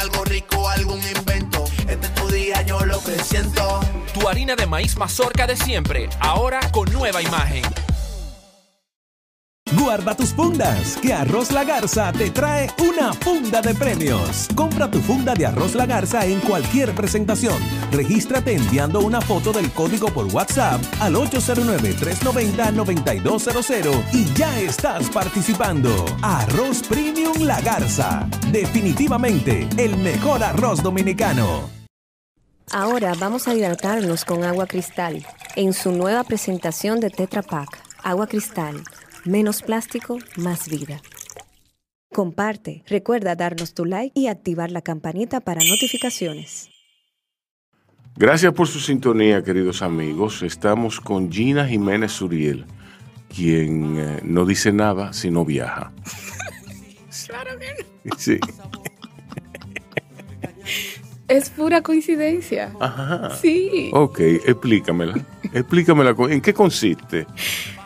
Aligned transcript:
Algo 0.00 0.24
rico, 0.24 0.68
algún 0.68 1.00
invento. 1.16 1.64
Este 1.88 2.06
es 2.06 2.14
tu 2.14 2.28
día, 2.28 2.62
yo 2.62 2.78
lo 2.86 3.02
que 3.02 3.18
siento. 3.18 3.80
Tu 4.14 4.28
harina 4.28 4.54
de 4.54 4.66
maíz 4.66 4.96
mazorca 4.96 5.46
de 5.46 5.56
siempre, 5.56 6.08
ahora 6.20 6.60
con 6.70 6.90
nueva 6.92 7.20
imagen. 7.20 7.62
Guarda 9.76 10.14
tus 10.14 10.32
fundas, 10.32 10.96
que 10.96 11.12
Arroz 11.12 11.52
La 11.52 11.62
Garza 11.62 12.10
te 12.12 12.30
trae 12.30 12.70
una 12.78 13.12
funda 13.12 13.60
de 13.60 13.74
premios. 13.74 14.48
Compra 14.54 14.90
tu 14.90 14.98
funda 15.00 15.34
de 15.34 15.44
Arroz 15.44 15.74
La 15.74 15.84
Garza 15.84 16.24
en 16.24 16.40
cualquier 16.40 16.94
presentación. 16.94 17.58
Regístrate 17.92 18.54
enviando 18.54 19.00
una 19.00 19.20
foto 19.20 19.52
del 19.52 19.70
código 19.72 20.08
por 20.08 20.24
WhatsApp 20.34 20.80
al 21.00 21.16
809-390-9200 21.16 24.14
y 24.14 24.24
ya 24.32 24.58
estás 24.58 25.10
participando. 25.10 25.90
Arroz 26.22 26.82
Premium 26.88 27.42
La 27.42 27.60
Garza. 27.60 28.26
Definitivamente 28.50 29.68
el 29.76 29.98
mejor 29.98 30.44
arroz 30.44 30.82
dominicano. 30.82 31.68
Ahora 32.70 33.12
vamos 33.18 33.48
a 33.48 33.54
hidratarnos 33.54 34.24
con 34.24 34.44
agua 34.44 34.66
cristal 34.66 35.26
en 35.56 35.74
su 35.74 35.92
nueva 35.92 36.24
presentación 36.24 37.00
de 37.00 37.10
Tetra 37.10 37.42
Pak. 37.42 37.68
Agua 38.02 38.26
cristal, 38.26 38.82
menos 39.24 39.62
plástico, 39.62 40.18
más 40.36 40.68
vida. 40.68 41.00
Comparte, 42.12 42.82
recuerda 42.86 43.36
darnos 43.36 43.74
tu 43.74 43.84
like 43.84 44.18
y 44.18 44.28
activar 44.28 44.70
la 44.70 44.82
campanita 44.82 45.40
para 45.40 45.62
notificaciones. 45.62 46.70
Gracias 48.16 48.52
por 48.52 48.66
su 48.66 48.80
sintonía, 48.80 49.44
queridos 49.44 49.82
amigos. 49.82 50.42
Estamos 50.42 51.00
con 51.00 51.30
Gina 51.30 51.66
Jiménez 51.66 52.12
Suriel, 52.12 52.64
quien 53.34 53.98
eh, 53.98 54.20
no 54.24 54.44
dice 54.44 54.72
nada 54.72 55.12
si 55.12 55.30
no 55.30 55.44
viaja. 55.44 55.92
Claro 57.26 57.58
que 57.58 57.66
no. 58.04 58.16
Sí. 58.16 58.38
Es 61.26 61.50
pura 61.50 61.82
coincidencia. 61.82 62.72
Ajá. 62.80 63.36
Sí. 63.36 63.90
Ok, 63.92 64.20
explícamela. 64.20 65.14
Explícamela. 65.52 66.14
¿En 66.30 66.40
qué 66.40 66.54
consiste 66.54 67.26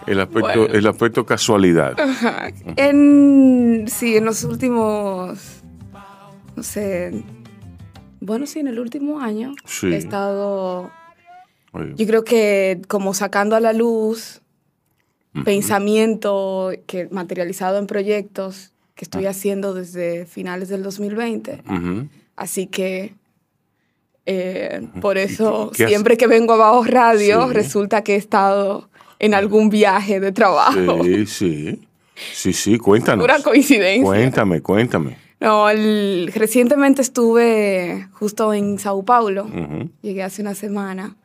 el 0.06 0.20
aspecto, 0.20 0.60
Bueno. 0.60 0.74
el 0.74 0.86
aspecto 0.86 1.26
casualidad? 1.26 1.98
Ajá. 2.00 2.48
En, 2.76 3.84
sí, 3.88 4.16
en 4.16 4.24
los 4.24 4.44
últimos, 4.44 5.62
no 6.56 6.62
sé, 6.62 7.22
bueno, 8.20 8.46
sí, 8.46 8.60
en 8.60 8.68
el 8.68 8.78
último 8.78 9.20
año 9.20 9.54
Sí. 9.64 9.88
he 9.88 9.96
estado, 9.96 10.90
Oye, 11.72 11.94
yo 11.96 12.06
creo 12.06 12.24
que 12.24 12.80
como 12.88 13.14
sacando 13.14 13.56
a 13.56 13.60
la 13.60 13.72
luz 13.72 14.40
pensamiento 15.44 16.70
que 16.86 17.08
materializado 17.10 17.78
en 17.78 17.86
proyectos 17.86 18.72
que 18.94 19.04
estoy 19.04 19.26
haciendo 19.26 19.72
desde 19.74 20.26
finales 20.26 20.68
del 20.68 20.82
2020. 20.82 21.62
ujú. 21.68 22.08
Así 22.36 22.66
que 22.66 23.14
eh, 24.26 24.88
por 25.00 25.18
eso 25.18 25.70
siempre 25.74 26.16
que 26.16 26.26
vengo 26.26 26.52
a 26.52 26.56
Bajo 26.56 26.84
Radio 26.84 27.48
Sí. 27.48 27.54
resulta 27.54 28.04
que 28.04 28.14
he 28.14 28.18
estado 28.18 28.88
en 29.22 29.32
algún 29.34 29.70
viaje 29.70 30.20
de 30.20 30.32
trabajo. 30.32 31.02
Sí, 31.04 31.26
sí. 31.26 31.80
Sí, 32.34 32.52
sí, 32.52 32.76
cuéntanos. 32.78 33.22
Pura 33.24 33.40
coincidencia. 33.42 34.02
Cuéntame, 34.04 34.60
cuéntame. 34.60 35.16
No, 35.40 35.68
el- 35.70 36.30
recientemente 36.34 37.00
estuve 37.02 38.08
justo 38.12 38.52
en 38.52 38.78
Sao 38.78 39.02
Paulo. 39.04 39.44
Ujú. 39.46 39.88
Llegué 40.02 40.22
hace 40.22 40.42
una 40.42 40.54
semana 40.54 41.16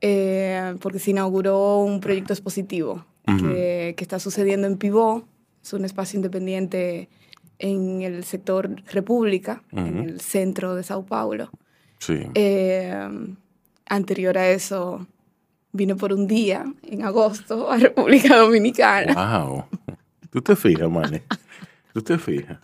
eh, 0.00 0.74
porque 0.80 0.98
se 0.98 1.10
inauguró 1.12 1.78
un 1.80 2.00
proyecto 2.00 2.32
expositivo 2.32 3.04
que, 3.26 3.94
que 3.96 4.04
está 4.04 4.18
sucediendo 4.18 4.66
en 4.66 4.76
Pivot. 4.78 5.24
Es 5.62 5.72
un 5.72 5.84
espacio 5.84 6.16
independiente 6.16 7.08
en 7.58 8.02
el 8.02 8.24
sector 8.24 8.70
República, 8.92 9.62
en 9.72 9.98
el 9.98 10.20
centro 10.20 10.74
de 10.74 10.82
Sao 10.84 11.04
Paulo. 11.04 11.50
Sí. 11.98 12.20
Eh, 12.34 13.08
anterior 13.88 14.38
a 14.38 14.48
eso, 14.50 15.06
vine 15.76 15.94
por 15.94 16.12
un 16.12 16.26
día, 16.26 16.64
en 16.82 17.04
agosto, 17.04 17.70
a 17.70 17.76
República 17.78 18.36
Dominicana. 18.36 19.14
Wow. 19.14 19.64
Tú 20.30 20.42
te 20.42 20.56
fijas, 20.56 20.90
Mane. 20.90 21.22
Tú 21.92 22.02
te 22.02 22.18
fijas. 22.18 22.58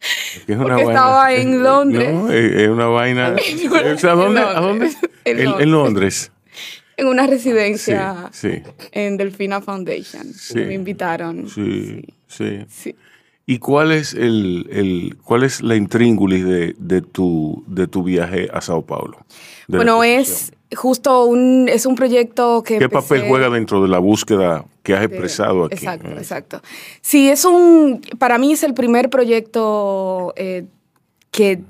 Es 0.00 0.44
que 0.44 0.52
es 0.52 0.58
Porque 0.58 0.82
estaba 0.82 1.32
en 1.32 1.62
Londres. 1.62 2.12
No, 2.12 2.30
es, 2.30 2.68
una 2.68 2.86
vaina. 2.86 3.34
O 3.94 3.98
sea, 3.98 4.12
¿a 4.12 4.14
dónde? 4.14 4.40
¿A 4.40 4.60
dónde? 4.60 4.90
En 5.24 5.40
En, 5.40 5.60
en 5.60 5.70
Londres. 5.72 6.30
En 6.96 7.08
una 7.08 7.24
Sí, 7.24 7.30
residencia 7.30 8.28
sí, 8.32 8.62
en 8.92 9.16
Delfina 9.16 9.60
Foundation. 9.60 10.32
Sí. 10.32 10.54
Me 10.60 10.74
invitaron. 10.74 11.48
sí, 11.48 12.04
sí. 12.28 12.64
Sí. 12.68 12.94
¿Y 13.48 13.58
cuál 13.58 13.92
es 13.92 14.12
el, 14.14 14.66
el 14.72 15.16
cuál 15.22 15.44
es 15.44 15.62
la 15.62 15.76
intríngulis 15.76 16.44
de, 16.44 16.74
de 16.78 17.00
tu 17.00 17.62
de 17.68 17.86
tu 17.86 18.02
viaje 18.02 18.48
a 18.52 18.60
Sao 18.60 18.84
Paulo? 18.86 19.24
Bueno, 19.68 20.02
es 20.02 20.52
justo 20.74 21.24
un, 21.26 21.68
es 21.68 21.86
un 21.86 21.94
proyecto 21.94 22.62
que... 22.62 22.78
¿Qué 22.78 22.88
papel 22.88 23.24
juega 23.28 23.50
dentro 23.50 23.82
de 23.82 23.88
la 23.88 23.98
búsqueda 23.98 24.64
que 24.82 24.94
has 24.94 25.04
expresado 25.04 25.64
aquí? 25.64 25.74
Exacto, 25.74 26.08
Eh, 26.08 26.14
exacto. 26.18 26.62
Sí, 27.00 27.28
es 27.28 27.44
un... 27.44 28.00
Para 28.18 28.38
mí 28.38 28.52
es 28.52 28.62
el 28.62 28.74
primer 28.74 29.10
proyecto 29.10 30.32
eh, 30.36 30.64
que, 31.30 31.60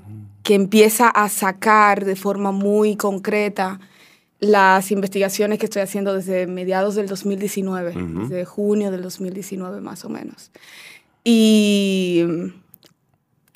que 0.43 0.55
empieza 0.55 1.09
a 1.09 1.29
sacar 1.29 2.05
de 2.05 2.15
forma 2.15 2.51
muy 2.51 2.95
concreta 2.95 3.79
las 4.39 4.91
investigaciones 4.91 5.59
que 5.59 5.65
estoy 5.65 5.81
haciendo 5.81 6.13
desde 6.13 6.45
mediados 6.47 6.95
del 6.95 7.07
2019, 7.07 7.95
desde 7.95 8.45
junio 8.45 8.91
del 8.91 9.01
2019 9.01 9.81
más 9.81 10.05
o 10.05 10.09
menos. 10.09 10.51
Y 11.23 12.23
mm, 12.27 12.45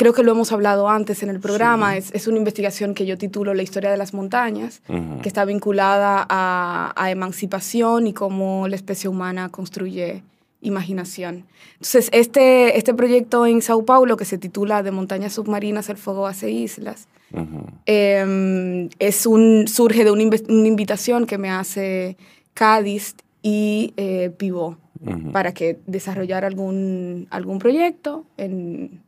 creo 0.01 0.13
que 0.13 0.23
lo 0.23 0.31
hemos 0.31 0.51
hablado 0.51 0.89
antes 0.89 1.21
en 1.21 1.29
el 1.29 1.39
programa, 1.39 1.95
es, 1.95 2.11
es 2.13 2.25
una 2.27 2.37
investigación 2.37 2.95
que 2.95 3.05
yo 3.05 3.19
titulo 3.19 3.53
La 3.53 3.61
historia 3.61 3.91
de 3.91 3.97
las 3.97 4.15
montañas, 4.15 4.81
Ujú. 4.89 5.21
que 5.21 5.27
está 5.29 5.45
vinculada 5.45 6.25
a, 6.27 6.91
a 6.95 7.11
emancipación 7.11 8.07
y 8.07 8.13
cómo 8.13 8.67
la 8.67 8.75
especie 8.75 9.07
humana 9.09 9.49
construye 9.49 10.23
imaginación. 10.61 11.45
Entonces, 11.73 12.09
este, 12.13 12.77
este 12.79 12.93
proyecto 12.95 13.45
en 13.45 13.61
Sao 13.61 13.85
Paulo, 13.85 14.17
que 14.17 14.25
se 14.25 14.39
titula 14.39 14.81
De 14.81 14.89
montañas 14.89 15.33
submarinas 15.33 15.87
el 15.89 15.97
fuego 15.97 16.25
hace 16.25 16.49
islas, 16.49 17.07
ujú. 17.31 17.65
eh, 17.85 18.89
es 18.97 19.25
un, 19.27 19.67
surge 19.67 20.03
de 20.03 20.09
una, 20.11 20.23
una 20.49 20.67
invitación 20.67 21.27
que 21.27 21.37
me 21.37 21.51
hace 21.51 22.17
Cádiz 22.55 23.15
y 23.43 23.93
eh, 23.97 24.31
Pivot 24.35 24.77
Ujú. 25.03 25.31
para 25.31 25.51
que 25.51 25.79
desarrollara 25.87 26.45
algún, 26.47 27.25
algún 27.31 27.57
proyecto 27.57 28.23
en, 28.37 29.01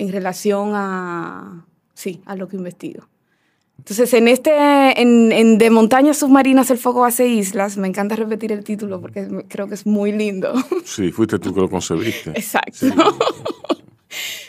en 0.00 0.12
relación 0.12 0.72
a, 0.74 1.64
sí, 1.94 2.22
a 2.26 2.34
lo 2.36 2.48
que 2.48 2.56
investigo. 2.56 3.04
Entonces, 3.78 4.12
en 4.12 4.28
este, 4.28 4.50
en, 5.00 5.32
en 5.32 5.56
De 5.56 5.70
montañas 5.70 6.18
submarinas 6.18 6.70
el 6.70 6.76
fuego 6.76 7.04
hace 7.06 7.28
islas, 7.28 7.78
me 7.78 7.88
encanta 7.88 8.14
repetir 8.14 8.52
el 8.52 8.62
título 8.62 9.00
porque 9.00 9.26
creo 9.48 9.68
que 9.68 9.74
es 9.74 9.86
muy 9.86 10.12
lindo. 10.12 10.52
Sí, 10.84 11.12
fuiste 11.12 11.38
tú 11.38 11.54
que 11.54 11.60
lo 11.60 11.70
concebiste. 11.70 12.30
Exacto. 12.30 12.86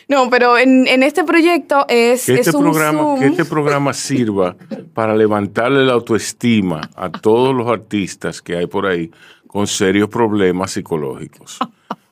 No, 0.08 0.30
pero 0.30 0.58
en, 0.58 0.88
en 0.88 1.04
este 1.04 1.24
proyecto 1.24 1.86
es, 1.88 2.26
Que 2.26 2.34
este, 2.34 2.50
es 2.50 2.54
un 2.56 2.64
programa, 2.64 3.00
Zoom. 3.00 3.20
que 3.20 3.28
este 3.28 3.46
programa 3.46 3.94
sirva 3.94 4.58
para 4.94 5.16
levantarle 5.16 5.86
la 5.86 5.94
autoestima 5.94 6.90
a 6.96 7.10
todos 7.10 7.56
los 7.56 7.68
artistas 7.70 8.42
que 8.42 8.58
hay 8.58 8.68
por 8.68 8.86
ahí 8.88 9.10
con 9.48 9.68
serios 9.68 10.10
problemas 10.10 10.72
psicológicos. 10.72 11.60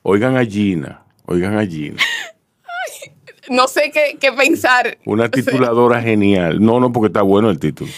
Oigan 0.04 0.38
a 0.38 0.46
Gina, 0.46 1.04
oigan 1.26 1.58
a 1.58 1.66
Gina. 1.66 1.98
No 3.50 3.68
sé 3.68 3.92
qué, 3.94 4.18
qué 4.20 4.32
pensar. 4.32 4.98
Una 5.06 5.30
tituladora 5.30 6.02
genial. 6.02 6.64
No, 6.64 6.80
no, 6.80 6.92
porque 6.92 7.08
está 7.08 7.22
bueno 7.22 7.50
el 7.50 7.60
título. 7.60 7.90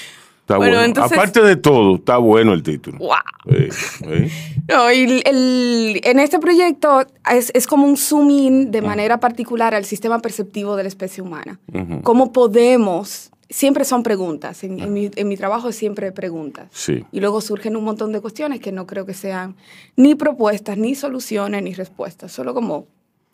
Está 0.41 0.57
Bueno, 0.57 0.73
bueno. 0.73 0.85
entonces- 0.85 1.17
Aparte 1.17 1.41
de 1.41 1.55
todo, 1.55 1.95
está 1.95 2.17
bueno 2.17 2.53
el 2.53 2.63
título. 2.63 2.97
Wow. 2.97 3.15
Sí, 3.49 3.67
sí. 3.71 4.31
No, 4.67 4.91
y 4.91 5.03
el- 5.03 5.23
el- 5.25 6.01
en 6.03 6.19
este 6.19 6.39
proyecto 6.39 7.05
es, 7.31 7.51
es 7.53 7.67
como 7.67 7.85
un 7.85 7.95
zoom 7.95 8.29
in 8.29 8.71
de 8.71 8.81
manera 8.81 9.19
particular 9.19 9.73
al 9.75 9.85
sistema 9.85 10.19
perceptivo 10.19 10.75
de 10.75 10.83
la 10.83 10.89
especie 10.89 11.23
humana. 11.23 11.59
Ujú. 11.73 12.01
¿Cómo 12.01 12.33
podemos? 12.33 13.29
Siempre 13.49 13.83
son 13.85 14.01
preguntas. 14.03 14.63
En, 14.63 14.79
en 14.79 14.93
mi, 14.93 15.11
en 15.15 15.27
mi 15.27 15.35
trabajo 15.37 15.69
es 15.69 15.75
siempre 15.75 16.11
preguntas. 16.13 16.67
Sí. 16.71 17.03
Y 17.11 17.19
luego 17.19 17.41
surgen 17.41 17.75
un 17.75 17.83
montón 17.83 18.11
de 18.13 18.21
cuestiones 18.21 18.59
que 18.61 18.71
no 18.71 18.87
creo 18.87 19.05
que 19.05 19.13
sean 19.13 19.55
ni 19.97 20.15
propuestas, 20.15 20.77
ni 20.77 20.95
soluciones, 20.95 21.61
ni 21.63 21.73
respuestas. 21.73 22.31
Solo 22.31 22.53
como, 22.53 22.87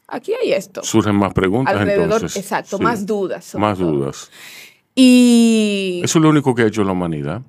aquí 0.07 0.31
hay 0.41 0.53
esto. 0.53 0.83
Surgen 0.83 1.15
más 1.15 1.33
preguntas 1.33 1.75
Alrededor, 1.75 2.03
entonces. 2.05 2.35
exacto, 2.37 2.77
Sí. 2.77 2.83
más 2.83 3.05
dudas. 3.05 3.55
Más 3.55 3.77
todo. 3.77 3.91
dudas. 3.91 4.31
Y, 4.95 6.01
Eso 6.03 6.19
es 6.19 6.23
lo 6.23 6.29
único 6.29 6.55
que 6.55 6.63
ha 6.63 6.65
hecho 6.67 6.83
la 6.83 6.91
humanidad. 6.93 7.41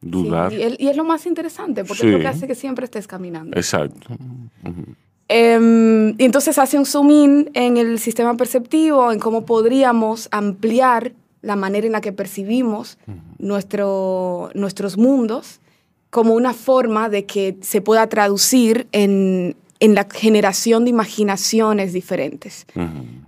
Dudar. 0.00 0.52
sí, 0.52 0.58
y, 0.58 0.62
el- 0.62 0.76
y 0.78 0.88
es 0.88 0.96
lo 0.96 1.02
más 1.04 1.26
interesante, 1.26 1.82
porque 1.84 2.02
es 2.04 2.08
Sí. 2.08 2.10
lo 2.12 2.20
que 2.20 2.26
hace 2.28 2.46
que 2.46 2.54
siempre 2.54 2.84
estés 2.84 3.06
caminando. 3.08 3.56
Exacto. 3.56 4.08
Em, 5.30 6.10
y 6.18 6.24
entonces 6.24 6.56
hace 6.58 6.78
un 6.78 6.86
zoom 6.86 7.10
in 7.10 7.50
en 7.54 7.76
el 7.76 7.98
sistema 7.98 8.34
perceptivo, 8.36 9.12
en 9.12 9.18
cómo 9.18 9.44
podríamos 9.44 10.28
ampliar 10.30 11.12
la 11.42 11.54
manera 11.56 11.86
en 11.86 11.92
la 11.92 12.00
que 12.00 12.12
percibimos 12.12 12.96
nuestro, 13.38 14.50
nuestros 14.54 14.96
mundos 14.96 15.60
como 16.10 16.34
una 16.34 16.54
forma 16.54 17.08
de 17.10 17.26
que 17.26 17.56
se 17.60 17.80
pueda 17.82 18.08
traducir 18.08 18.86
en, 18.92 19.54
en 19.80 19.94
la 19.94 20.06
generación 20.12 20.84
de 20.84 20.90
imaginaciones 20.90 21.92
diferentes. 21.92 22.66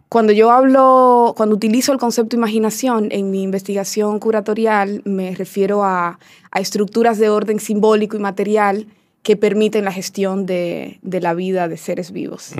Cuando 0.09 0.33
yo 0.33 0.51
hablo, 0.51 1.35
cuando 1.37 1.55
utilizo 1.55 1.93
el 1.93 1.99
concepto 1.99 2.35
imaginación 2.37 3.09
en 3.13 3.31
mi 3.31 3.43
investigación 3.43 4.19
curatorial, 4.19 5.03
me 5.05 5.35
refiero 5.35 5.85
a, 5.85 6.19
a 6.51 6.61
estructuras 6.61 7.19
de 7.19 7.29
orden 7.29 7.61
simbólico 7.61 8.17
y 8.17 8.21
material 8.21 8.87
que 9.23 9.37
permiten 9.37 9.85
la 9.85 9.93
gestión 9.93 10.47
de, 10.47 10.99
de 11.03 11.21
la 11.21 11.35
vida 11.35 11.69
de 11.69 11.77
seres 11.77 12.11
vivos. 12.11 12.53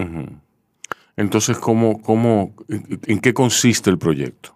Entonces, 1.17 1.59
¿cómo, 1.59 2.01
cómo, 2.01 2.55
en, 2.69 3.19
qué 3.19 3.35
consiste 3.35 3.91
el 3.91 3.99
proyecto? 3.99 4.55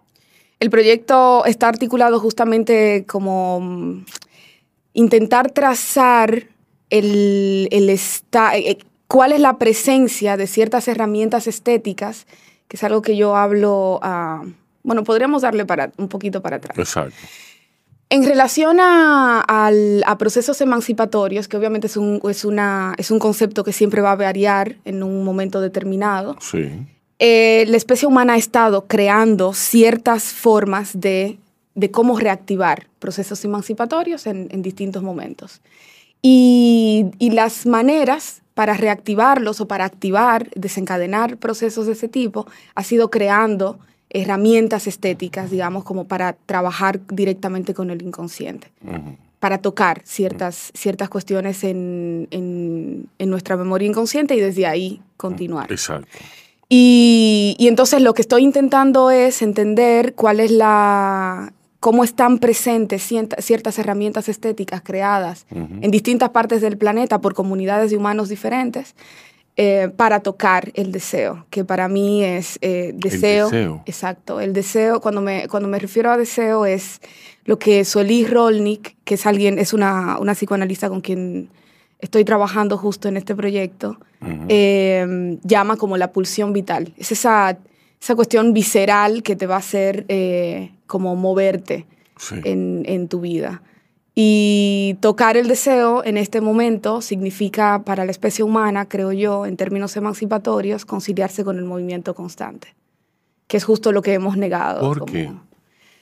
El 0.59 0.69
proyecto 0.69 1.43
está 1.45 1.67
articulado 1.67 2.19
justamente 2.19 3.05
como 3.05 3.59
mm, 3.59 4.05
intentar 4.93 5.51
trazar 5.51 6.47
el, 6.89 7.67
el 7.71 7.89
esta- 7.89 8.57
eh, 8.57 8.77
cuál 9.15 9.31
es 9.31 9.39
la 9.39 9.57
presencia 9.57 10.35
de 10.35 10.45
ciertas 10.45 10.89
herramientas 10.89 11.47
estéticas, 11.47 12.27
que 12.67 12.75
es 12.75 12.83
algo 12.83 13.01
que 13.01 13.15
yo 13.15 13.37
hablo, 13.37 13.99
a- 14.03 14.43
bueno, 14.83 15.05
podríamos 15.05 15.41
darle 15.43 15.65
para, 15.65 15.91
un 15.97 16.09
poquito 16.09 16.41
para 16.41 16.57
atrás. 16.57 16.77
Exacto. 16.77 17.15
En 18.09 18.25
relación 18.25 18.79
a, 18.81 19.39
al- 19.39 20.03
a 20.05 20.17
procesos 20.17 20.59
emancipatorios, 20.59 21.47
que 21.47 21.55
obviamente 21.55 21.87
es 21.87 21.95
un, 21.95 22.19
es, 22.29 22.43
una, 22.43 22.93
es 22.97 23.09
un 23.09 23.19
concepto 23.19 23.63
que 23.63 23.71
siempre 23.71 24.01
va 24.01 24.11
a 24.11 24.15
variar 24.17 24.75
en 24.83 25.01
un 25.01 25.23
momento 25.23 25.61
determinado, 25.61 26.35
Sí. 26.41 26.69
eh, 27.19 27.63
la 27.69 27.77
especie 27.77 28.07
humana 28.09 28.33
ha 28.33 28.37
estado 28.37 28.85
creando 28.85 29.53
ciertas 29.53 30.25
formas 30.25 30.99
de, 30.99 31.39
de 31.73 31.89
cómo 31.89 32.19
reactivar 32.19 32.87
procesos 32.99 33.45
emancipatorios 33.45 34.27
en, 34.27 34.49
en 34.51 34.61
distintos 34.61 35.01
momentos. 35.03 35.61
Y, 36.21 37.05
y 37.17 37.31
las 37.31 37.65
maneras 37.65 38.41
para 38.55 38.73
reactivarlos 38.75 39.61
o 39.61 39.67
para 39.67 39.85
activar, 39.85 40.49
desencadenar 40.55 41.37
procesos 41.37 41.85
de 41.85 41.91
ese 41.93 42.07
tipo, 42.07 42.47
ha 42.73 42.83
sido 42.83 43.11
creando 43.11 43.77
herramientas 44.09 44.87
estéticas, 44.87 45.51
digamos, 45.51 45.83
como 45.83 46.05
para 46.05 46.33
trabajar 46.47 46.99
directamente 47.07 47.73
con 47.75 47.89
el 47.91 48.01
inconsciente 48.01 48.71
para 49.39 49.57
tocar 49.59 50.01
ciertas, 50.05 50.71
ciertas 50.73 51.07
cuestiones 51.09 51.63
en, 51.63 52.27
en- 52.31 53.07
en 53.19 53.29
nuestra 53.29 53.57
memoria 53.57 53.87
inconsciente 53.87 54.35
y 54.35 54.39
desde 54.39 54.65
ahí 54.65 55.01
continuar. 55.17 55.71
Exacto. 55.71 56.07
Y, 56.69 57.55
y 57.59 57.67
entonces 57.67 58.01
lo 58.01 58.13
que 58.15 58.21
estoy 58.23 58.43
intentando 58.43 59.11
es 59.11 59.41
entender 59.43 60.15
cuál 60.15 60.39
es 60.39 60.49
la 60.49 61.53
cómo 61.85 62.03
están 62.03 62.39
presentes 62.39 63.03
ciertas 63.03 63.77
herramientas 63.77 64.27
estéticas 64.27 64.81
creadas 64.83 65.45
Ujú. 65.51 65.81
en 65.81 65.91
distintas 65.91 66.31
partes 66.31 66.59
del 66.61 66.79
planeta 66.79 67.21
por 67.21 67.35
comunidades 67.35 67.91
de 67.91 67.97
humanos 67.97 68.27
diferentes 68.27 68.95
eh, 69.55 69.91
para 69.95 70.21
tocar 70.21 70.71
el 70.73 70.91
deseo, 70.91 71.45
que 71.51 71.63
para 71.63 71.87
mí 71.87 72.23
es 72.23 72.57
eh, 72.61 72.91
deseo, 72.95 73.51
deseo. 73.51 73.83
Exacto, 73.85 74.39
el 74.39 74.51
deseo, 74.51 74.99
cuando 74.99 75.21
me, 75.21 75.47
cuando 75.47 75.69
me 75.69 75.77
refiero 75.77 76.09
a 76.09 76.17
deseo 76.17 76.65
es 76.65 77.01
lo 77.43 77.59
que 77.59 77.85
Solís 77.85 78.31
Rolnik, 78.31 78.95
que 79.03 79.13
es 79.13 79.27
alguien, 79.27 79.59
es 79.59 79.71
una, 79.71 80.17
una 80.17 80.33
psicoanalista 80.33 80.89
con 80.89 81.01
quien 81.01 81.49
estoy 81.99 82.25
trabajando 82.25 82.79
justo 82.79 83.09
en 83.09 83.15
este 83.15 83.35
proyecto, 83.35 83.99
eh, 84.49 85.37
llama 85.43 85.77
como 85.77 85.97
la 85.97 86.11
pulsión 86.11 86.51
vital. 86.51 86.93
Es 86.97 87.11
esa, 87.11 87.59
esa 88.01 88.15
cuestión 88.15 88.53
visceral 88.53 89.23
que 89.23 89.35
te 89.35 89.47
va 89.47 89.55
a 89.55 89.59
hacer 89.59 90.05
eh, 90.09 90.71
como 90.87 91.15
moverte 91.15 91.85
Sí. 92.17 92.35
en, 92.45 92.83
en 92.85 93.07
tu 93.09 93.19
vida. 93.21 93.61
Y 94.17 94.95
tocar 95.01 95.35
el 95.35 95.49
deseo 95.49 96.01
en 96.05 96.15
este 96.15 96.39
momento 96.39 97.01
significa 97.01 97.83
para 97.83 98.05
la 98.05 98.11
especie 98.11 98.45
humana, 98.45 98.87
creo 98.87 99.11
yo, 99.11 99.45
en 99.45 99.57
términos 99.57 99.97
emancipatorios, 99.97 100.85
conciliarse 100.85 101.43
con 101.43 101.57
el 101.57 101.65
movimiento 101.65 102.15
constante, 102.15 102.73
que 103.47 103.57
es 103.57 103.65
justo 103.65 103.91
lo 103.91 104.01
que 104.01 104.13
hemos 104.13 104.37
negado. 104.37 104.79
¿Por 104.79 104.99
como- 104.99 105.11
qué? 105.11 105.29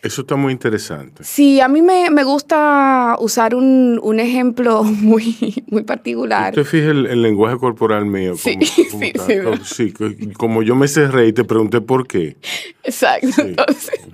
Eso 0.03 0.21
está 0.21 0.35
muy 0.35 0.51
interesante. 0.51 1.23
Sí, 1.23 1.61
a 1.61 1.69
mí 1.69 1.81
me, 1.81 2.09
me 2.11 2.25
gusta 2.25 3.15
usar 3.19 3.55
un, 3.55 3.99
un 4.03 4.19
ejemplo 4.19 4.83
muy, 5.01 5.63
muy 5.67 5.83
particular. 5.83 6.49
Usted 6.51 6.65
fija 6.69 6.91
el, 6.91 7.05
el 7.07 7.21
lenguaje 7.21 7.57
corporal 7.57 8.05
mío. 8.05 8.35
Sí, 8.35 8.59
como- 8.91 9.01
sí, 9.01 9.13
como 9.43 9.55
sí, 9.63 9.65
sí, 9.65 9.93
que- 9.93 10.33
como 10.33 10.61
yo 10.61 10.75
me 10.75 10.89
cerré 10.89 11.27
y 11.27 11.33
te 11.33 11.45
pregunté 11.45 11.79
por 11.79 12.05
qué. 12.05 12.35
Exacto. 12.83 13.41
Entonces, 13.41 14.01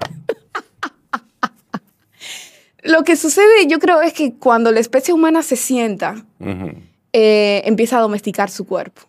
lo 2.83 3.03
que 3.03 3.15
sucede, 3.15 3.67
yo 3.67 3.79
creo, 3.79 4.01
es 4.01 4.13
que 4.13 4.33
cuando 4.35 4.71
la 4.71 4.79
especie 4.79 5.13
humana 5.13 5.43
se 5.43 5.55
sienta, 5.55 6.25
Ujú. 6.39 6.71
eh, 7.13 7.61
empieza 7.65 7.97
a 7.97 8.01
domesticar 8.01 8.49
su 8.49 8.65
cuerpo. 8.65 9.01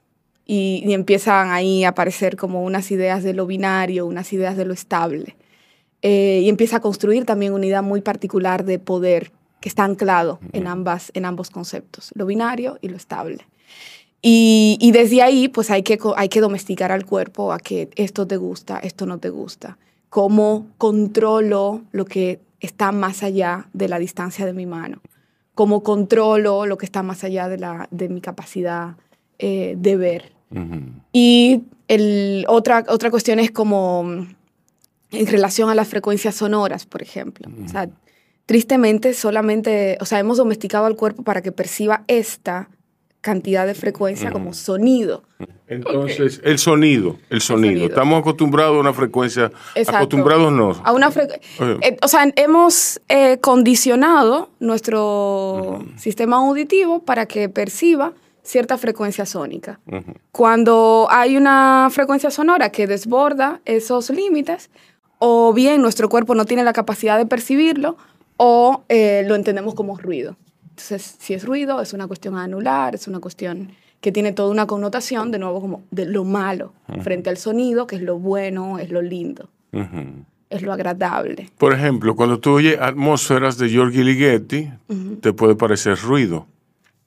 Y, 0.46 0.82
y 0.84 0.94
empiezan 0.94 1.50
ahí 1.50 1.84
a 1.84 1.90
aparecer 1.90 2.36
como 2.36 2.64
unas 2.64 2.90
ideas 2.90 3.22
de 3.22 3.34
lo 3.34 3.46
binario, 3.46 4.06
unas 4.06 4.32
ideas 4.32 4.56
de 4.56 4.64
lo 4.64 4.74
estable. 4.74 5.36
Eh, 6.02 6.40
y 6.44 6.48
empieza 6.48 6.78
a 6.78 6.80
construir 6.80 7.24
también 7.26 7.52
una 7.52 7.66
idea 7.66 7.82
muy 7.82 8.00
particular 8.00 8.64
de 8.64 8.78
poder 8.78 9.32
que 9.60 9.68
está 9.68 9.84
anclado 9.84 10.40
en, 10.52 10.66
ambas, 10.66 11.10
en 11.14 11.26
ambos 11.26 11.50
conceptos, 11.50 12.10
lo 12.14 12.24
binario 12.24 12.78
y 12.80 12.88
lo 12.88 12.96
estable. 12.96 13.46
Y, 14.22 14.78
y 14.80 14.92
desde 14.92 15.22
ahí, 15.22 15.48
pues 15.48 15.70
hay 15.70 15.82
que, 15.82 15.98
hay 16.16 16.28
que 16.28 16.40
domesticar 16.40 16.92
al 16.92 17.04
cuerpo 17.04 17.52
a 17.52 17.58
que 17.58 17.90
esto 17.96 18.26
te 18.26 18.36
gusta, 18.36 18.78
esto 18.78 19.06
no 19.06 19.18
te 19.18 19.28
gusta. 19.28 19.78
Cómo 20.08 20.66
controlo 20.78 21.82
lo 21.92 22.04
que 22.04 22.40
está 22.60 22.92
más 22.92 23.22
allá 23.22 23.68
de 23.72 23.88
la 23.88 23.98
distancia 23.98 24.46
de 24.46 24.52
mi 24.52 24.66
mano. 24.66 25.00
Cómo 25.54 25.82
controlo 25.82 26.66
lo 26.66 26.78
que 26.78 26.86
está 26.86 27.02
más 27.02 27.24
allá 27.24 27.48
de, 27.48 27.58
la, 27.58 27.88
de 27.90 28.08
mi 28.08 28.20
capacidad 28.20 28.96
eh, 29.38 29.74
de 29.78 29.96
ver. 29.96 30.32
Y 31.12 31.62
el, 31.86 32.44
otra, 32.48 32.84
otra 32.88 33.10
cuestión 33.10 33.38
es 33.38 33.52
como 33.52 34.26
en 35.12 35.26
relación 35.26 35.70
a 35.70 35.74
las 35.74 35.88
frecuencias 35.88 36.34
sonoras, 36.36 36.86
por 36.86 37.02
ejemplo. 37.02 37.50
O 37.64 37.68
sea, 37.68 37.88
tristemente 38.46 39.14
solamente, 39.14 39.98
o 40.00 40.04
sea, 40.04 40.18
hemos 40.18 40.38
domesticado 40.38 40.86
al 40.86 40.96
cuerpo 40.96 41.22
para 41.22 41.42
que 41.42 41.52
perciba 41.52 42.04
esta 42.08 42.68
cantidad 43.20 43.66
de 43.66 43.74
frecuencia 43.74 44.32
como 44.32 44.54
sonido. 44.54 45.24
Entonces, 45.66 46.40
el 46.42 46.58
sonido, 46.58 47.18
el 47.28 47.40
sonido. 47.40 47.72
sonido. 47.72 47.86
Estamos 47.86 48.20
acostumbrados 48.20 48.76
a 48.76 48.80
una 48.80 48.92
frecuencia. 48.92 49.52
Exacto. 49.74 49.98
Acostumbrados 49.98 50.52
no. 50.52 50.70
A 50.82 50.92
una 50.92 51.08
Oye. 51.08 51.78
eh, 51.82 51.96
o 52.02 52.08
sea, 52.08 52.32
hemos 52.36 53.00
eh, 53.08 53.38
condicionado 53.40 54.50
nuestro 54.58 55.84
sistema 55.96 56.38
auditivo 56.38 57.04
para 57.04 57.26
que 57.26 57.48
perciba 57.48 58.14
cierta 58.42 58.78
frecuencia 58.78 59.26
sónica. 59.26 59.80
Ujú. 59.86 60.14
Cuando 60.32 61.06
hay 61.10 61.36
una 61.36 61.88
frecuencia 61.90 62.30
sonora 62.30 62.70
que 62.70 62.86
desborda 62.86 63.60
esos 63.64 64.10
límites, 64.10 64.70
o 65.20 65.52
bien 65.52 65.80
nuestro 65.82 66.08
cuerpo 66.08 66.34
no 66.34 66.46
tiene 66.46 66.64
la 66.64 66.72
capacidad 66.72 67.16
de 67.16 67.26
percibirlo, 67.26 67.96
o 68.36 68.82
eh, 68.88 69.22
lo 69.26 69.36
entendemos 69.36 69.74
como 69.74 69.96
ruido. 69.96 70.34
Entonces, 70.70 71.16
si 71.18 71.34
es 71.34 71.44
ruido, 71.44 71.80
es 71.82 71.92
una 71.92 72.06
cuestión 72.06 72.36
a 72.36 72.44
anular, 72.44 72.94
es 72.94 73.06
una 73.06 73.20
cuestión 73.20 73.70
que 74.00 74.12
tiene 74.12 74.32
toda 74.32 74.50
una 74.50 74.66
connotación, 74.66 75.30
de 75.30 75.38
nuevo, 75.38 75.60
como 75.60 75.82
de 75.90 76.06
lo 76.06 76.24
malo, 76.24 76.72
frente 77.02 77.28
al 77.28 77.36
sonido, 77.36 77.86
que 77.86 77.96
es 77.96 78.02
lo 78.02 78.18
bueno, 78.18 78.78
es 78.78 78.90
lo 78.90 79.02
lindo, 79.02 79.50
es 80.48 80.62
lo 80.62 80.72
agradable. 80.72 81.50
Por 81.58 81.74
ejemplo, 81.74 82.16
cuando 82.16 82.40
tú 82.40 82.52
oyes 82.52 82.80
atmósferas 82.80 83.58
de 83.58 83.68
Giorgi 83.68 84.02
Ligeti, 84.02 84.70
te 85.20 85.34
puede 85.34 85.54
parecer 85.54 85.98
ruido, 85.98 86.46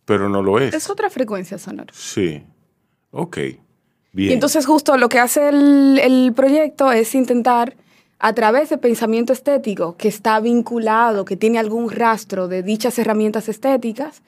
pero 0.06 0.30
no 0.30 0.44
lo 0.44 0.60
es. 0.60 0.72
Es 0.76 0.88
otra 0.88 1.10
frecuencia 1.10 1.58
sonora. 1.58 1.92
Sí. 1.94 2.44
Ok. 3.10 3.38
Bien. 4.12 4.30
Y 4.30 4.34
entonces 4.34 4.68
justo 4.68 4.96
lo 4.98 5.10
que 5.10 5.18
hace 5.18 5.50
el, 5.50 6.00
el 6.00 6.34
proyecto 6.36 6.92
es 6.92 7.16
intentar, 7.16 7.76
a 8.20 8.34
través 8.34 8.70
de 8.70 8.78
pensamiento 8.78 9.34
estético 9.34 9.98
que 9.98 10.08
está 10.08 10.40
vinculado, 10.40 11.26
que 11.26 11.36
tiene 11.36 11.60
algún 11.60 11.90
rastro 11.90 12.48
de 12.48 12.64
dichas 12.64 12.98
herramientas 12.98 13.50
estéticas, 13.50 14.22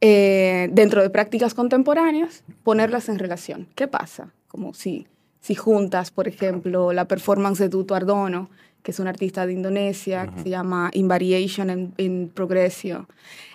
eh, 0.00 0.68
dentro 0.72 1.02
de 1.02 1.10
prácticas 1.10 1.54
contemporáneas, 1.54 2.44
ponerlas 2.62 3.08
en 3.08 3.18
relación. 3.18 3.66
¿Qué 3.74 3.88
pasa? 3.88 4.32
Como 4.48 4.74
si, 4.74 5.06
si 5.40 5.54
juntas, 5.54 6.10
por 6.10 6.28
ejemplo, 6.28 6.92
la 6.92 7.06
performance 7.06 7.58
de 7.58 7.68
Tutu 7.68 7.94
Ardono, 7.94 8.50
que 8.82 8.92
es 8.92 9.00
un 9.00 9.08
artista 9.08 9.46
de 9.46 9.52
Indonesia, 9.52 10.28
que 10.28 10.42
se 10.44 10.50
llama 10.50 10.90
Invariation 10.92 11.70
and 11.70 11.92
in 11.96 12.28
Progressio, 12.28 13.08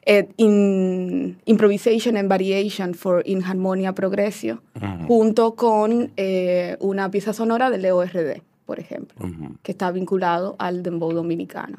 eh, 0.06 0.28
in, 0.36 1.40
Improvisation 1.46 2.18
and 2.18 2.28
Variation 2.28 2.94
for 2.94 3.24
Inharmonia 3.26 3.94
Progressio, 3.94 4.62
junto 5.08 5.56
con 5.56 6.12
eh, 6.18 6.76
una 6.82 7.10
pieza 7.12 7.32
sonora 7.32 7.70
de 7.70 7.78
Leo 7.78 8.04
RD, 8.04 8.42
por 8.66 8.80
ejemplo, 8.80 9.16
que 9.64 9.72
está 9.72 9.92
vinculado 9.92 10.56
al 10.60 10.84
dembow 10.84 11.12
dominicano. 11.14 11.78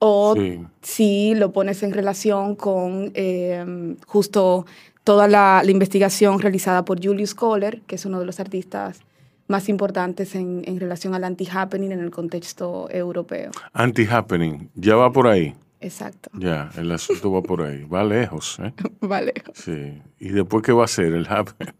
O 0.00 0.34
Sí. 0.36 0.60
si 0.82 1.34
lo 1.34 1.50
pones 1.52 1.82
en 1.82 1.92
relación 1.92 2.54
con 2.54 3.10
eh, 3.14 3.96
justo 4.06 4.64
toda 5.02 5.26
la, 5.26 5.62
la 5.64 5.70
investigación 5.70 6.38
realizada 6.38 6.84
por 6.84 7.02
Julius 7.04 7.34
Kohler, 7.34 7.80
que 7.86 7.96
es 7.96 8.04
uno 8.06 8.20
de 8.20 8.26
los 8.26 8.38
artistas 8.40 9.00
más 9.48 9.68
importantes 9.68 10.34
en, 10.34 10.62
en 10.66 10.78
relación 10.78 11.14
al 11.14 11.24
anti-happening 11.24 11.90
en 11.90 12.00
el 12.00 12.10
contexto 12.10 12.88
europeo. 12.90 13.50
Anti-happening, 13.72 14.68
ya 14.74 14.94
va 14.96 15.10
por 15.10 15.26
ahí. 15.26 15.54
Exacto. 15.80 16.28
Ya, 16.34 16.70
el 16.76 16.90
asunto 16.92 17.32
va 17.32 17.40
por 17.42 17.62
ahí. 17.62 17.84
Va 17.84 18.04
lejos, 18.04 18.58
¿eh? 18.62 18.72
Vale. 19.00 19.32
Sí. 19.54 20.00
¿Y 20.20 20.28
después 20.28 20.62
qué 20.62 20.72
va 20.72 20.82
a 20.82 20.84
hacer 20.84 21.14
el 21.14 21.26
happening? 21.26 21.72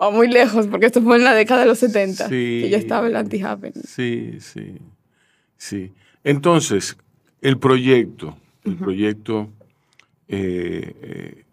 Va 0.00 0.10
muy 0.10 0.28
lejos 0.28 0.66
porque 0.68 0.86
esto 0.86 1.02
fue 1.02 1.16
en 1.16 1.24
la 1.24 1.34
década 1.34 1.60
de 1.62 1.66
los 1.66 1.78
70, 1.78 2.28
Sí. 2.28 2.60
que 2.62 2.68
ya 2.70 2.78
estaba 2.78 3.06
el 3.06 3.16
anti-happening. 3.16 3.82
Sí, 3.84 4.38
sí, 4.40 4.78
sí. 5.56 5.92
Entonces, 6.24 6.96
el 7.40 7.58
proyecto, 7.58 8.36
el 8.64 8.76
proyecto, 8.76 9.48
eh, 10.28 10.94
eh, 11.02 11.44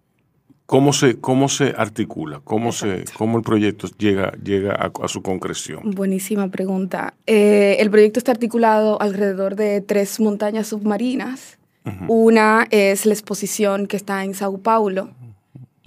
¿cómo, 0.66 0.94
se, 0.94 1.20
¿cómo 1.20 1.50
se 1.50 1.74
articula? 1.78 2.42
¿Cómo, 2.44 2.72
se, 2.72 3.06
cómo 3.18 3.38
el 3.38 3.44
proyecto 3.44 3.88
llega, 3.98 4.34
llega 4.44 4.74
a, 4.74 4.92
a 5.04 5.08
su 5.08 5.22
concreción? 5.22 5.92
Buenísima 5.92 6.50
pregunta. 6.50 7.14
Eh, 7.26 7.78
el 7.80 7.90
proyecto 7.90 8.20
está 8.20 8.32
articulado 8.34 9.02
alrededor 9.02 9.56
de 9.56 9.82
tres 9.82 10.20
montañas 10.20 10.68
submarinas. 10.68 11.58
Una 12.10 12.68
es 12.70 13.06
la 13.06 13.14
exposición 13.14 13.88
que 13.88 13.96
está 13.96 14.26
en 14.26 14.34
Sao 14.34 14.58
Paulo. 14.58 15.10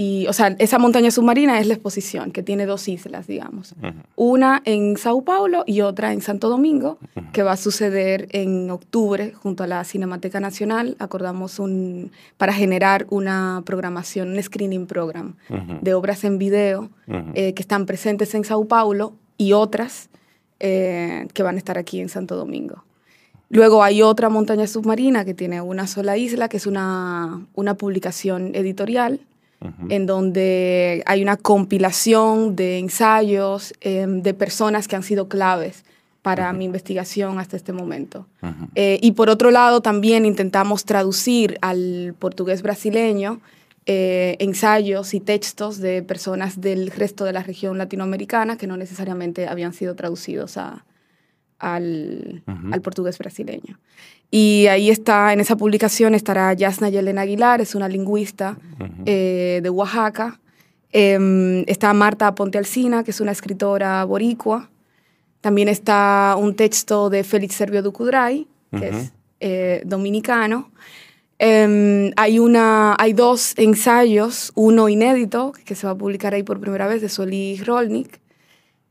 Y, 0.03 0.27
o 0.29 0.33
sea, 0.33 0.57
esa 0.59 0.79
montaña 0.79 1.11
submarina 1.11 1.61
es 1.61 1.67
la 1.67 1.75
exposición, 1.75 2.31
que 2.31 2.43
tiene 2.43 2.65
dos 2.65 2.89
islas, 2.89 3.27
digamos. 3.27 3.75
Una 4.17 4.63
en 4.65 4.97
Sao 4.97 5.21
Paulo 5.21 5.63
y 5.67 5.83
otra 5.83 6.15
en 6.15 6.23
Santo 6.23 6.49
Domingo, 6.49 6.97
que 7.35 7.43
va 7.43 7.53
a 7.53 7.59
suceder 7.59 8.27
en 8.31 8.71
octubre 8.71 9.35
junto 9.35 9.63
a 9.63 9.67
la 9.67 9.85
Cinemateca 9.85 10.41
Nacional. 10.41 10.97
Acordamos 11.01 11.59
un, 11.59 12.13
para 12.39 12.55
generar 12.55 13.07
una 13.11 13.63
programación, 13.67 14.31
un 14.31 14.43
screening 14.43 14.87
program 14.87 15.35
de 15.83 15.93
obras 15.93 16.25
en 16.25 16.39
video 16.39 16.89
eh, 17.35 17.53
que 17.53 17.61
están 17.61 17.85
presentes 17.85 18.35
en 18.35 18.45
Sao 18.45 18.65
Paulo 18.65 19.13
y 19.37 19.53
otras 19.53 20.09
eh, 20.61 21.29
que 21.35 21.43
van 21.43 21.57
a 21.57 21.59
estar 21.59 21.77
aquí 21.77 22.01
en 22.01 22.09
Santo 22.09 22.37
Domingo. 22.37 22.85
Luego 23.51 23.83
hay 23.83 24.01
otra 24.01 24.31
montaña 24.31 24.67
submarina 24.67 25.27
que 25.27 25.35
tiene 25.35 25.61
una 25.61 25.87
sola 25.87 26.17
isla, 26.17 26.49
que 26.49 26.57
es 26.57 26.67
una, 26.67 27.45
una 27.53 27.75
publicación 27.75 28.55
editorial, 28.55 29.21
en 29.89 30.07
donde 30.07 31.03
hay 31.07 31.23
una 31.23 31.37
compilación 31.37 32.57
de 32.57 32.79
ensayos 32.79 33.75
eh, 33.81 34.07
de 34.09 34.35
personas 34.35 34.89
que 34.89 34.97
han 34.97 35.03
sido 35.03 35.29
claves 35.29 35.85
para 36.23 36.53
mi 36.53 36.65
investigación 36.67 37.39
hasta 37.39 37.57
este 37.57 37.73
momento. 37.73 38.27
Eh, 38.75 38.99
y 39.03 39.13
por 39.13 39.31
otro 39.31 39.51
lado, 39.51 39.81
también 39.81 40.27
intentamos 40.27 40.85
traducir 40.85 41.59
al 41.63 42.15
portugués 42.19 42.63
brasileño 42.63 43.41
eh, 43.87 44.37
ensayos 44.39 45.15
y 45.15 45.21
textos 45.21 45.79
de 45.79 46.03
personas 46.03 46.61
del 46.61 46.91
resto 46.91 47.25
de 47.25 47.33
la 47.33 47.43
región 47.43 47.79
latinoamericana 47.79 48.59
que 48.59 48.67
no 48.67 48.77
necesariamente 48.77 49.49
habían 49.49 49.73
sido 49.73 49.95
traducidos 49.97 50.59
a, 50.59 50.85
al, 51.59 52.43
al 52.47 52.83
portugués 52.83 53.19
brasileño. 53.19 53.79
Y 54.31 54.67
ahí 54.69 54.91
está, 54.91 55.33
en 55.33 55.41
esa 55.41 55.57
publicación 55.57 56.15
estará 56.15 56.53
Yasna 56.53 56.89
Yelena 56.89 57.23
Aguilar, 57.23 57.61
es 57.61 57.75
una 57.75 57.89
lingüista 57.89 58.57
eh, 59.05 59.61
de 59.63 59.71
Oaxaca. 59.71 60.41
Em, 60.93 61.65
está 61.67 61.93
Marta 61.95 62.35
Ponte 62.35 62.59
Alsina, 62.59 63.03
que 63.03 63.11
es 63.11 63.21
una 63.21 63.33
escritora 63.33 64.05
boricua. 64.05 64.71
También 65.41 65.69
está 65.69 66.37
un 66.39 66.55
texto 66.55 67.11
de 67.11 67.25
Félix 67.25 67.55
Servio 67.57 67.83
Ducudray, 67.83 68.47
que 68.77 68.89
es 68.89 69.13
eh, 69.41 69.83
dominicano. 69.85 70.71
Em, 71.39 72.13
hay, 72.17 72.39
una, 72.39 72.95
hay 72.99 73.15
dos 73.15 73.55
ensayos, 73.57 74.53
uno 74.55 74.89
inédito, 74.89 75.53
que 75.65 75.75
se 75.75 75.87
va 75.87 75.95
a 75.95 75.97
publicar 75.97 76.35
ahí 76.35 76.43
por 76.43 76.61
primera 76.61 76.87
vez, 76.87 77.01
de 77.01 77.09
Solís 77.09 77.67
Rolnik, 77.67 78.21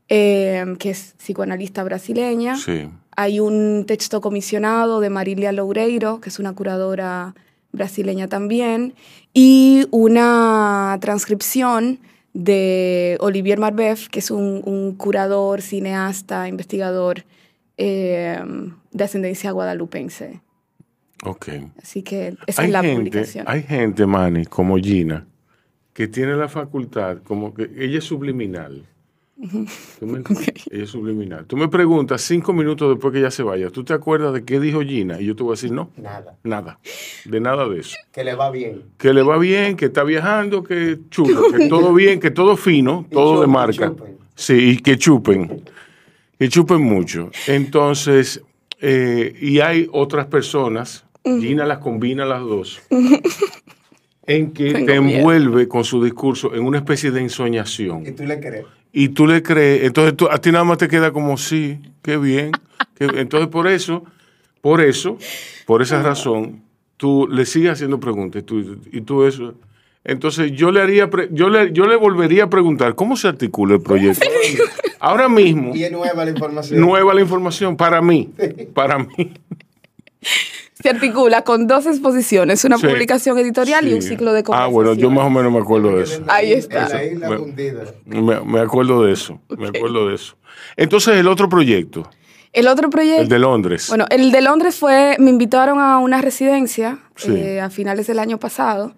em, 0.08 0.76
que 0.76 0.90
es 0.90 1.14
psicoanalista 1.16 1.84
brasileña. 1.84 2.56
Sí. 2.56 2.88
Hay 3.16 3.40
un 3.40 3.84
texto 3.86 4.20
comisionado 4.20 5.00
de 5.00 5.10
Marilia 5.10 5.52
Loureiro, 5.52 6.20
que 6.20 6.28
es 6.28 6.38
una 6.38 6.52
curadora 6.54 7.34
brasileña 7.72 8.28
también, 8.28 8.94
y 9.34 9.86
una 9.90 10.98
transcripción 11.00 12.00
de 12.32 13.16
Olivier 13.20 13.58
Marbeuf, 13.58 14.08
que 14.08 14.20
es 14.20 14.30
un, 14.30 14.62
un 14.64 14.94
curador, 14.96 15.62
cineasta, 15.62 16.48
investigador 16.48 17.24
eh, 17.76 18.38
de 18.92 19.04
ascendencia 19.04 19.50
guadalupense. 19.52 20.40
Ok. 21.24 21.48
Así 21.82 22.02
que 22.02 22.36
esa 22.46 22.62
Hay 22.62 22.68
es 22.68 22.72
la 22.72 22.82
gente, 22.82 22.96
publicación. 22.96 23.44
hay 23.48 23.62
gente, 23.62 24.06
Manny, 24.06 24.46
como 24.46 24.76
Gina, 24.76 25.26
que 25.92 26.08
tiene 26.08 26.34
la 26.36 26.48
facultad, 26.48 27.18
como 27.24 27.52
que 27.52 27.70
ella 27.76 27.98
es 27.98 28.04
subliminal. 28.04 28.86
¿Tú 29.98 30.06
me 30.06 30.22
es 30.70 30.90
subliminal. 30.90 31.46
Tú 31.46 31.56
me 31.56 31.68
preguntas 31.68 32.20
cinco 32.20 32.52
minutos 32.52 32.90
después 32.90 33.12
que 33.12 33.20
ella 33.20 33.30
se 33.30 33.42
vaya, 33.42 33.70
¿tú 33.70 33.84
te 33.84 33.94
acuerdas 33.94 34.34
de 34.34 34.44
qué 34.44 34.60
dijo 34.60 34.82
Gina? 34.82 35.20
Y 35.20 35.26
yo 35.26 35.34
te 35.36 35.42
voy 35.42 35.52
a 35.52 35.54
decir, 35.54 35.72
no, 35.72 35.90
Nada. 35.96 36.36
nada, 36.44 36.78
de 37.24 37.40
nada 37.40 37.66
de 37.68 37.80
eso. 37.80 37.96
Que 38.12 38.22
le 38.22 38.34
va 38.34 38.50
bien. 38.50 38.82
Que 38.98 39.14
le 39.14 39.22
va 39.22 39.38
bien, 39.38 39.76
que 39.76 39.86
está 39.86 40.04
viajando, 40.04 40.62
que 40.62 40.98
chulo, 41.10 41.50
que 41.50 41.68
todo 41.70 41.94
bien, 41.94 42.20
que 42.20 42.30
todo 42.30 42.56
fino, 42.56 43.06
Y 43.10 43.14
todo 43.14 43.40
de 43.40 43.46
marca. 43.46 43.88
chupen. 43.88 44.18
Sí, 44.34 44.54
y 44.72 44.76
que 44.78 44.98
chupen. 44.98 45.62
Que 46.38 46.48
chupen 46.48 46.80
mucho. 46.82 47.30
Entonces, 47.46 48.42
eh, 48.80 49.34
y 49.40 49.60
hay 49.60 49.88
otras 49.92 50.26
personas, 50.26 51.04
Gina 51.24 51.64
las 51.66 51.78
combina 51.78 52.24
las 52.26 52.40
dos, 52.40 52.80
en 54.26 54.52
que 54.52 54.72
Tengo 54.72 54.86
te 54.86 55.00
miedo. 55.00 55.18
envuelve 55.18 55.68
con 55.68 55.84
su 55.84 56.02
discurso 56.02 56.54
en 56.54 56.64
una 56.64 56.78
especie 56.78 57.10
de 57.10 57.20
ensoñación. 57.20 58.06
Y 58.06 58.12
tú 58.12 58.24
le 58.24 58.38
crees. 58.38 58.64
Y 58.92 59.10
tú 59.10 59.26
le 59.26 59.42
crees, 59.42 59.84
entonces 59.84 60.16
tú- 60.16 60.28
a 60.30 60.38
ti 60.40 60.50
nada 60.50 60.64
más 60.64 60.78
te 60.78 60.88
queda 60.88 61.12
como, 61.12 61.36
sí, 61.36 61.78
qué 62.02 62.16
bien. 62.16 62.50
qué 62.96 63.06
bien". 63.06 63.18
Entonces, 63.18 63.48
por 63.48 63.68
eso, 63.68 64.04
por 64.60 64.80
eso, 64.80 65.16
por 65.66 65.80
esa 65.82 66.02
razón, 66.02 66.62
tú 66.96 67.28
le 67.30 67.46
sigues 67.46 67.72
haciendo 67.72 68.00
preguntas 68.00 68.42
y 68.42 68.44
tú, 68.44 68.78
y 68.92 69.00
tú 69.02 69.24
eso. 69.24 69.54
Entonces, 70.02 70.52
yo 70.52 70.70
le 70.72 70.80
haría, 70.80 71.08
pre- 71.10 71.28
yo 71.30 71.50
le, 71.50 71.72
yo 71.72 71.86
le 71.86 71.94
volvería 71.94 72.44
a 72.44 72.50
preguntar, 72.50 72.94
¿cómo 72.94 73.16
se 73.16 73.28
articula 73.28 73.74
el 73.74 73.82
proyecto? 73.82 74.26
Ahora 74.98 75.28
mismo, 75.28 75.74
Y 75.74 75.84
es 75.84 75.92
nueva 75.92 76.24
la 76.24 76.30
información. 76.30 76.80
nueva 76.80 77.14
la 77.14 77.20
información 77.20 77.76
para 77.76 78.02
mí, 78.02 78.28
para 78.74 78.98
mí. 78.98 79.06
Se 80.82 80.88
articula 80.90 81.42
con 81.42 81.66
dos 81.66 81.86
exposiciones, 81.86 82.64
una 82.64 82.78
Sí. 82.78 82.86
publicación 82.86 83.38
editorial 83.38 83.86
y 83.88 83.94
un 83.94 84.02
ciclo 84.02 84.32
de 84.32 84.42
Ah, 84.52 84.66
bueno, 84.66 84.94
yo 84.94 85.10
más 85.10 85.26
o 85.26 85.30
menos 85.30 85.52
me 85.52 85.58
acuerdo 85.58 85.96
de 85.96 86.04
eso. 86.04 86.22
Ahí 86.28 86.52
está. 86.52 86.86
En 86.86 86.90
la 86.92 87.04
isla 87.04 87.28
Me- 87.30 87.36
hundida. 87.38 87.84
Me, 88.06 88.40
me 88.40 88.60
acuerdo 88.60 89.02
de 89.04 89.12
eso, 89.12 89.40
me 89.56 89.68
acuerdo 89.68 90.08
de 90.08 90.14
eso. 90.14 90.36
Entonces, 90.76 91.16
el 91.16 91.28
otro 91.28 91.48
proyecto, 91.48 92.08
El 92.52 92.66
otro 92.66 92.90
proyecto... 92.90 93.22
el 93.22 93.28
de 93.28 93.38
Londres. 93.38 93.86
Bueno, 93.88 94.06
el 94.10 94.32
de 94.32 94.40
Londres 94.40 94.76
fue, 94.76 95.16
me 95.18 95.30
invitaron 95.30 95.78
a 95.78 95.98
una 95.98 96.20
residencia 96.20 96.98
Sí. 97.14 97.32
eh, 97.36 97.60
a 97.60 97.70
finales 97.70 98.06
del 98.08 98.18
año 98.18 98.38
pasado 98.38 98.92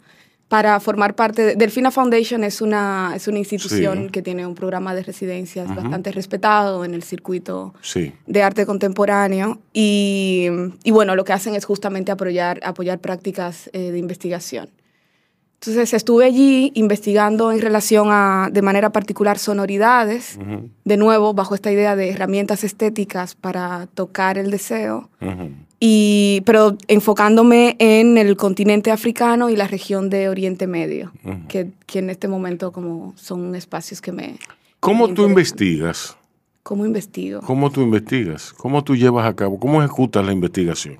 para 0.52 0.78
formar 0.80 1.14
parte 1.14 1.40
de 1.42 1.54
Delfina 1.56 1.90
Foundation 1.90 2.44
es 2.44 2.60
una, 2.60 3.14
es 3.16 3.26
una 3.26 3.38
institución 3.38 4.04
Sí. 4.04 4.10
que 4.10 4.20
tiene 4.20 4.46
un 4.46 4.54
programa 4.54 4.94
de 4.94 5.02
residencias 5.02 5.66
bastante 5.74 6.12
respetado 6.12 6.84
en 6.84 6.92
el 6.92 7.02
circuito 7.02 7.72
Sí. 7.80 8.12
de 8.26 8.42
arte 8.42 8.66
contemporáneo 8.66 9.60
y, 9.72 10.48
y 10.84 10.90
bueno, 10.90 11.16
lo 11.16 11.24
que 11.24 11.32
hacen 11.32 11.54
es 11.54 11.64
justamente 11.64 12.12
apoyar, 12.12 12.60
apoyar 12.64 12.98
prácticas 12.98 13.70
eh, 13.72 13.92
de 13.92 13.98
investigación. 13.98 14.68
Entonces 15.54 15.94
estuve 15.94 16.26
allí 16.26 16.70
investigando 16.74 17.50
en 17.50 17.62
relación 17.62 18.08
a, 18.10 18.50
de 18.52 18.60
manera 18.60 18.90
particular, 18.90 19.38
sonoridades, 19.38 20.38
de 20.84 20.96
nuevo, 20.98 21.32
bajo 21.32 21.54
esta 21.54 21.72
idea 21.72 21.96
de 21.96 22.10
herramientas 22.10 22.62
estéticas 22.62 23.34
para 23.36 23.86
tocar 23.94 24.36
el 24.36 24.50
deseo. 24.50 25.08
Ujú. 25.22 25.50
Y, 25.84 26.42
pero 26.46 26.76
enfocándome 26.86 27.74
en 27.80 28.16
el 28.16 28.36
continente 28.36 28.92
africano 28.92 29.50
y 29.50 29.56
la 29.56 29.66
región 29.66 30.10
de 30.10 30.28
Oriente 30.28 30.68
Medio, 30.68 31.10
que, 31.48 31.70
que 31.86 31.98
en 31.98 32.08
este 32.08 32.28
momento 32.28 32.70
como 32.70 33.14
son 33.16 33.56
espacios 33.56 34.00
que 34.00 34.12
me... 34.12 34.36
¿Cómo 34.78 35.08
me 35.08 35.14
tú 35.14 35.24
investigas? 35.26 36.16
¿Cómo 36.62 36.86
investigo? 36.86 37.40
¿Cómo 37.40 37.72
tú 37.72 37.80
investigas? 37.82 38.52
¿Cómo 38.52 38.84
tú 38.84 38.94
llevas 38.94 39.26
a 39.26 39.34
cabo? 39.34 39.58
¿Cómo 39.58 39.82
ejecutas 39.82 40.24
la 40.24 40.32
investigación? 40.32 40.98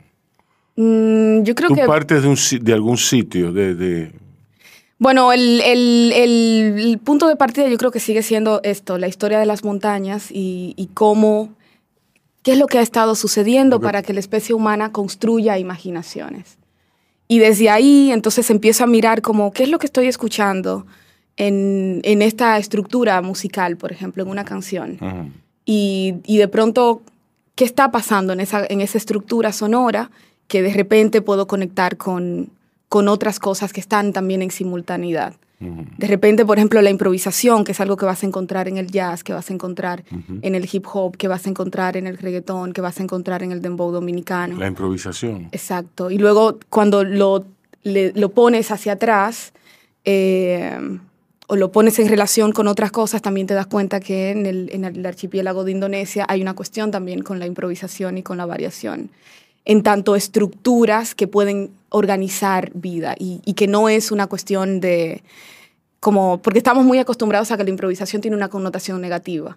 Mm, 0.75 1.43
yo 1.45 1.55
creo 1.55 1.69
Tú 1.69 1.77
que... 1.77 1.85
partes 1.87 2.23
de, 2.23 2.29
un, 2.29 2.65
de 2.65 2.73
algún 2.73 2.97
sitio, 2.97 3.53
de, 3.53 3.77
de- 3.77 4.13
Bueno, 4.99 5.33
el, 5.33 5.61
el- 5.61 6.13
el- 6.13 6.79
el 6.81 6.99
punto 6.99 7.29
de 7.29 7.37
partida 7.37 7.69
yo 7.69 7.77
creo 7.79 7.93
que 7.93 8.01
sigue 8.01 8.23
siendo 8.25 8.61
esto, 8.65 8.99
la 8.99 9.07
historia 9.07 9.39
de 9.39 9.47
las 9.47 9.63
montañas 9.63 10.31
y, 10.33 10.75
y 10.77 10.89
cómo, 10.89 11.51
qué 12.43 12.53
es 12.53 12.59
lo 12.59 12.67
que 12.67 12.79
ha 12.79 12.83
estado 12.83 13.15
sucediendo 13.15 13.81
para 13.81 14.03
que 14.03 14.13
la 14.13 14.21
especie 14.21 14.55
humana 14.55 14.93
construya 14.93 15.59
imaginaciones. 15.59 16.59
Y 17.29 17.39
desde 17.39 17.71
ahí 17.71 18.11
entonces 18.13 18.51
empiezo 18.51 18.85
a 18.85 18.87
mirar 18.87 19.23
como, 19.23 19.53
¿qué 19.53 19.63
es 19.63 19.71
lo 19.71 19.79
que 19.79 19.87
estoy 19.87 20.07
escuchando 20.07 20.87
en, 21.37 22.01
en 22.05 22.21
esta 22.21 22.59
estructura 22.59 23.23
musical, 23.23 23.77
por 23.77 23.93
ejemplo, 23.93 24.23
en 24.23 24.29
una 24.29 24.45
canción? 24.45 24.99
Y, 25.65 26.15
y 26.27 26.39
de 26.39 26.49
pronto, 26.49 27.03
¿qué 27.55 27.65
está 27.65 27.91
pasando 27.91 28.33
en 28.33 28.41
esa, 28.41 28.67
en 28.69 28.81
esa 28.81 28.99
estructura 28.99 29.53
sonora 29.53 30.11
que 30.49 30.63
de 30.63 30.75
repente 30.75 31.23
puedo 31.23 31.47
conectar 31.47 31.97
con, 31.97 32.51
con 32.89 33.09
otras 33.09 33.39
cosas 33.39 33.73
que 33.73 33.81
están 33.81 34.13
también 34.13 34.43
en 34.43 34.51
simultaneidad? 34.51 35.35
De 35.99 36.07
repente, 36.07 36.45
por 36.45 36.59
ejemplo, 36.59 36.81
la 36.83 36.91
improvisación, 36.91 37.65
que 37.65 37.73
es 37.73 37.81
algo 37.81 37.97
que 37.97 38.05
vas 38.05 38.23
a 38.23 38.27
encontrar 38.27 38.69
en 38.69 38.77
el 38.79 38.91
jazz, 38.91 39.23
que 39.23 39.33
vas 39.33 39.49
a 39.51 39.55
encontrar 39.55 40.05
en 40.43 40.55
el 40.55 40.69
hip 40.71 40.85
hop, 40.93 41.17
que 41.17 41.29
vas 41.29 41.47
a 41.47 41.51
encontrar 41.51 41.97
en 41.97 42.07
el 42.07 42.19
reggaetón, 42.19 42.73
que 42.73 42.81
vas 42.81 42.99
a 43.01 43.03
encontrar 43.03 43.43
en 43.43 43.53
el 43.53 43.63
dembow 43.63 43.91
dominicano. 43.93 44.59
la 44.59 44.67
improvisación. 44.67 45.49
Exacto. 45.53 46.11
Y 46.11 46.19
luego 46.19 46.59
cuando 46.69 47.05
lo, 47.05 47.45
le- 47.83 48.13
lo 48.15 48.31
pones 48.31 48.71
hacia 48.71 48.93
atrás 48.95 49.53
eh, 50.05 50.79
o 51.49 51.57
lo 51.57 51.71
pones 51.71 51.99
en 51.99 52.09
relación 52.09 52.53
con 52.53 52.67
otras 52.67 52.91
cosas, 52.91 53.21
también 53.23 53.47
te 53.47 53.55
das 53.55 53.67
cuenta 53.67 54.01
que 54.01 54.31
en 54.31 54.47
el, 54.47 54.71
en 54.73 54.85
el 54.85 55.05
archipiélago 55.05 55.65
de 55.65 55.73
Indonesia 55.73 56.25
hay 56.29 56.41
una 56.43 56.55
cuestión 56.55 56.91
también 56.91 57.23
con 57.23 57.39
la 57.39 57.47
improvisación 57.47 58.19
y 58.19 58.23
con 58.23 58.37
la 58.39 58.47
variación. 58.47 59.11
En 59.65 59.83
tanto 59.83 60.17
estructuras 60.17 61.15
que 61.15 61.29
pueden 61.29 61.71
organizar 61.89 62.73
vida 62.75 63.15
y, 63.19 63.41
y 63.45 63.55
que 63.55 63.69
no 63.69 63.89
es 63.89 64.11
una 64.11 64.27
cuestión 64.27 64.81
de 64.81 65.23
como 66.01 66.43
porque 66.43 66.59
estamos 66.59 66.85
muy 66.85 66.99
acostumbrados 66.99 67.53
a 67.53 67.57
que 67.57 67.63
la 67.63 67.71
improvisación 67.71 68.21
tiene 68.21 68.37
una 68.37 68.49
connotación 68.49 69.01
negativa. 69.01 69.57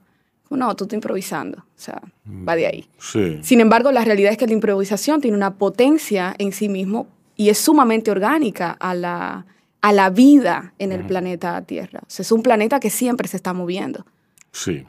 No, 0.52 0.76
tú 0.76 0.84
estás 0.84 0.96
improvisando, 0.96 1.58
o 1.58 1.80
sea, 1.80 2.00
va 2.48 2.56
de 2.56 2.68
ahí. 2.68 2.88
Sí. 3.00 3.40
Sin 3.42 3.62
embargo, 3.62 3.92
la 3.92 4.06
realidad 4.06 4.32
es 4.32 4.38
que 4.38 4.46
la 4.46 4.54
improvisación 4.54 5.20
tiene 5.20 5.36
una 5.36 5.56
potencia 5.56 6.36
en 6.38 6.52
sí 6.52 6.70
mismo 6.70 7.08
y 7.36 7.50
es 7.50 7.58
sumamente 7.58 8.12
orgánica 8.12 8.72
a 8.80 8.94
la, 8.94 9.46
a 9.82 9.92
la 9.92 10.10
vida 10.12 10.74
en 10.78 10.92
el 10.92 11.06
planeta 11.06 11.62
Tierra. 11.64 12.02
O 12.04 12.10
sea, 12.10 12.22
es 12.22 12.32
un 12.32 12.44
planeta 12.44 12.80
que 12.80 12.90
siempre 12.90 13.28
se 13.28 13.38
está 13.38 13.54
moviendo. 13.54 14.06
Sí. 14.52 14.86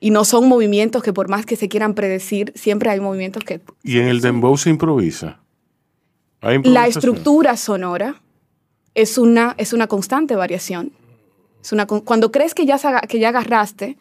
Y 0.00 0.10
no 0.10 0.24
son 0.24 0.48
movimientos 0.48 1.02
que 1.02 1.12
por 1.12 1.28
más 1.28 1.44
que 1.44 1.56
se 1.56 1.68
quieran 1.68 1.94
predecir, 1.94 2.52
siempre 2.56 2.88
hay 2.90 3.00
movimientos 3.00 3.44
que... 3.44 3.60
Y 3.82 3.98
en 3.98 4.06
el 4.08 4.20
dembow 4.22 4.56
se 4.56 4.70
improvisa. 4.70 5.40
La 6.64 6.86
estructura 6.86 7.56
sonora 7.58 8.22
es 8.94 9.18
una, 9.18 9.54
es 9.58 9.74
una 9.74 9.86
constante 9.88 10.34
variación. 10.36 10.92
Es 11.62 11.72
una, 11.72 11.86
cuando 11.86 12.32
crees 12.32 12.54
que 12.54 12.64
ya, 12.64 12.78
que 13.02 13.18
ya 13.18 13.28
agarraste 13.28 13.98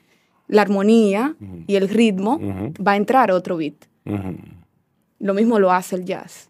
la 0.48 0.62
armonía 0.62 1.36
y 1.68 1.75
el 1.75 1.89
ritmo, 1.89 2.39
va 2.86 2.94
a 2.94 2.96
entrar 2.96 3.29
otro 3.32 3.58
beat. 3.58 3.75
Lo 5.20 5.34
mismo 5.34 5.60
lo 5.60 5.72
hace 5.74 5.98
el 5.98 6.06
jazz. 6.06 6.48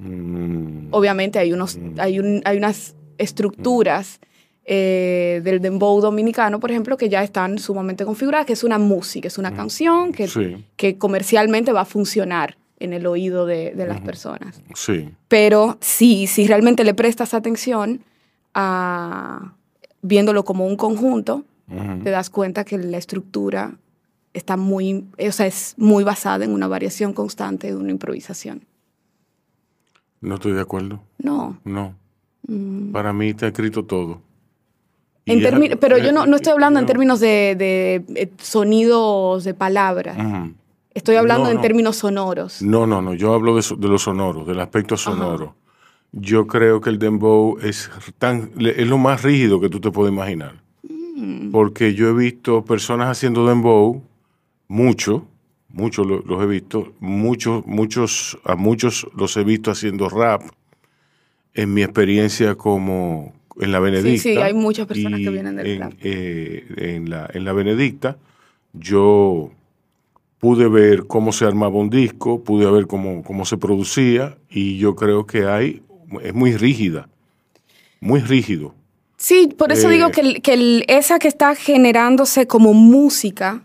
Mm. 0.00 0.88
obviamente 0.92 1.40
hay, 1.40 1.52
unos, 1.52 1.76
hay, 1.98 2.20
un- 2.20 2.40
hay 2.44 2.56
unas 2.56 2.94
estructuras 3.18 4.20
eh, 4.70 5.40
del 5.42 5.60
dembow 5.60 5.98
dominicano, 6.02 6.60
por 6.60 6.70
ejemplo, 6.70 6.98
que 6.98 7.08
ya 7.08 7.22
están 7.22 7.58
sumamente 7.58 8.04
configuradas, 8.04 8.44
que 8.46 8.52
es 8.52 8.62
una 8.64 8.78
música, 8.78 9.26
es 9.28 9.38
una 9.38 9.54
canción 9.54 10.12
que, 10.12 10.28
Sí. 10.28 10.62
que 10.76 10.98
comercialmente 10.98 11.72
va 11.72 11.80
a 11.80 11.84
funcionar 11.86 12.58
en 12.78 12.92
el 12.92 13.06
oído 13.06 13.46
de, 13.46 13.72
de 13.74 13.86
las 13.86 14.00
personas. 14.02 14.60
Sí. 14.74 15.08
Pero 15.28 15.78
si, 15.80 16.26
si 16.26 16.46
realmente 16.46 16.84
le 16.84 16.92
prestas 16.92 17.32
atención 17.32 18.02
a 18.54 19.54
viéndolo 20.02 20.44
como 20.44 20.66
un 20.66 20.76
conjunto, 20.76 21.44
te 22.04 22.10
das 22.10 22.28
cuenta 22.30 22.64
que 22.64 22.76
la 22.78 22.96
estructura 22.98 23.76
está 24.34 24.56
muy, 24.56 25.06
o 25.18 25.32
sea, 25.32 25.46
es 25.46 25.74
muy 25.76 26.04
basada 26.04 26.44
en 26.44 26.52
una 26.52 26.66
variación 26.68 27.12
constante 27.14 27.68
de 27.68 27.76
una 27.76 27.90
improvisación. 27.90 28.62
No 30.20 30.34
estoy 30.34 30.52
de 30.52 30.60
acuerdo. 30.60 31.00
No. 31.18 31.58
No. 31.64 31.94
Para 32.92 33.12
mí 33.12 33.30
está 33.30 33.46
escrito 33.48 33.84
todo. 33.84 34.22
En 35.28 35.40
ya- 35.40 35.76
pero 35.76 35.98
yo 35.98 36.12
no, 36.12 36.26
no 36.26 36.36
estoy 36.36 36.52
hablando 36.52 36.78
en 36.78 36.84
no. 36.84 36.86
términos 36.86 37.20
de, 37.20 37.54
de, 37.56 38.04
eh, 38.20 38.30
sonidos 38.38 39.44
de 39.44 39.54
palabras. 39.54 40.16
Estoy 40.94 41.16
hablando 41.16 41.44
No, 41.44 41.50
en 41.50 41.56
no. 41.56 41.62
términos 41.62 41.96
sonoros. 41.96 42.60
No, 42.62 42.86
no, 42.86 43.00
no. 43.02 43.14
Yo 43.14 43.32
hablo 43.34 43.54
de, 43.56 43.62
so- 43.62 43.76
de 43.76 43.88
lo 43.88 43.98
sonoro, 43.98 44.44
del 44.44 44.58
aspecto 44.60 44.96
sonoro. 44.96 45.54
Yo 46.12 46.46
creo 46.46 46.80
que 46.80 46.90
el 46.90 46.98
dembow 46.98 47.58
es, 47.62 47.90
tan, 48.18 48.50
es 48.58 48.86
lo 48.86 48.98
más 48.98 49.22
rígido 49.22 49.60
que 49.60 49.68
tú 49.68 49.78
te 49.80 49.90
puedes 49.90 50.12
imaginar. 50.12 50.54
Mm. 50.82 51.50
Porque 51.52 51.94
yo 51.94 52.08
he 52.08 52.12
visto 52.14 52.64
personas 52.64 53.08
haciendo 53.08 53.46
dembow, 53.46 54.02
mucho, 54.66 55.26
muchos 55.68 56.06
lo- 56.06 56.20
los 56.20 56.42
he 56.42 56.46
visto, 56.46 56.92
muchos, 57.00 57.66
muchos, 57.66 58.38
a 58.44 58.56
muchos 58.56 59.06
los 59.14 59.36
he 59.36 59.44
visto 59.44 59.70
haciendo 59.70 60.08
rap 60.08 60.42
en 61.54 61.74
mi 61.74 61.82
experiencia 61.82 62.54
como 62.54 63.34
en 63.60 63.72
la 63.72 63.80
Benedicta. 63.80 64.22
sí, 64.22 64.36
hay 64.36 64.54
muchas 64.54 64.86
personas 64.86 65.20
que 65.20 65.30
vienen 65.30 65.56
del 65.56 65.66
en, 65.66 65.80
rap. 65.80 65.92
eh, 66.00 66.64
en, 66.76 67.10
la, 67.10 67.28
en 67.32 67.44
la 67.44 67.52
Benedicta, 67.52 68.16
yo 68.72 69.50
pude 70.38 70.68
ver 70.68 71.06
cómo 71.06 71.32
se 71.32 71.44
armaba 71.44 71.76
un 71.76 71.90
disco, 71.90 72.42
pude 72.44 72.70
ver 72.70 72.86
cómo, 72.86 73.22
cómo 73.24 73.44
se 73.44 73.56
producía 73.56 74.36
y 74.50 74.78
yo 74.78 74.94
creo 74.94 75.26
que 75.26 75.46
hay, 75.46 75.82
es 76.22 76.34
muy 76.34 76.54
rígida, 76.56 77.08
muy 78.00 78.20
rígido. 78.20 78.74
Sí, 79.16 79.48
por 79.58 79.72
eso 79.72 79.90
Eh, 79.90 79.94
digo 79.94 80.12
que, 80.12 80.20
el- 80.20 80.42
que 80.42 80.52
el- 80.54 80.84
esa 80.86 81.18
que 81.18 81.26
está 81.26 81.56
generándose 81.56 82.46
como 82.46 82.72
música 82.72 83.62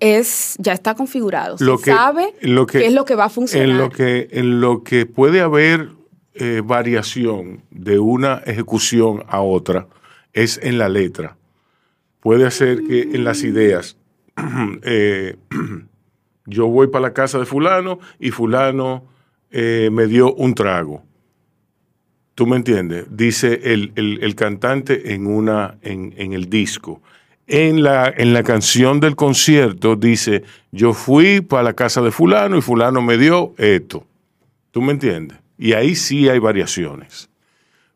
es 0.00 0.54
ya 0.58 0.72
está 0.72 0.94
configurado. 0.94 1.56
Lo 1.60 1.76
Se 1.76 1.84
que- 1.84 1.90
sabe 1.90 2.32
lo 2.40 2.66
que- 2.66 2.78
qué 2.78 2.86
es 2.86 2.94
lo 2.94 3.04
que 3.04 3.14
va 3.14 3.26
a 3.26 3.28
funcionar. 3.28 3.68
En 3.68 3.76
lo 3.76 3.90
que, 3.90 4.28
en 4.30 4.60
lo 4.62 4.82
que 4.84 5.04
puede 5.04 5.42
haber 5.42 5.90
eh, 6.38 6.62
variación 6.64 7.62
de 7.70 7.98
una 7.98 8.42
ejecución 8.46 9.24
a 9.28 9.40
otra 9.40 9.88
es 10.32 10.58
en 10.62 10.78
la 10.78 10.88
letra. 10.88 11.36
Puede 12.20 12.50
ser 12.50 12.82
que 12.84 13.02
en 13.02 13.24
las 13.24 13.42
ideas, 13.44 13.96
eh, 14.82 15.36
yo 16.46 16.66
voy 16.68 16.88
para 16.88 17.02
la 17.02 17.12
casa 17.14 17.38
de 17.38 17.46
fulano 17.46 17.98
y 18.18 18.30
fulano 18.30 19.04
eh, 19.50 19.90
me 19.92 20.06
dio 20.06 20.34
un 20.34 20.54
trago. 20.54 21.02
¿Tú 22.34 22.46
me 22.46 22.56
entiendes? 22.56 23.06
Dice 23.10 23.60
el, 23.72 23.92
el- 23.96 24.34
cantante 24.34 25.14
en, 25.14 25.26
una, 25.26 25.78
en, 25.80 26.12
en 26.18 26.34
el 26.34 26.50
disco. 26.50 27.00
En 27.46 27.82
la, 27.82 28.12
en 28.14 28.34
la 28.34 28.42
canción 28.42 29.00
del 29.00 29.16
concierto 29.16 29.96
dice, 29.96 30.42
yo 30.72 30.92
fui 30.92 31.40
para 31.40 31.62
la 31.62 31.72
casa 31.74 32.02
de 32.02 32.10
fulano 32.10 32.58
y 32.58 32.60
fulano 32.60 33.00
me 33.00 33.16
dio 33.16 33.54
esto. 33.56 34.04
¿Tú 34.72 34.82
me 34.82 34.92
entiendes? 34.92 35.38
Y 35.58 35.72
ahí 35.72 35.94
sí 35.94 36.28
hay 36.28 36.38
variaciones. 36.38 37.28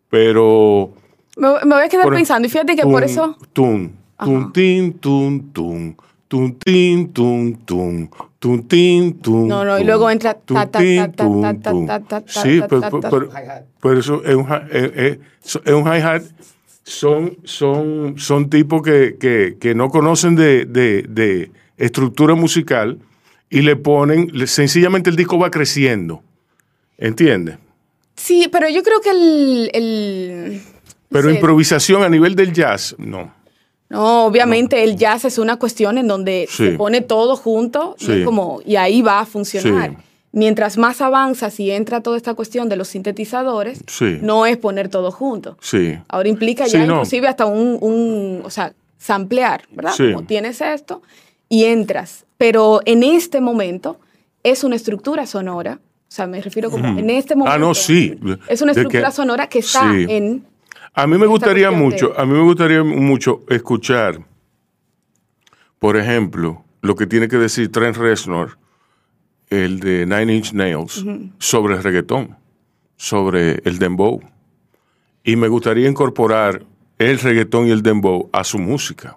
Pero... 0.08 0.92
me, 1.36 1.48
me 1.64 1.74
voy 1.76 1.84
a 1.84 1.88
quedar 1.88 2.04
por- 2.04 2.14
pensando 2.14 2.46
y 2.46 2.50
fíjate 2.50 2.76
que 2.76 2.82
por 2.82 3.04
eso... 3.04 3.36
Tun, 3.52 3.96
Ajá. 4.16 4.50
tin, 4.52 4.94
tun, 4.98 5.52
tun, 5.52 5.96
tun, 6.28 6.54
tin, 6.58 7.12
tun, 7.12 7.54
tun, 7.64 8.10
tun, 8.38 8.68
tin, 8.68 9.18
tun, 9.20 9.48
No, 9.48 9.64
no, 9.64 9.78
y 9.78 9.84
luego 9.84 10.10
entra 10.10 10.36
Sí, 12.26 12.60
pero, 13.80 13.98
eso 13.98 14.22
es 14.24 14.34
un, 14.34 14.46
so- 15.40 15.62
es 15.64 15.72
un 15.74 15.84
hi-hat. 15.86 16.22
Son, 16.82 17.36
son, 17.44 18.14
son 18.18 18.50
tipos 18.50 18.82
que, 18.82 19.16
que, 19.20 19.56
que 19.60 19.74
no 19.74 19.90
conocen 19.90 20.34
de, 20.34 20.64
de- 20.64 21.02
de 21.08 21.50
estructura 21.76 22.34
musical 22.34 22.98
y 23.48 23.60
le 23.62 23.76
ponen, 23.76 24.30
sencillamente 24.46 25.08
el 25.10 25.16
disco 25.16 25.38
va 25.38 25.50
creciendo. 25.50 26.22
¿Entiendes? 27.00 27.56
Sí, 28.14 28.48
pero 28.52 28.68
yo 28.68 28.82
creo 28.84 29.00
que 29.00 29.10
el... 29.10 29.70
el- 29.74 30.54
no 31.10 31.18
Pero 31.18 31.28
sé. 31.30 31.34
improvisación 31.34 32.04
a 32.04 32.08
nivel 32.08 32.36
del 32.36 32.52
jazz, 32.52 32.94
no. 32.98 33.34
No, 33.88 34.26
obviamente 34.26 34.84
el 34.84 34.94
jazz 34.96 35.24
es 35.24 35.38
una 35.38 35.56
cuestión 35.56 35.98
en 35.98 36.06
donde 36.06 36.46
Sí. 36.48 36.66
se 36.68 36.72
pone 36.76 37.00
todo 37.00 37.34
junto 37.34 37.96
y, 37.98 38.12
es 38.12 38.24
como, 38.24 38.60
y 38.64 38.76
ahí 38.76 39.02
va 39.02 39.18
a 39.18 39.26
funcionar. 39.26 39.90
Sí. 39.90 39.96
Mientras 40.32 40.78
más 40.78 41.00
avanzas 41.00 41.58
y 41.58 41.72
entra 41.72 42.00
toda 42.00 42.16
esta 42.16 42.34
cuestión 42.34 42.68
de 42.68 42.76
los 42.76 42.86
sintetizadores, 42.86 43.82
no 44.22 44.46
es 44.46 44.56
poner 44.58 44.88
todo 44.88 45.10
junto. 45.10 45.58
Ahora 46.06 46.28
implica 46.28 46.68
ya 46.68 46.86
no. 46.86 46.92
inclusive 46.94 47.26
hasta 47.26 47.46
un, 47.46 47.78
un, 47.80 48.42
o 48.44 48.50
sea, 48.50 48.72
samplear, 48.96 49.64
¿verdad? 49.72 49.94
Como 49.96 50.22
tienes 50.24 50.60
esto 50.60 51.02
y 51.48 51.64
entras. 51.64 52.26
Pero 52.38 52.80
en 52.84 53.02
este 53.02 53.40
momento 53.40 53.98
es 54.44 54.62
una 54.62 54.76
estructura 54.76 55.26
sonora. 55.26 55.80
O 56.10 56.12
sea, 56.12 56.26
me 56.26 56.40
refiero 56.40 56.70
como 56.72 56.98
en 56.98 57.08
este 57.10 57.36
momento. 57.36 57.54
Ah, 57.54 57.58
no, 57.58 57.72
sí. 57.72 58.18
Es 58.48 58.60
una 58.62 58.72
estructura 58.72 59.06
que- 59.06 59.12
sonora 59.14 59.48
que 59.48 59.60
está 59.60 59.92
sí. 59.92 60.06
en. 60.08 60.44
A 60.92 61.06
mí 61.06 61.16
me 61.16 61.26
gustaría 61.26 61.70
mucho, 61.70 62.08
de- 62.08 62.20
a 62.20 62.26
mí 62.26 62.32
me 62.32 62.42
gustaría 62.42 62.82
mucho 62.82 63.42
escuchar, 63.48 64.18
por 65.78 65.96
ejemplo, 65.96 66.64
lo 66.82 66.96
que 66.96 67.06
tiene 67.06 67.28
que 67.28 67.36
decir 67.36 67.70
Trent 67.70 67.96
Reznor, 67.96 68.58
el 69.50 69.78
de 69.78 70.04
Nine 70.04 70.34
Inch 70.34 70.52
Nails, 70.52 71.04
sobre 71.38 71.76
el 71.76 71.82
reggaetón, 71.84 72.36
sobre 72.96 73.60
el 73.64 73.78
dembow. 73.78 74.20
Y 75.22 75.36
me 75.36 75.46
gustaría 75.46 75.88
incorporar 75.88 76.64
el 76.98 77.20
reggaetón 77.20 77.68
y 77.68 77.70
el 77.70 77.82
dembow 77.82 78.28
a 78.32 78.42
su 78.42 78.58
música. 78.58 79.16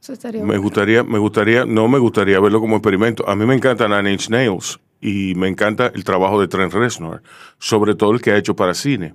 Eso 0.00 0.12
estaría 0.12 0.40
Me 0.42 0.46
bueno. 0.48 0.62
gustaría, 0.62 1.02
me 1.04 1.18
gustaría, 1.18 1.64
no 1.64 1.88
me 1.88 1.98
gustaría 1.98 2.38
verlo 2.38 2.60
como 2.60 2.76
experimento. 2.76 3.26
A 3.26 3.34
mí 3.34 3.46
me 3.46 3.54
encanta 3.54 3.88
Nine 3.88 4.12
Inch 4.12 4.28
Nails 4.28 4.78
y 5.02 5.34
me 5.34 5.48
encanta 5.48 5.90
el 5.94 6.04
trabajo 6.04 6.40
de 6.40 6.48
Trent 6.48 6.72
Reznor, 6.72 7.22
sobre 7.58 7.94
todo 7.94 8.12
el 8.12 8.22
que 8.22 8.30
ha 8.30 8.38
hecho 8.38 8.56
para 8.56 8.72
cine. 8.72 9.14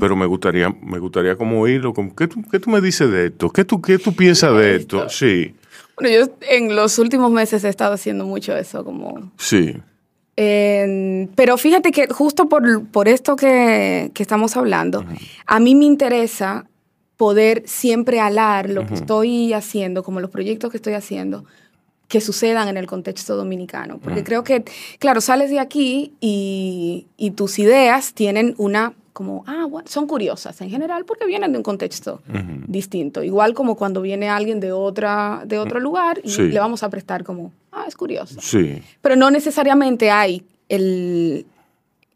Pero 0.00 0.16
me 0.16 0.26
gustaría, 0.26 0.74
me 0.82 0.98
gustaría 0.98 1.36
como 1.36 1.60
oírlo. 1.60 1.94
Como, 1.94 2.16
¿qué, 2.16 2.26
tú, 2.26 2.42
¿Qué 2.50 2.58
tú 2.58 2.68
me 2.68 2.80
dices 2.80 3.08
de 3.08 3.26
esto? 3.26 3.48
¿Qué 3.48 3.64
tú, 3.64 3.80
qué 3.80 3.96
tú 3.96 4.12
piensas 4.12 4.56
de 4.56 4.74
esto? 4.74 5.08
Sí, 5.08 5.54
Bueno, 5.94 6.12
yo 6.12 6.32
en 6.50 6.74
los 6.74 6.98
últimos 6.98 7.30
meses 7.30 7.62
he 7.62 7.68
estado 7.68 7.94
haciendo 7.94 8.26
mucho 8.26 8.56
eso, 8.56 8.84
como 8.84 9.30
sí. 9.36 9.76
Pero 10.34 11.56
fíjate 11.58 11.92
que 11.92 12.08
justo 12.08 12.48
por, 12.48 12.86
por 12.86 13.06
esto 13.06 13.36
que, 13.36 14.10
que 14.14 14.22
estamos 14.24 14.56
hablando, 14.56 15.04
a 15.46 15.60
mí 15.60 15.76
me 15.76 15.84
interesa 15.84 16.66
poder 17.16 17.62
siempre 17.66 18.18
alar 18.18 18.68
lo 18.68 18.84
que 18.84 18.94
estoy 18.94 19.52
haciendo, 19.52 20.02
como 20.02 20.18
los 20.18 20.30
proyectos 20.30 20.72
que 20.72 20.78
estoy 20.78 20.94
haciendo, 20.94 21.44
que 22.12 22.20
sucedan 22.20 22.68
en 22.68 22.76
el 22.76 22.86
contexto 22.86 23.36
dominicano. 23.36 23.98
Porque 23.98 24.22
creo 24.22 24.44
que, 24.44 24.64
claro, 24.98 25.22
sales 25.22 25.48
de 25.48 25.58
aquí 25.58 26.12
y, 26.20 27.06
y 27.16 27.30
tus 27.30 27.58
ideas 27.58 28.12
tienen 28.12 28.54
una, 28.58 28.92
como, 29.14 29.44
ah, 29.46 29.64
bueno, 29.66 29.88
son 29.88 30.06
curiosas 30.06 30.60
en 30.60 30.68
general 30.68 31.06
porque 31.06 31.24
vienen 31.24 31.52
de 31.52 31.56
un 31.56 31.64
contexto 31.64 32.20
distinto. 32.68 33.22
Igual 33.22 33.54
como 33.54 33.76
cuando 33.76 34.02
viene 34.02 34.28
alguien 34.28 34.60
de, 34.60 34.72
otra, 34.72 35.42
de 35.46 35.56
otro 35.58 35.80
lugar 35.80 36.20
y 36.22 36.28
Sí. 36.28 36.42
le 36.42 36.58
vamos 36.60 36.82
a 36.82 36.90
prestar 36.90 37.24
como, 37.24 37.50
ah, 37.72 37.86
es 37.88 37.96
curioso 37.96 38.38
Sí, 38.42 38.82
pero 39.00 39.16
no 39.16 39.30
necesariamente 39.30 40.10
hay 40.10 40.44
el, 40.68 41.46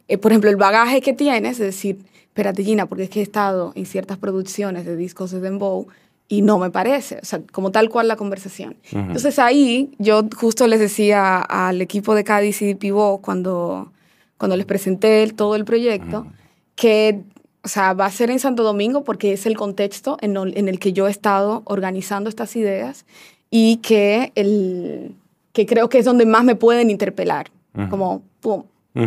eh, 0.08 0.18
por 0.18 0.30
ejemplo, 0.32 0.50
el 0.50 0.56
bagaje 0.56 1.00
que 1.00 1.14
tienes, 1.14 1.52
es 1.52 1.66
decir, 1.72 1.96
espérate 2.28 2.62
Gina, 2.64 2.84
porque 2.84 3.04
es 3.04 3.08
que 3.10 3.20
he 3.20 3.22
estado 3.22 3.72
en 3.76 3.86
ciertas 3.86 4.18
producciones 4.18 4.84
de 4.84 4.94
discos 4.94 5.30
de 5.30 5.40
Dembow 5.40 5.86
y 6.28 6.42
no 6.42 6.58
me 6.58 6.70
parece, 6.70 7.18
o 7.22 7.24
sea, 7.24 7.40
como 7.52 7.70
tal 7.70 7.88
cual 7.88 8.08
la 8.08 8.16
conversación. 8.16 8.76
Entonces 8.92 9.38
ahí 9.38 9.92
yo 9.98 10.24
justo 10.36 10.66
les 10.66 10.80
decía 10.80 11.38
al 11.38 11.80
equipo 11.80 12.14
de 12.14 12.24
Cádiz 12.24 12.62
y 12.62 12.74
Pivot 12.74 13.20
cuando, 13.20 13.92
cuando 14.36 14.56
les 14.56 14.66
presenté 14.66 15.26
todo 15.32 15.54
el 15.54 15.64
proyecto, 15.64 16.26
que, 16.74 17.22
o 17.62 17.68
sea, 17.68 17.92
va 17.94 18.06
a 18.06 18.10
ser 18.10 18.30
en 18.30 18.38
Santo 18.40 18.64
Domingo 18.64 19.04
porque 19.04 19.32
es 19.32 19.46
el 19.46 19.56
contexto 19.56 20.18
en, 20.20 20.36
en 20.36 20.68
el 20.68 20.78
que 20.78 20.92
yo 20.92 21.06
he 21.06 21.10
estado 21.10 21.62
organizando 21.64 22.28
estas 22.28 22.56
ideas 22.56 23.06
y 23.50 23.76
que, 23.76 24.32
el, 24.34 25.14
que 25.52 25.64
creo 25.64 25.88
que 25.88 25.98
es 25.98 26.04
donde 26.04 26.26
más 26.26 26.42
me 26.44 26.56
pueden 26.56 26.90
interpelar. 26.90 27.50
Como, 27.90 28.22
pum, 28.40 28.64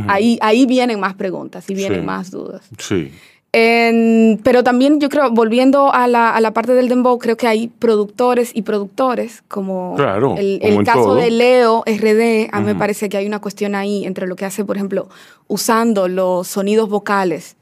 ahí, 0.07 0.37
ahí 0.41 0.65
vienen 0.67 0.99
más 0.99 1.15
preguntas 1.15 1.69
y 1.69 1.73
vienen 1.75 2.01
Sí. 2.01 2.05
más 2.05 2.31
dudas. 2.31 2.61
sí. 2.77 3.11
En- 3.51 4.39
pero 4.43 4.63
también 4.63 4.99
yo 4.99 5.09
creo, 5.09 5.31
volviendo 5.31 5.91
a 5.93 6.07
la, 6.07 6.29
a 6.35 6.39
la 6.41 6.53
parte 6.53 6.73
del 6.73 6.87
dembow, 6.87 7.17
creo 7.17 7.35
que 7.35 7.47
hay 7.47 7.67
productores 7.67 8.51
y 8.53 8.61
productores, 8.61 9.43
como 9.47 9.95
Claro, 9.97 10.35
el, 10.37 10.59
como 10.59 10.71
el 10.71 10.77
en 10.79 10.83
caso 10.85 11.03
todo. 11.03 11.15
de 11.15 11.31
Leo 11.31 11.83
RD, 11.85 12.49
a 12.51 12.59
mí 12.59 12.65
me 12.67 12.75
parece 12.75 13.09
que 13.09 13.17
hay 13.17 13.25
una 13.25 13.39
cuestión 13.39 13.73
ahí 13.73 14.05
entre 14.05 14.27
lo 14.27 14.35
que 14.35 14.45
hace, 14.45 14.63
por 14.65 14.75
ejemplo, 14.75 15.09
usando 15.47 16.07
los 16.07 16.47
sonidos 16.47 16.89
vocales 16.89 17.55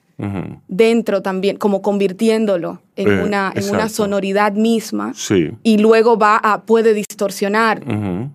dentro 0.67 1.21
también, 1.21 1.57
como 1.57 1.83
convirtiéndolo 1.83 2.81
en, 2.95 3.07
Eh, 3.07 3.23
una, 3.23 3.53
en 3.55 3.69
una 3.69 3.87
sonoridad 3.87 4.51
misma 4.53 5.13
Sí. 5.13 5.51
y 5.61 5.77
luego 5.77 6.17
va 6.17 6.37
a, 6.37 6.61
puede 6.63 6.95
distorsionar 6.95 7.83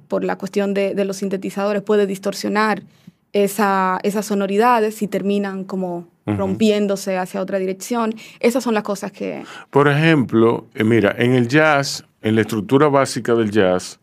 por 0.06 0.22
la 0.22 0.38
cuestión 0.38 0.74
de, 0.74 0.94
de 0.94 1.04
los 1.04 1.16
sintetizadores, 1.16 1.82
puede 1.82 2.06
distorsionar 2.06 2.84
esa, 3.32 3.98
esas 4.04 4.26
sonoridades 4.26 5.02
y 5.02 5.08
terminan 5.08 5.64
como 5.64 6.06
rompiéndose 6.26 7.18
hacia 7.18 7.40
otra 7.40 7.58
dirección. 7.58 8.14
Esas 8.40 8.62
son 8.62 8.74
las 8.74 8.82
cosas 8.82 9.12
que... 9.12 9.44
Por 9.70 9.88
ejemplo, 9.88 10.66
eh, 10.74 10.84
mira, 10.84 11.14
en 11.18 11.32
el 11.34 11.48
jazz, 11.48 12.04
en 12.20 12.34
la 12.36 12.42
estructura 12.42 12.88
básica 12.88 13.34
del 13.34 13.50
jazz, 13.50 13.98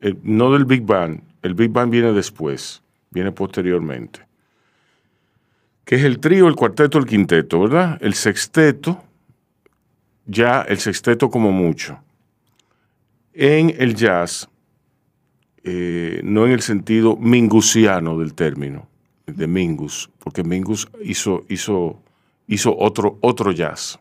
eh, 0.00 0.14
no 0.22 0.52
del 0.52 0.64
Big 0.64 0.82
Bang, 0.82 1.20
el 1.42 1.54
Big 1.54 1.70
Bang 1.70 1.90
viene 1.90 2.12
después, 2.12 2.82
viene 3.10 3.32
posteriormente, 3.32 4.20
que 5.84 5.96
es 5.96 6.04
el 6.04 6.18
trío, 6.18 6.48
el 6.48 6.56
cuarteto, 6.56 6.98
el 6.98 7.06
quinteto, 7.06 7.60
¿verdad? 7.60 7.98
El 8.00 8.14
sexteto, 8.14 9.02
ya 10.26 10.62
el 10.62 10.78
sexteto 10.78 11.30
como 11.30 11.52
mucho. 11.52 11.98
En 13.32 13.74
el 13.78 13.94
jazz, 13.94 14.48
eh, 15.62 16.20
no 16.24 16.46
en 16.46 16.52
el 16.52 16.62
sentido 16.62 17.16
mingusiano 17.16 18.18
del 18.18 18.34
término, 18.34 18.88
de 19.26 19.46
Mingus, 19.46 20.10
porque 20.18 20.44
Mingus 20.44 20.88
hizo, 21.02 21.44
hizo, 21.48 22.00
hizo 22.46 22.76
otro, 22.78 23.18
otro 23.20 23.52
jazz. 23.52 23.98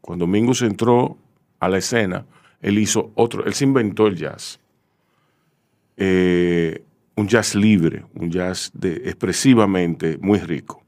Cuando 0.00 0.26
Mingus 0.26 0.62
entró 0.62 1.16
a 1.60 1.68
la 1.68 1.78
escena, 1.78 2.26
él 2.60 2.78
hizo 2.78 3.12
otro, 3.14 3.44
él 3.44 3.54
se 3.54 3.64
inventó 3.64 4.06
el 4.06 4.16
jazz. 4.16 4.58
Eh, 5.96 6.82
un 7.14 7.28
jazz 7.28 7.54
libre, 7.54 8.04
un 8.14 8.30
jazz 8.30 8.70
de, 8.74 8.94
expresivamente 9.04 10.18
muy 10.18 10.38
rico. 10.38 10.82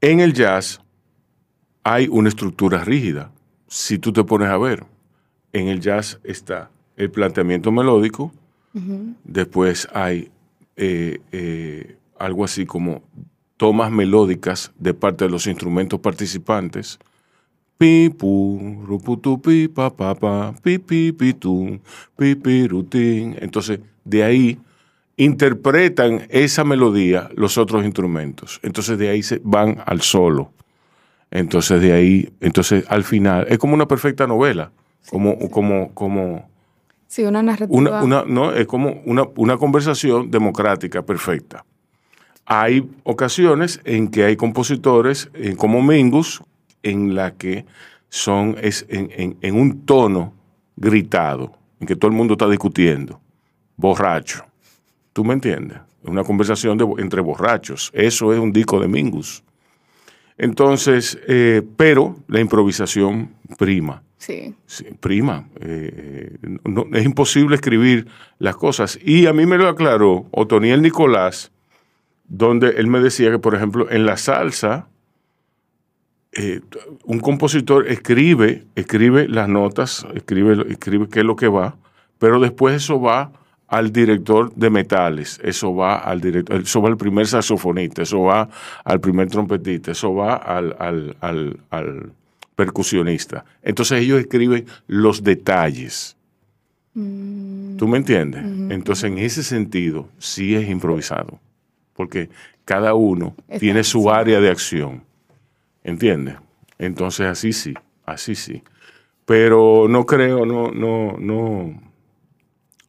En 0.00 0.20
el 0.20 0.32
jazz 0.32 0.80
hay 1.82 2.08
una 2.08 2.28
estructura 2.28 2.84
rígida. 2.84 3.32
Si 3.66 3.98
tú 3.98 4.12
te 4.12 4.22
pones 4.22 4.48
a 4.48 4.58
ver, 4.58 4.84
en 5.52 5.68
el 5.68 5.80
jazz 5.80 6.20
está 6.22 6.70
el 6.96 7.10
planteamiento 7.10 7.72
melódico, 7.72 8.32
después 9.24 9.88
hay 9.92 10.30
eh, 10.76 11.20
eh, 11.32 11.96
algo 12.18 12.44
así 12.44 12.66
como 12.66 13.02
tomas 13.56 13.90
melódicas 13.90 14.72
de 14.78 14.94
parte 14.94 15.24
de 15.24 15.30
los 15.30 15.46
instrumentos 15.46 16.00
participantes. 16.00 16.98
Pi, 17.78 18.08
pu, 18.08 18.82
rupu, 18.86 19.16
tu, 19.16 19.40
pi, 19.40 19.68
pa, 19.68 19.94
pa, 19.94 20.14
pa, 20.14 20.54
pi, 20.62 20.78
pi, 20.78 21.12
pi, 21.12 21.34
tu, 21.34 21.80
pi, 22.16 22.34
pi, 22.34 22.68
rutín. 22.68 23.36
Entonces, 23.40 23.80
de 24.04 24.22
ahí 24.22 24.58
interpretan 25.16 26.26
esa 26.30 26.64
melodía 26.64 27.30
los 27.34 27.58
otros 27.58 27.84
instrumentos. 27.84 28.60
Entonces, 28.62 28.98
de 28.98 29.08
ahí 29.08 29.22
se 29.22 29.40
van 29.44 29.82
al 29.86 30.02
solo. 30.02 30.52
Entonces, 31.30 31.80
de 31.80 31.92
ahí, 31.92 32.32
entonces, 32.40 32.84
al 32.88 33.02
final, 33.02 33.46
es 33.48 33.58
como 33.58 33.74
una 33.74 33.88
perfecta 33.88 34.26
novela. 34.26 34.70
Como, 35.10 35.50
como, 35.50 35.92
como, 35.94 36.48
Sí, 37.14 37.22
una 37.22 37.44
narrativa. 37.44 38.02
una, 38.02 38.24
no, 38.26 38.50
es 38.50 38.66
como 38.66 39.00
una, 39.04 39.22
una 39.36 39.56
conversación 39.56 40.32
democrática 40.32 41.00
perfecta. 41.02 41.64
Hay 42.44 42.90
ocasiones 43.04 43.80
en 43.84 44.08
que 44.08 44.24
hay 44.24 44.34
compositores 44.34 45.30
eh, 45.34 45.54
como 45.56 45.80
Mingus 45.80 46.42
en 46.82 47.14
la 47.14 47.30
que 47.34 47.66
son 48.08 48.56
es 48.60 48.84
en, 48.88 49.36
en- 49.40 49.54
un 49.54 49.82
tono 49.86 50.32
gritado, 50.74 51.52
en 51.78 51.86
que 51.86 51.94
todo 51.94 52.10
el 52.10 52.16
mundo 52.16 52.34
está 52.34 52.48
discutiendo, 52.48 53.20
borracho. 53.76 54.44
¿Tú 55.12 55.24
me 55.24 55.34
entiendes? 55.34 55.78
Es 56.02 56.08
una 56.10 56.24
conversación 56.24 56.76
de- 56.78 56.94
entre 56.98 57.20
borrachos. 57.20 57.92
Eso 57.94 58.32
es 58.32 58.40
un 58.40 58.52
disco 58.52 58.80
de 58.80 58.88
Mingus. 58.88 59.44
Entonces, 60.36 61.16
eh, 61.28 61.62
pero 61.76 62.16
la 62.26 62.40
improvisación 62.40 63.30
prima. 63.56 64.02
Sí. 64.66 64.84
Prima. 65.00 65.48
Eh, 65.60 66.36
no- 66.64 66.86
es 66.92 67.04
imposible 67.04 67.54
escribir 67.56 68.06
las 68.38 68.56
cosas. 68.56 68.98
Y 69.04 69.26
a 69.26 69.32
mí 69.32 69.46
me 69.46 69.58
lo 69.58 69.68
aclaró 69.68 70.26
Otoniel 70.30 70.82
Nicolás, 70.82 71.52
donde 72.28 72.70
él 72.78 72.86
me 72.86 73.00
decía 73.00 73.30
que, 73.30 73.38
por 73.38 73.54
ejemplo, 73.54 73.90
en 73.90 74.06
la 74.06 74.16
salsa, 74.16 74.88
eh, 76.32 76.60
un 77.04 77.20
compositor 77.20 77.86
escribe, 77.88 78.64
escribe 78.74 79.28
las 79.28 79.48
notas, 79.48 80.06
escribe, 80.14 80.64
escribe 80.70 81.08
qué 81.08 81.20
es 81.20 81.24
lo 81.24 81.36
que 81.36 81.48
va, 81.48 81.76
pero 82.18 82.40
después 82.40 82.74
eso 82.76 83.00
va 83.00 83.30
al 83.68 83.92
director 83.92 84.52
de 84.54 84.70
metales, 84.70 85.40
eso 85.44 85.74
va 85.74 85.96
al 85.98 86.20
director, 86.20 86.60
eso 86.60 86.82
va 86.82 86.88
al 86.88 86.96
primer 86.96 87.26
saxofonista, 87.26 88.02
eso 88.02 88.22
va 88.22 88.48
al 88.84 89.00
primer 89.00 89.28
trompetista, 89.28 89.92
eso 89.92 90.14
va 90.14 90.34
al- 90.34 90.74
al- 90.78 91.16
al 91.70 92.12
percusionista. 92.54 93.44
Entonces 93.62 94.02
ellos 94.02 94.20
escriben 94.20 94.66
los 94.86 95.22
detalles. 95.22 96.16
¿Tú 96.94 97.88
me 97.88 97.98
entiendes? 97.98 98.44
Entonces 98.70 99.04
en 99.04 99.18
ese 99.18 99.42
sentido 99.42 100.08
sí 100.18 100.54
es 100.54 100.68
improvisado, 100.68 101.40
porque 101.94 102.30
cada 102.64 102.94
uno 102.94 103.34
tiene 103.58 103.82
su 103.82 104.10
área 104.10 104.40
de 104.40 104.48
acción. 104.48 105.02
¿Entiendes? 105.82 106.36
Entonces 106.78 107.26
así 107.26 107.52
sí, 107.52 107.74
así 108.06 108.34
sí. 108.34 108.62
pero 109.26 109.86
no 109.88 110.06
creo, 110.06 110.46
no, 110.46 110.70
no, 110.70 111.16
no. 111.18 111.80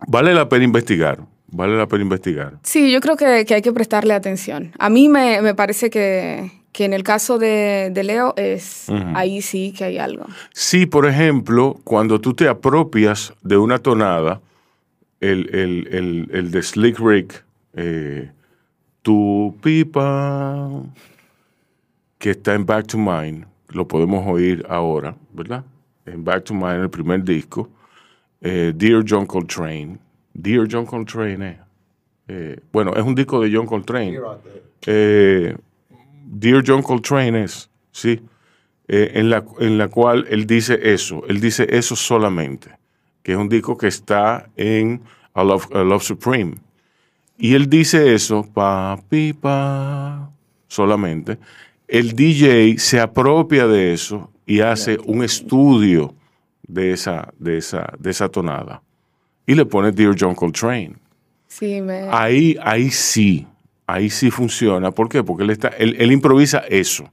Vale 0.07 0.33
la 0.33 0.47
pena 0.49 0.65
investigar, 0.65 1.19
vale 1.47 1.75
la 1.77 1.87
pena 1.87 2.03
investigar. 2.03 2.59
Sí, 2.63 2.91
yo 2.91 3.01
creo 3.01 3.15
que, 3.15 3.45
que 3.45 3.55
hay 3.55 3.61
que 3.61 3.71
prestarle 3.71 4.13
atención. 4.13 4.71
A 4.77 4.89
mí 4.89 5.09
me, 5.09 5.41
me 5.41 5.55
parece 5.55 5.89
que, 5.89 6.51
que 6.75 6.83
en 6.83 6.91
el 6.91 7.03
caso 7.03 7.37
de, 7.37 7.89
de 7.93 8.03
Leo 8.03 8.33
es 8.35 8.89
ahí 9.13 9.41
sí 9.41 9.71
que 9.71 9.85
hay 9.85 9.97
algo. 9.97 10.25
Sí, 10.51 10.85
por 10.85 11.07
ejemplo, 11.07 11.79
cuando 11.85 12.19
tú 12.19 12.33
te 12.33 12.49
apropias 12.49 13.33
de 13.43 13.55
una 13.55 13.79
tonada, 13.79 14.41
el, 15.21 15.49
el, 15.55 15.87
el, 15.89 16.29
el 16.33 16.51
de 16.51 16.61
Slick 16.61 16.99
Rick, 16.99 17.45
eh, 17.75 18.29
tu 19.03 19.55
pipa, 19.63 20.69
que 22.17 22.31
está 22.31 22.55
en 22.55 22.65
Back 22.65 22.87
to 22.87 22.97
Mine, 22.97 23.45
lo 23.69 23.87
podemos 23.87 24.27
oír 24.27 24.65
ahora, 24.67 25.15
¿verdad? 25.31 25.63
En 26.05 26.25
Back 26.25 26.43
to 26.43 26.53
Mine, 26.53 26.81
el 26.81 26.89
primer 26.89 27.23
disco, 27.23 27.69
eh, 28.41 28.73
Dear 28.75 29.01
John 29.07 29.25
Coltrane, 29.25 29.97
Dear 30.33 30.67
John 30.69 30.85
Coltrane, 30.85 31.51
eh, 31.51 31.57
eh, 32.27 32.59
bueno, 32.73 32.93
es 32.97 33.03
un 33.03 33.15
disco 33.15 33.39
de 33.39 33.55
John 33.55 33.65
Coltrane. 33.65 34.19
Eh, 34.85 35.55
Dear 36.27 36.63
John 36.65 36.81
Coltrane 36.81 37.43
es, 37.43 37.69
sí, 37.91 38.19
eh, 38.87 39.11
en, 39.15 39.29
la, 39.29 39.43
en 39.59 39.77
la 39.77 39.87
cual 39.87 40.25
él 40.29 40.47
dice 40.47 40.79
eso, 40.81 41.23
él 41.27 41.39
dice 41.39 41.67
eso 41.69 41.95
solamente, 41.95 42.71
que 43.21 43.33
es 43.33 43.37
un 43.37 43.49
disco 43.49 43.77
que 43.77 43.87
está 43.87 44.49
en 44.55 45.01
A 45.33 45.43
Love, 45.43 45.67
A 45.73 45.83
Love 45.83 46.03
Supreme. 46.03 46.55
Y 47.37 47.53
él 47.53 47.69
dice 47.69 48.13
eso, 48.13 48.43
pa, 48.53 48.97
pi, 49.09 49.33
pa, 49.33 50.31
solamente. 50.67 51.37
El 51.87 52.13
DJ 52.15 52.79
se 52.79 52.99
apropia 52.99 53.67
de 53.67 53.93
eso 53.93 54.31
y 54.45 54.61
hace 54.61 54.97
un 55.05 55.23
estudio 55.23 56.15
de 56.67 56.93
esa, 56.93 57.33
de 57.37 57.57
esa, 57.57 57.93
de 57.99 58.11
esa 58.11 58.29
tonada. 58.29 58.81
Y 59.45 59.53
le 59.53 59.65
pone 59.65 59.91
Dear 59.91 60.15
John 60.19 60.33
Coltrane. 60.33 60.95
Sí, 61.47 61.81
me, 61.81 62.07
Ahí, 62.11 62.57
ahí 62.61 62.89
sí, 62.89 63.45
ahí 63.87 64.09
sí 64.09 64.31
funciona. 64.31 64.91
¿Por 64.91 65.09
qué? 65.09 65.23
Porque 65.23 65.43
él, 65.43 65.49
está, 65.51 65.67
él, 65.69 65.95
él 65.99 66.11
improvisa 66.11 66.59
eso 66.69 67.11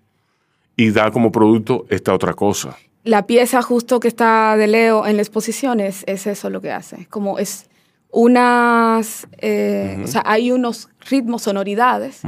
y 0.76 0.90
da 0.90 1.10
como 1.10 1.30
producto 1.32 1.84
esta 1.90 2.12
otra 2.14 2.32
cosa. 2.34 2.76
la 3.04 3.26
pieza 3.26 3.62
justo 3.62 3.98
que 4.00 4.08
está 4.08 4.56
de 4.56 4.66
Leo 4.68 5.06
en 5.06 5.16
la 5.16 5.22
exposición 5.22 5.80
es, 5.80 6.04
es 6.06 6.26
eso 6.26 6.50
lo 6.50 6.60
que 6.60 6.70
hace. 6.72 7.06
Como 7.06 7.38
es 7.38 7.68
unas, 8.10 9.26
eh, 9.38 10.00
o 10.04 10.06
sea, 10.06 10.22
hay 10.24 10.50
unos 10.52 10.88
ritmos, 11.10 11.42
sonoridades 11.42 12.20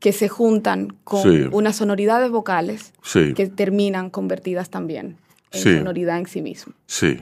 que 0.00 0.12
se 0.12 0.28
juntan 0.28 0.96
con 1.04 1.22
Sí. 1.22 1.48
unas 1.52 1.76
sonoridades 1.76 2.30
vocales 2.30 2.92
Sí, 3.02 3.32
que 3.34 3.46
terminan 3.48 4.10
convertidas 4.10 4.68
también 4.68 5.16
en 5.52 5.60
Sí. 5.60 5.76
sonoridad 5.78 6.18
en 6.18 6.26
sí 6.26 6.42
mismo. 6.42 6.72
sí, 6.86 7.18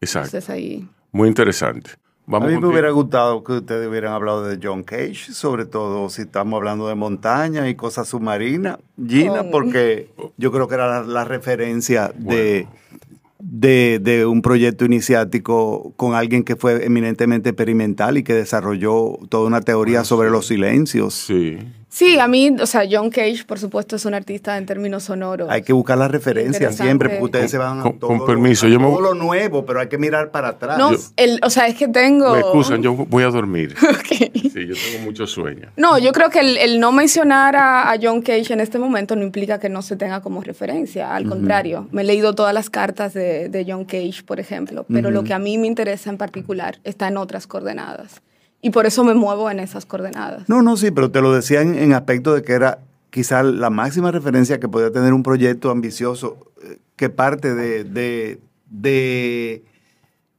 exacto. 0.00 0.28
Entonces 0.28 0.50
ahí... 0.50 0.88
Muy 1.12 1.28
interesante. 1.28 1.90
A 2.28 2.40
mí 2.40 2.58
me 2.58 2.66
hubiera 2.66 2.90
gustado 2.90 3.44
que 3.44 3.52
ustedes 3.52 3.88
hubieran 3.88 4.12
hablado 4.12 4.44
de 4.44 4.58
John 4.60 4.82
Cage, 4.82 5.32
sobre 5.32 5.64
todo 5.64 6.08
si 6.10 6.22
estamos 6.22 6.56
hablando 6.58 6.88
de 6.88 6.94
montaña 6.96 7.68
y 7.68 7.74
cosas 7.76 8.08
submarinas. 8.08 8.78
Gina, 9.06 9.42
Con- 9.42 9.50
porque 9.52 10.10
yo 10.36 10.50
creo 10.50 10.66
que 10.66 10.74
era 10.74 10.88
la, 10.88 11.02
la 11.06 11.24
referencia 11.24 12.12
de, 12.16 12.66
de, 13.38 14.00
de 14.02 14.26
un 14.26 14.42
proyecto 14.42 14.84
iniciático 14.84 15.92
con 15.96 16.14
alguien 16.14 16.42
que 16.42 16.56
fue 16.56 16.84
eminentemente 16.84 17.50
experimental 17.50 18.18
y 18.18 18.24
que 18.24 18.34
desarrolló 18.34 19.18
toda 19.28 19.46
una 19.46 19.60
teoría 19.60 20.02
sobre 20.02 20.30
los 20.30 20.46
silencios. 20.48 21.14
Sí, 21.14 21.58
Sí, 21.96 22.18
a 22.18 22.28
mí, 22.28 22.54
o 22.60 22.66
sea, 22.66 22.82
John 22.90 23.08
Cage, 23.08 23.44
por 23.46 23.58
supuesto, 23.58 23.96
es 23.96 24.04
un 24.04 24.12
artista 24.12 24.58
en 24.58 24.66
términos 24.66 25.04
sonoros. 25.04 25.48
Hay 25.48 25.62
que 25.62 25.72
buscar 25.72 25.96
las 25.96 26.10
referencias 26.10 26.76
siempre, 26.76 27.08
porque 27.08 27.24
ustedes 27.24 27.50
se 27.50 27.56
van 27.56 27.80
a 27.80 27.82
Con- 27.84 27.98
todo, 27.98 28.08
con 28.08 28.18
lo- 28.18 28.26
permiso, 28.26 28.66
a 28.66 28.68
yo 28.68 28.78
me- 28.78 28.84
todo 28.86 29.00
lo 29.00 29.14
nuevo, 29.14 29.64
pero 29.64 29.80
hay 29.80 29.88
que 29.88 29.96
mirar 29.96 30.30
para 30.30 30.48
atrás. 30.48 30.76
No, 30.76 30.90
el, 31.16 31.40
o 31.42 31.48
sea, 31.48 31.68
es 31.68 31.74
que 31.74 31.88
tengo... 31.88 32.34
me 32.34 32.40
excusan, 32.40 32.82
yo 32.82 32.92
voy 32.92 33.22
a 33.22 33.28
dormir. 33.28 33.74
Ok. 33.88 34.30
Sí, 34.52 34.66
yo 34.66 34.74
tengo 34.74 35.04
mucho 35.06 35.26
sueño. 35.26 35.70
No, 35.76 35.96
yo 35.98 36.12
creo 36.12 36.28
que 36.28 36.40
el, 36.40 36.58
el 36.58 36.80
no 36.80 36.92
mencionar 36.92 37.56
a, 37.56 37.90
a 37.90 37.96
John 38.00 38.20
Cage 38.20 38.52
en 38.52 38.60
este 38.60 38.78
momento 38.78 39.16
no 39.16 39.22
implica 39.22 39.58
que 39.58 39.70
no 39.70 39.80
se 39.80 39.96
tenga 39.96 40.20
como 40.20 40.42
referencia. 40.42 41.14
Al 41.14 41.26
contrario, 41.26 41.88
me 41.92 42.02
he 42.02 42.04
leído 42.04 42.34
todas 42.34 42.52
las 42.52 42.68
cartas 42.68 43.14
de, 43.14 43.48
de 43.48 43.64
John 43.66 43.86
Cage, 43.86 44.22
por 44.26 44.38
ejemplo, 44.38 44.84
pero 44.92 45.10
lo 45.10 45.24
que 45.24 45.32
a 45.32 45.38
mí 45.38 45.56
me 45.56 45.66
interesa 45.66 46.10
en 46.10 46.18
particular 46.18 46.78
está 46.84 47.08
en 47.08 47.16
otras 47.16 47.46
coordenadas. 47.46 48.20
Y 48.62 48.70
por 48.70 48.86
eso 48.86 49.04
me 49.04 49.14
muevo 49.14 49.50
en 49.50 49.60
esas 49.60 49.86
coordenadas. 49.86 50.48
No, 50.48 50.62
no, 50.62 50.76
sí, 50.76 50.90
pero 50.90 51.10
te 51.10 51.20
lo 51.20 51.32
decía 51.32 51.60
en, 51.60 51.74
en 51.76 51.92
aspecto 51.92 52.34
de 52.34 52.42
que 52.42 52.52
era 52.52 52.78
quizá 53.10 53.42
la 53.42 53.70
máxima 53.70 54.10
referencia 54.10 54.58
que 54.58 54.68
podía 54.68 54.90
tener 54.90 55.12
un 55.12 55.22
proyecto 55.22 55.70
ambicioso 55.70 56.52
eh, 56.62 56.78
que 56.96 57.08
parte 57.08 57.54
de, 57.54 57.84
de, 57.84 58.40
de, 58.70 59.62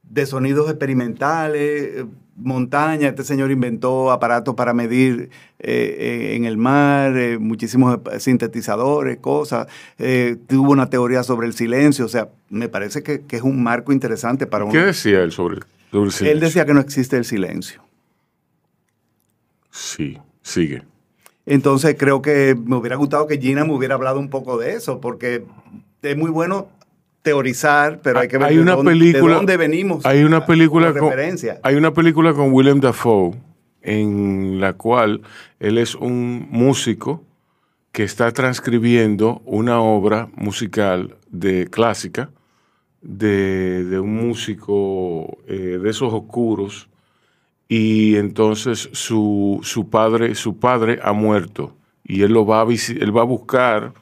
de 0.03 0.25
sonidos 0.25 0.69
experimentales, 0.69 1.61
eh, 1.61 2.05
montaña, 2.35 3.07
este 3.07 3.23
señor 3.23 3.49
inventó 3.49 4.11
aparatos 4.11 4.53
para 4.53 4.73
medir 4.73 5.29
eh, 5.59 5.95
eh, 5.99 6.35
en 6.35 6.45
el 6.45 6.57
mar, 6.57 7.17
eh, 7.17 7.39
muchísimos 7.39 7.99
sintetizadores, 8.19 9.17
cosas, 9.17 9.67
eh, 9.97 10.37
tuvo 10.47 10.71
una 10.71 10.89
teoría 10.89 11.23
sobre 11.23 11.47
el 11.47 11.53
silencio, 11.53 12.05
o 12.05 12.09
sea, 12.09 12.29
me 12.49 12.69
parece 12.69 13.01
que, 13.01 13.21
que 13.21 13.37
es 13.37 13.41
un 13.41 13.63
marco 13.63 13.91
interesante 13.91 14.45
para 14.45 14.65
un... 14.65 14.71
¿Qué 14.71 14.79
decía 14.79 15.23
él 15.23 15.31
sobre, 15.31 15.61
sobre 15.91 16.05
el 16.05 16.11
silencio? 16.11 16.31
Él 16.31 16.39
decía 16.41 16.65
que 16.65 16.73
no 16.75 16.79
existe 16.79 17.17
el 17.17 17.25
silencio. 17.25 17.81
Sí, 19.77 20.17
sigue. 20.41 20.81
Entonces 21.45 21.95
creo 21.99 22.19
que 22.21 22.55
me 22.65 22.75
hubiera 22.77 22.95
gustado 22.95 23.27
que 23.27 23.37
Gina 23.37 23.63
me 23.63 23.73
hubiera 23.73 23.93
hablado 23.93 24.19
un 24.19 24.29
poco 24.29 24.57
de 24.57 24.73
eso, 24.73 24.99
porque 24.99 25.43
es 26.01 26.17
muy 26.17 26.31
bueno 26.31 26.69
teorizar, 27.21 27.99
pero 28.01 28.19
hay 28.19 28.27
que 28.27 28.39
ver 28.39 28.47
hay 28.47 28.55
de, 28.55 28.61
una 28.61 28.75
dónde, 28.75 28.91
película, 28.91 29.33
de 29.33 29.35
dónde 29.35 29.57
venimos. 29.57 30.05
Hay 30.05 30.23
una 30.23 30.45
película 30.47 30.91
con, 30.93 31.11
referencia. 31.11 31.59
hay 31.61 31.75
una 31.75 31.93
película 31.93 32.33
con 32.33 32.51
Willem 32.51 32.79
Dafoe 32.79 33.35
en 33.83 34.59
la 34.59 34.73
cual 34.73 35.21
él 35.59 35.77
es 35.77 35.93
un 35.93 36.47
músico 36.49 37.23
que 37.91 38.03
está 38.03 38.31
transcribiendo 38.31 39.43
una 39.45 39.79
obra 39.79 40.27
musical 40.35 41.17
de 41.29 41.67
clásica 41.67 42.31
de, 43.01 43.83
de 43.85 43.99
un 43.99 44.15
músico 44.15 45.37
eh, 45.47 45.79
de 45.81 45.89
esos 45.89 46.11
oscuros 46.11 46.89
y 47.67 48.15
entonces 48.15 48.89
su, 48.93 49.59
su 49.63 49.89
padre 49.89 50.35
su 50.35 50.57
padre 50.57 50.99
ha 51.03 51.11
muerto 51.11 51.75
y 52.03 52.21
él 52.21 52.31
lo 52.31 52.45
va 52.45 52.61
a 52.61 52.65
él 52.65 53.15
va 53.15 53.21
a 53.21 53.25
buscar 53.25 53.93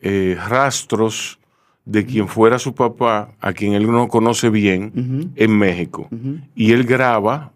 eh, 0.00 0.36
rastros 0.48 1.38
de 1.84 2.06
quien 2.06 2.28
fuera 2.28 2.58
su 2.58 2.74
papá, 2.74 3.34
a 3.40 3.52
quien 3.52 3.74
él 3.74 3.90
no 3.90 4.08
conoce 4.08 4.50
bien, 4.50 5.32
en 5.34 5.58
México. 5.58 6.08
Y 6.54 6.72
él 6.72 6.84
graba 6.84 7.52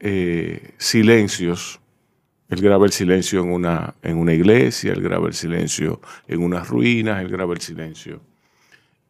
eh, 0.00 0.72
silencios. 0.78 1.80
Él 2.48 2.62
graba 2.62 2.86
el 2.86 2.92
silencio 2.92 3.40
en 3.42 3.50
una, 3.50 3.94
en 4.02 4.18
una 4.18 4.32
iglesia, 4.32 4.92
él 4.92 5.02
graba 5.02 5.26
el 5.26 5.34
silencio 5.34 6.00
en 6.28 6.42
unas 6.42 6.68
ruinas, 6.68 7.20
él 7.20 7.28
graba 7.28 7.54
el 7.54 7.60
silencio. 7.60 8.20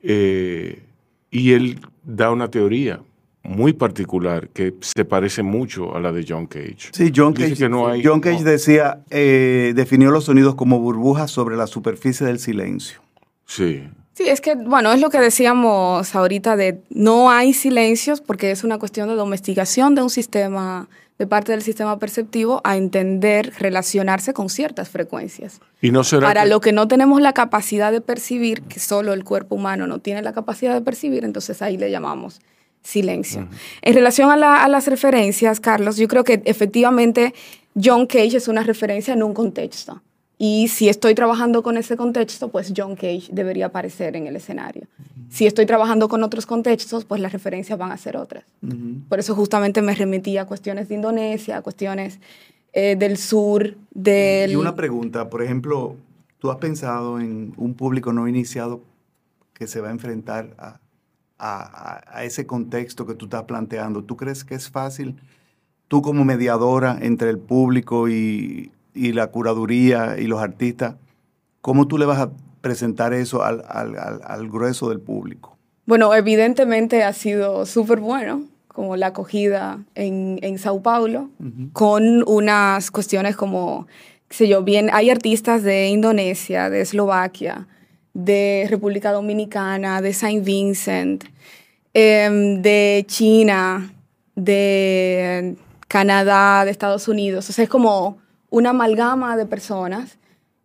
Eh, 0.00 0.82
y 1.30 1.52
él 1.52 1.80
da 2.02 2.30
una 2.30 2.50
teoría 2.50 3.00
muy 3.46 3.72
particular 3.72 4.48
que 4.48 4.74
se 4.80 5.04
parece 5.04 5.42
mucho 5.42 5.94
a 5.96 6.00
la 6.00 6.12
de 6.12 6.24
John 6.28 6.46
Cage. 6.46 6.90
Sí, 6.92 7.12
John 7.14 7.32
Dice 7.34 7.50
Cage, 7.50 7.58
que 7.62 7.68
no 7.68 7.88
hay- 7.88 8.02
John 8.04 8.20
Cage 8.20 8.42
no. 8.44 8.50
decía, 8.50 9.00
eh, 9.10 9.72
definió 9.76 10.10
los 10.10 10.24
sonidos 10.24 10.54
como 10.54 10.78
burbujas 10.80 11.30
sobre 11.30 11.56
la 11.56 11.66
superficie 11.66 12.26
del 12.26 12.38
silencio. 12.38 13.00
Sí. 13.46 13.84
Sí, 14.14 14.24
es 14.28 14.40
que, 14.40 14.54
bueno, 14.54 14.92
es 14.92 15.00
lo 15.00 15.10
que 15.10 15.20
decíamos 15.20 16.14
ahorita 16.14 16.56
de 16.56 16.80
no 16.90 17.30
hay 17.30 17.52
silencios 17.52 18.20
porque 18.20 18.50
es 18.50 18.64
una 18.64 18.78
cuestión 18.78 19.08
de 19.08 19.14
domesticación 19.14 19.94
de 19.94 20.02
un 20.02 20.10
sistema, 20.10 20.88
de 21.18 21.26
parte 21.26 21.52
del 21.52 21.60
sistema 21.62 21.98
perceptivo, 21.98 22.60
a 22.64 22.76
entender, 22.78 23.52
relacionarse 23.58 24.32
con 24.32 24.48
ciertas 24.48 24.88
frecuencias. 24.88 25.60
Y 25.82 25.90
no 25.90 26.02
será 26.02 26.26
Para 26.26 26.42
que- 26.44 26.48
lo 26.48 26.60
que 26.60 26.72
no 26.72 26.88
tenemos 26.88 27.20
la 27.20 27.34
capacidad 27.34 27.92
de 27.92 28.00
percibir, 28.00 28.62
que 28.62 28.80
solo 28.80 29.12
el 29.12 29.22
cuerpo 29.22 29.54
humano 29.54 29.86
no 29.86 29.98
tiene 29.98 30.22
la 30.22 30.32
capacidad 30.32 30.72
de 30.74 30.80
percibir, 30.80 31.24
entonces 31.24 31.60
ahí 31.62 31.76
le 31.76 31.90
llamamos 31.90 32.40
silencio. 32.86 33.48
En 33.82 33.94
relación 33.94 34.30
a, 34.30 34.36
la- 34.36 34.62
a 34.64 34.68
las 34.68 34.86
referencias, 34.86 35.60
Carlos, 35.60 35.96
yo 35.96 36.06
creo 36.08 36.24
que 36.24 36.40
efectivamente 36.44 37.34
John 37.74 38.06
Cage 38.06 38.36
es 38.36 38.48
una 38.48 38.62
referencia 38.62 39.12
en 39.14 39.22
un 39.22 39.34
contexto. 39.34 40.02
Y 40.38 40.68
si 40.68 40.88
estoy 40.90 41.14
trabajando 41.14 41.62
con 41.62 41.78
ese 41.78 41.96
contexto, 41.96 42.48
pues 42.50 42.72
John 42.76 42.94
Cage 42.94 43.28
debería 43.32 43.66
aparecer 43.66 44.16
en 44.16 44.26
el 44.26 44.36
escenario. 44.36 44.86
Si 45.30 45.46
estoy 45.46 45.64
trabajando 45.66 46.08
con 46.08 46.22
otros 46.22 46.44
contextos, 46.46 47.04
pues 47.06 47.20
las 47.22 47.32
referencias 47.32 47.78
van 47.78 47.90
a 47.90 47.96
ser 47.96 48.16
otras. 48.18 48.44
Por 49.08 49.18
eso 49.18 49.34
justamente 49.34 49.80
me 49.82 49.94
remití 49.94 50.36
a 50.36 50.44
cuestiones 50.44 50.88
de 50.88 50.94
Indonesia, 50.94 51.56
a 51.56 51.62
cuestiones 51.62 52.20
eh, 52.74 52.96
del 52.96 53.16
sur, 53.16 53.76
del... 53.92 54.52
Y 54.52 54.56
una 54.56 54.74
pregunta, 54.74 55.30
por 55.30 55.42
ejemplo, 55.42 55.96
¿tú 56.38 56.50
has 56.50 56.58
pensado 56.58 57.18
en 57.18 57.54
un 57.56 57.72
público 57.74 58.12
no 58.12 58.28
iniciado 58.28 58.82
que 59.54 59.66
se 59.66 59.80
va 59.80 59.88
a 59.88 59.92
enfrentar 59.92 60.54
a- 60.58 60.78
a- 61.38 62.00
a 62.18 62.24
ese 62.24 62.46
contexto 62.46 63.06
que 63.06 63.14
tú 63.14 63.26
estás 63.26 63.44
planteando? 63.44 64.02
¿Tú 64.04 64.16
crees 64.16 64.44
que 64.44 64.54
es 64.54 64.70
fácil, 64.70 65.16
tú 65.88 66.02
como 66.02 66.24
mediadora 66.24 66.98
entre 67.00 67.30
el 67.30 67.38
público 67.38 68.08
y, 68.08 68.70
y 68.94 69.12
la 69.12 69.28
curaduría 69.28 70.16
y 70.18 70.26
los 70.26 70.40
artistas, 70.40 70.96
cómo 71.60 71.86
tú 71.86 71.98
le 71.98 72.06
vas 72.06 72.18
a 72.20 72.30
presentar 72.60 73.12
eso 73.12 73.42
al, 73.44 73.62
al- 73.68 73.98
al- 73.98 74.20
al 74.24 74.48
grueso 74.48 74.88
del 74.88 75.00
público? 75.00 75.56
Bueno, 75.86 76.12
evidentemente 76.14 77.04
ha 77.04 77.12
sido 77.12 77.64
súper 77.66 78.00
bueno, 78.00 78.42
como 78.68 78.96
la 78.96 79.08
acogida 79.08 79.78
en, 79.94 80.38
en 80.42 80.58
Sao 80.58 80.82
Paulo, 80.82 81.30
con 81.72 82.24
unas 82.28 82.90
cuestiones 82.90 83.36
como, 83.36 83.86
qué 84.28 84.36
sé 84.36 84.48
yo, 84.48 84.62
bien, 84.64 84.90
hay 84.92 85.10
artistas 85.10 85.62
de 85.62 85.88
Indonesia, 85.88 86.68
de 86.70 86.80
Eslovaquia, 86.80 87.68
de 88.16 88.66
República 88.70 89.12
Dominicana, 89.12 90.00
de 90.00 90.14
Saint 90.14 90.42
Vincent, 90.42 91.24
em, 91.92 92.62
de 92.62 93.04
China, 93.06 93.92
de 94.34 95.54
Canadá, 95.86 96.64
de 96.64 96.70
Estados 96.70 97.08
Unidos. 97.08 97.50
O 97.50 97.52
sea, 97.52 97.64
es 97.64 97.68
como 97.68 98.16
una 98.48 98.70
amalgama 98.70 99.36
de 99.36 99.44
personas 99.44 100.16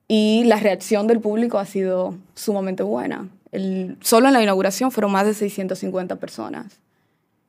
y 0.08 0.46
la 0.46 0.58
reacción 0.58 1.08
del 1.08 1.20
público 1.20 1.60
ha 1.60 1.66
sido 1.66 2.16
sumamente 2.36 2.84
buena. 2.84 3.28
Solo 4.00 4.28
en 4.28 4.34
la 4.34 4.42
inauguración 4.42 4.90
fueron 4.92 5.12
más 5.12 5.26
de 5.26 5.34
650 5.34 6.16
personas 6.16 6.80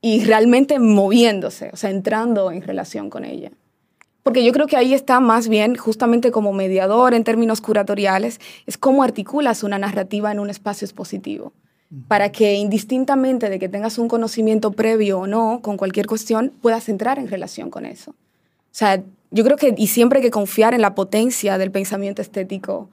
y 0.01 0.25
realmente 0.25 0.81
moviéndose, 0.81 1.71
o 1.73 1.77
sea, 1.77 1.91
entrando 1.91 2.51
en 2.51 2.63
relación 2.63 3.09
con 3.09 3.25
ella. 3.25 3.53
Porque 4.23 4.45
yo 4.45 4.53
creo 4.53 4.67
que 4.67 4.77
ahí 4.77 4.95
está 4.95 5.21
más 5.21 5.49
bien 5.49 5.75
justamente 5.75 6.31
como 6.31 6.53
mediador 6.53 7.15
en 7.15 7.25
términos 7.25 7.61
curatoriales, 7.61 8.41
es 8.67 8.79
cómo 8.79 9.03
articulas 9.03 9.63
una 9.63 9.79
narrativa 9.79 10.31
en 10.31 10.39
un 10.39 10.49
espacio 10.49 10.85
expositivo, 10.85 11.53
para 12.09 12.31
que 12.31 12.55
indistintamente 12.55 13.49
de 13.49 13.59
que 13.59 13.69
tengas 13.69 13.99
un 13.99 14.09
conocimiento 14.09 14.71
previo 14.73 15.21
o 15.21 15.27
no 15.27 15.61
con 15.61 15.77
cualquier 15.77 16.07
cuestión, 16.07 16.53
puedas 16.63 16.89
entrar 16.89 17.19
en 17.19 17.29
relación 17.29 17.71
con 17.71 17.85
eso. 17.85 18.13
O 18.13 18.75
sea, 18.75 19.03
yo 19.31 19.45
creo 19.45 19.57
que 19.57 19.75
y 19.77 19.89
siempre 19.89 20.19
hay 20.19 20.23
que 20.23 20.31
confiar 20.31 20.73
en 20.73 20.83
la 20.83 20.95
potencia 20.95 21.59
del 21.59 21.71
pensamiento 21.71 22.23
estético 22.23 22.89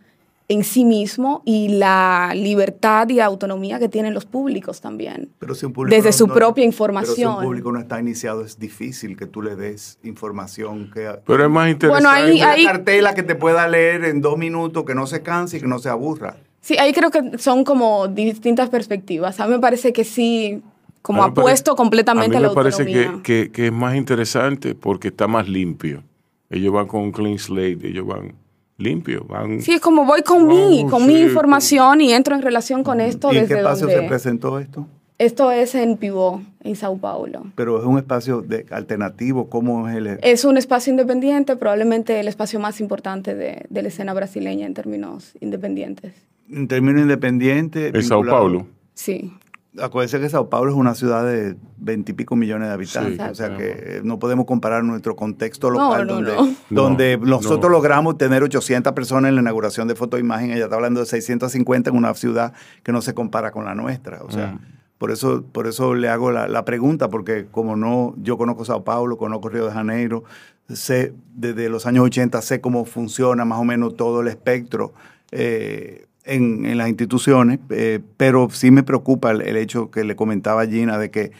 en 0.49 0.63
sí 0.63 0.83
mismo 0.83 1.41
y 1.45 1.69
la 1.69 2.31
libertad 2.35 3.07
y 3.09 3.19
autonomía 3.19 3.77
que 3.79 3.87
tienen 3.87 4.13
los 4.13 4.25
públicos 4.25 4.81
también. 4.81 5.29
Pero 5.39 5.53
si 5.55 5.65
un 5.67 5.73
público 5.73 5.95
desde 5.95 6.09
no- 6.09 6.13
su 6.13 6.27
no- 6.27 6.33
propia 6.33 6.61
Pero 6.63 6.63
si 6.63 6.67
información. 6.67 7.35
un 7.37 7.43
público 7.43 7.71
no 7.71 7.79
está 7.79 7.99
iniciado, 7.99 8.43
es 8.43 8.57
difícil 8.59 9.15
que 9.15 9.27
tú 9.27 9.41
le 9.43 9.55
des 9.55 9.99
información 10.03 10.89
que... 10.93 11.07
Pero 11.25 11.43
es 11.43 11.49
más 11.49 11.69
interesante. 11.69 12.03
Bueno, 12.07 12.09
ahí- 12.09 12.37
una 12.41 12.51
ahí- 12.51 12.65
cartela 12.65 13.13
que 13.13 13.23
te 13.23 13.35
pueda 13.35 13.67
leer 13.67 14.05
en 14.05 14.21
dos 14.21 14.37
minutos, 14.37 14.83
que 14.85 14.95
no 14.95 15.05
se 15.07 15.21
canse 15.21 15.57
y 15.57 15.61
que 15.61 15.67
no 15.67 15.79
se 15.79 15.89
aburra. 15.89 16.37
Sí, 16.61 16.77
ahí 16.77 16.91
creo 16.93 17.11
que 17.11 17.37
son 17.37 17.63
como 17.63 18.07
distintas 18.07 18.69
perspectivas. 18.69 19.39
A 19.39 19.45
mí 19.45 19.51
me 19.53 19.59
parece 19.59 19.93
que 19.93 20.03
sí, 20.03 20.61
como 21.01 21.23
A 21.23 21.27
apuesto 21.27 21.71
pare- 21.71 21.77
completamente 21.77 22.35
a, 22.35 22.39
a 22.39 22.41
mí 22.41 22.43
la 22.43 22.49
me 22.49 22.55
parece 22.55 22.81
autonomía. 22.81 23.21
que, 23.23 23.43
que- 23.45 23.51
que 23.51 23.65
es 23.67 23.71
más 23.71 23.95
interesante 23.95 24.73
porque 24.75 25.09
está 25.09 25.27
más 25.27 25.47
limpio. 25.47 26.03
Ellos 26.49 26.73
van 26.73 26.87
con 26.87 27.01
un 27.01 27.11
clean 27.11 27.37
slate, 27.37 27.87
ellos 27.87 28.07
van 28.07 28.33
limpios, 28.79 29.27
van... 29.27 29.61
Sí, 29.61 29.73
es 29.73 29.81
como 29.81 30.05
voy 30.05 30.23
con 30.23 30.47
mi, 30.47 30.83
Oh, 30.85 30.89
con 30.89 31.05
mi 31.05 31.15
sí, 31.15 31.21
información 31.23 32.01
y 32.01 32.13
entro 32.13 32.35
en 32.35 32.41
relación 32.41 32.83
con 32.83 33.01
esto 33.01 33.31
¿Y 33.31 33.37
en 33.37 33.43
desde 33.43 33.55
qué 33.55 33.59
espacio 33.61 33.87
donde... 33.87 34.01
se 34.01 34.07
presentó 34.07 34.59
esto? 34.59 34.87
Esto 35.17 35.51
es 35.51 35.75
en 35.75 35.97
Pivot, 35.97 36.41
en 36.63 36.75
Sao 36.77 36.97
Paulo. 36.97 37.43
Pero 37.55 37.79
es 37.79 37.85
un 37.85 37.97
espacio 37.97 38.41
de, 38.41 38.65
alternativo, 38.71 39.49
¿cómo 39.49 39.89
es 39.89 39.97
el...? 39.97 40.19
Es 40.23 40.45
un 40.45 40.57
espacio 40.57 40.91
independiente, 40.91 41.57
probablemente 41.57 42.21
el 42.21 42.29
espacio 42.29 42.59
más 42.61 42.79
importante 42.79 43.35
de, 43.35 43.65
de 43.69 43.81
la 43.81 43.89
escena 43.89 44.13
brasileña 44.13 44.65
en 44.65 44.73
términos 44.73 45.33
independientes. 45.41 46.13
En 46.49 46.69
términos 46.69 47.01
independientes... 47.01 47.93
En 47.93 48.03
Sao 48.03 48.23
Paulo. 48.23 48.65
Sí. 48.93 49.33
Acuérdense 49.79 50.19
que 50.19 50.29
Sao 50.29 50.49
Paulo 50.49 50.71
es 50.71 50.77
una 50.77 50.95
ciudad 50.95 51.23
de 51.23 51.55
veintipico 51.77 52.35
millones 52.35 52.69
de 52.69 52.73
habitantes, 52.73 53.17
Sí, 53.23 53.31
o 53.31 53.35
sea 53.35 53.55
que 53.55 53.67
eh, 53.69 54.01
no 54.03 54.17
podemos 54.17 54.45
comparar 54.47 54.83
nuestro 54.83 55.15
contexto 55.15 55.69
local 55.69 56.07
no, 56.07 56.13
donde, 56.15 56.33
no. 56.35 56.55
donde 56.71 57.17
No, 57.17 57.25
nosotros 57.27 57.63
no. 57.63 57.69
logramos 57.69 58.17
tener 58.17 58.41
800 58.41 58.93
personas 58.93 59.29
en 59.29 59.35
la 59.35 59.41
inauguración 59.41 59.87
de 59.87 59.95
fotoimagen, 59.95 60.51
ella 60.51 60.63
está 60.63 60.75
hablando 60.75 61.01
de 61.01 61.05
650 61.05 61.91
en 61.91 61.95
una 61.95 62.13
ciudad 62.15 62.53
que 62.83 62.91
no 62.91 63.01
se 63.01 63.13
compara 63.13 63.51
con 63.51 63.65
la 63.65 63.75
nuestra, 63.75 64.23
o 64.23 64.31
sea, 64.31 64.53
Mm. 64.53 64.59
por 64.97 65.11
eso 65.11 65.43
por 65.51 65.67
eso 65.67 65.93
le 65.93 66.09
hago 66.09 66.31
la, 66.31 66.47
la 66.47 66.65
pregunta 66.65 67.09
porque 67.09 67.45
como 67.51 67.75
no 67.75 68.15
yo 68.17 68.37
conozco 68.37 68.65
Sao 68.65 68.83
Paulo, 68.83 69.17
conozco 69.17 69.49
Río 69.49 69.65
de 69.67 69.71
Janeiro, 69.71 70.23
sé 70.67 71.13
desde 71.35 71.69
los 71.69 71.85
años 71.85 72.05
80 72.05 72.41
sé 72.41 72.59
cómo 72.59 72.85
funciona 72.85 73.45
más 73.45 73.59
o 73.59 73.63
menos 73.65 73.95
todo 73.95 74.21
el 74.21 74.27
espectro 74.29 74.93
eh, 75.31 76.07
en, 76.29 76.77
las 76.77 76.87
instituciones, 76.87 77.59
eh, 77.69 77.99
pero 78.17 78.49
sí 78.51 78.71
me 78.71 78.83
preocupa 78.83 79.31
el, 79.31 79.57
hecho 79.57 79.91
que 79.91 80.03
le 80.03 80.15
comentaba 80.15 80.65
Gina 80.65 80.97
de 80.97 81.11
que, 81.11 81.31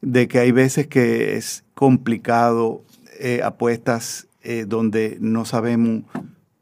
de 0.00 0.28
que 0.28 0.38
hay 0.38 0.52
veces 0.52 0.86
que 0.86 1.36
es 1.36 1.64
complicado 1.74 2.82
eh, 3.18 3.40
apuestas 3.42 4.28
eh, 4.42 4.64
donde 4.66 5.18
no 5.20 5.44
sabemos 5.44 6.04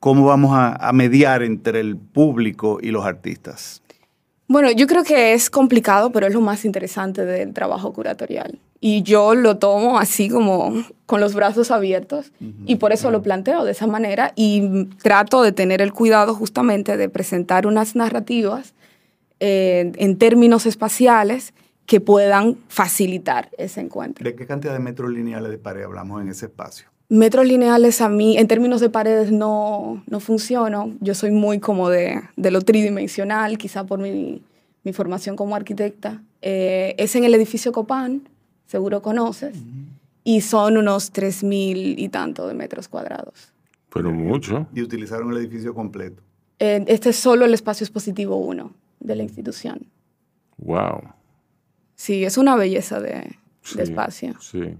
cómo 0.01 0.27
vamos 0.27 0.53
a 0.55 0.93
mediar 0.93 1.43
entre 1.43 1.81
el 1.81 1.97
público 1.97 2.79
y 2.83 2.91
los 2.91 3.07
artistas. 3.07 3.83
Bueno, 4.47 4.71
yo 4.71 4.87
creo 4.87 5.05
que 5.05 5.33
es 5.33 5.49
complicado, 5.49 6.13
pero 6.13 6.27
es 6.27 6.35
lo 6.35 6.43
más 6.43 6.65
interesante 6.67 7.25
del 7.25 7.55
trabajo 7.55 7.93
curatorial. 7.93 8.59
Y 8.87 9.03
yo 9.03 9.35
lo 9.35 9.57
tomo 9.57 9.99
así 9.99 10.29
como 10.29 10.85
con 11.07 11.19
los 11.19 11.35
brazos 11.35 11.71
abiertos 11.71 12.33
y 12.67 12.77
por 12.77 12.93
eso 12.93 13.11
lo 13.11 13.23
planteo 13.23 13.65
de 13.65 13.73
esa 13.73 13.87
manera 13.87 14.35
y 14.37 14.85
trato 15.03 15.41
de 15.41 15.53
tener 15.53 15.81
el 15.81 15.95
cuidado 15.95 16.35
justamente 16.35 16.99
de 16.99 17.09
presentar 17.09 17.67
unas 17.67 17.97
narrativas 17.97 18.75
eh, 19.41 19.91
en 19.97 20.19
términos 20.19 20.67
espaciales 20.67 21.55
que 21.87 22.03
puedan 22.03 22.59
facilitar 22.69 23.49
ese 23.57 23.81
encuentro. 23.81 24.23
¿De 24.23 24.35
qué 24.35 24.47
cantidad 24.47 24.75
de 24.75 24.81
metros 24.81 25.11
lineales 25.11 25.51
de 25.51 25.57
pared 25.57 25.85
hablamos 25.85 26.21
en 26.21 26.29
ese 26.29 26.45
espacio? 26.45 26.89
Metros 27.09 27.47
lineales 27.47 28.03
a 28.03 28.11
mí, 28.11 28.37
en 28.37 28.47
términos 28.49 28.83
de 28.83 28.91
paredes, 28.91 29.33
no, 29.33 30.05
no 30.07 30.21
funciono. 30.21 30.93
Yo 31.01 31.15
soy 31.15 31.31
muy 31.31 31.59
como 31.59 31.89
de, 31.89 32.21
de 32.37 32.51
lo 32.51 32.61
tridimensional, 32.61 33.57
quizá 33.57 33.87
por 33.87 33.99
mi, 33.99 34.43
mi 34.83 34.93
formación 34.93 35.37
como 35.37 35.57
arquitecta. 35.57 36.23
Eh, 36.43 36.95
es 36.99 37.17
en 37.17 37.25
el 37.25 37.35
edificio 37.35 37.73
Copán, 37.73 38.29
seguro 38.75 39.03
conoces, 39.03 39.57
y 40.25 40.41
son 40.41 40.77
unos 40.77 41.13
3.000 41.13 41.95
y 41.97 42.09
tanto 42.09 42.49
de 42.49 42.55
metros 42.55 42.89
cuadrados. 42.89 43.53
Pero 43.93 44.11
mucho. 44.11 44.67
Y 44.75 44.83
utilizaron 44.83 45.31
el 45.31 45.37
edificio 45.39 45.73
completo. 45.73 46.21
Eh, 46.59 46.85
este 46.89 47.11
es 47.11 47.17
solo 47.17 47.45
el 47.45 47.55
espacio 47.55 47.85
expositivo 47.85 48.37
1 48.37 48.73
de 48.99 49.15
la 49.15 49.23
institución. 49.23 49.87
Wow. 50.57 51.03
Sí, 51.95 52.25
es 52.25 52.37
una 52.37 52.57
belleza 52.57 52.99
de, 52.99 53.37
espacio. 53.79 54.35
Sí, 54.41 54.75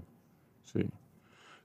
sí. 0.65 0.81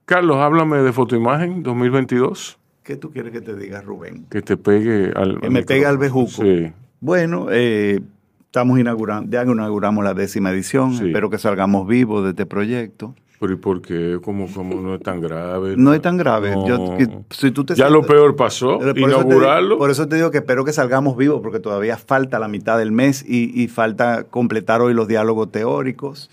Carlos, 0.04 0.36
háblame 0.36 0.78
de 0.82 0.92
fotoimagen 0.92 1.64
2022. 1.64 2.60
¿Qué 2.84 2.94
tú 2.94 3.10
quieres 3.10 3.32
que 3.32 3.40
te 3.40 3.56
diga, 3.56 3.80
Rubén? 3.80 4.26
Que 4.30 4.40
te 4.40 4.56
pegue 4.56 5.10
al. 5.16 5.40
Que 5.40 5.50
me 5.50 5.64
pegue 5.64 5.84
al 5.84 5.98
bejuco. 5.98 6.44
Sí. 6.44 6.72
Bueno, 7.00 7.48
eh, 7.50 8.00
estamos 8.50 8.80
inaugurando, 8.80 9.30
ya 9.30 9.44
inauguramos 9.44 10.02
la 10.02 10.12
décima 10.12 10.50
edición. 10.50 10.94
Sí. 10.96 11.06
Espero 11.06 11.30
que 11.30 11.38
salgamos 11.38 11.86
vivos 11.86 12.24
de 12.24 12.30
este 12.30 12.46
proyecto. 12.46 13.14
Pero 13.38 13.52
¿y 13.54 13.56
por 13.56 13.80
qué? 13.80 14.18
Como, 14.22 14.52
como 14.52 14.80
no 14.82 14.96
es 14.96 15.00
tan 15.02 15.20
grave. 15.20 15.74
No 15.76 15.94
es 15.94 16.02
tan 16.02 16.16
grave. 16.18 16.50
No. 16.50 16.66
Yo- 16.66 16.96
que- 16.98 17.08
si 17.30 17.52
tú 17.52 17.64
te 17.64 17.74
ya 17.74 17.88
lo 17.88 18.02
peor 18.02 18.34
pasó. 18.36 18.78
Pero 18.80 18.92
por 18.94 19.08
eso 19.08 19.18
te 19.20 19.24
digo- 19.24 19.30
Inaugurarlo. 19.30 19.78
por 19.78 19.90
eso 19.90 20.08
te 20.08 20.16
digo 20.16 20.30
que 20.32 20.38
espero 20.38 20.64
que 20.64 20.72
salgamos 20.72 21.16
vivos, 21.16 21.40
porque 21.42 21.60
todavía 21.60 21.96
falta 21.96 22.38
la 22.40 22.48
mitad 22.48 22.76
del 22.76 22.90
mes 22.92 23.24
y, 23.26 23.58
y 23.62 23.68
falta 23.68 24.24
completar 24.24 24.82
hoy 24.82 24.92
los 24.94 25.06
diálogos 25.08 25.50
teóricos. 25.52 26.28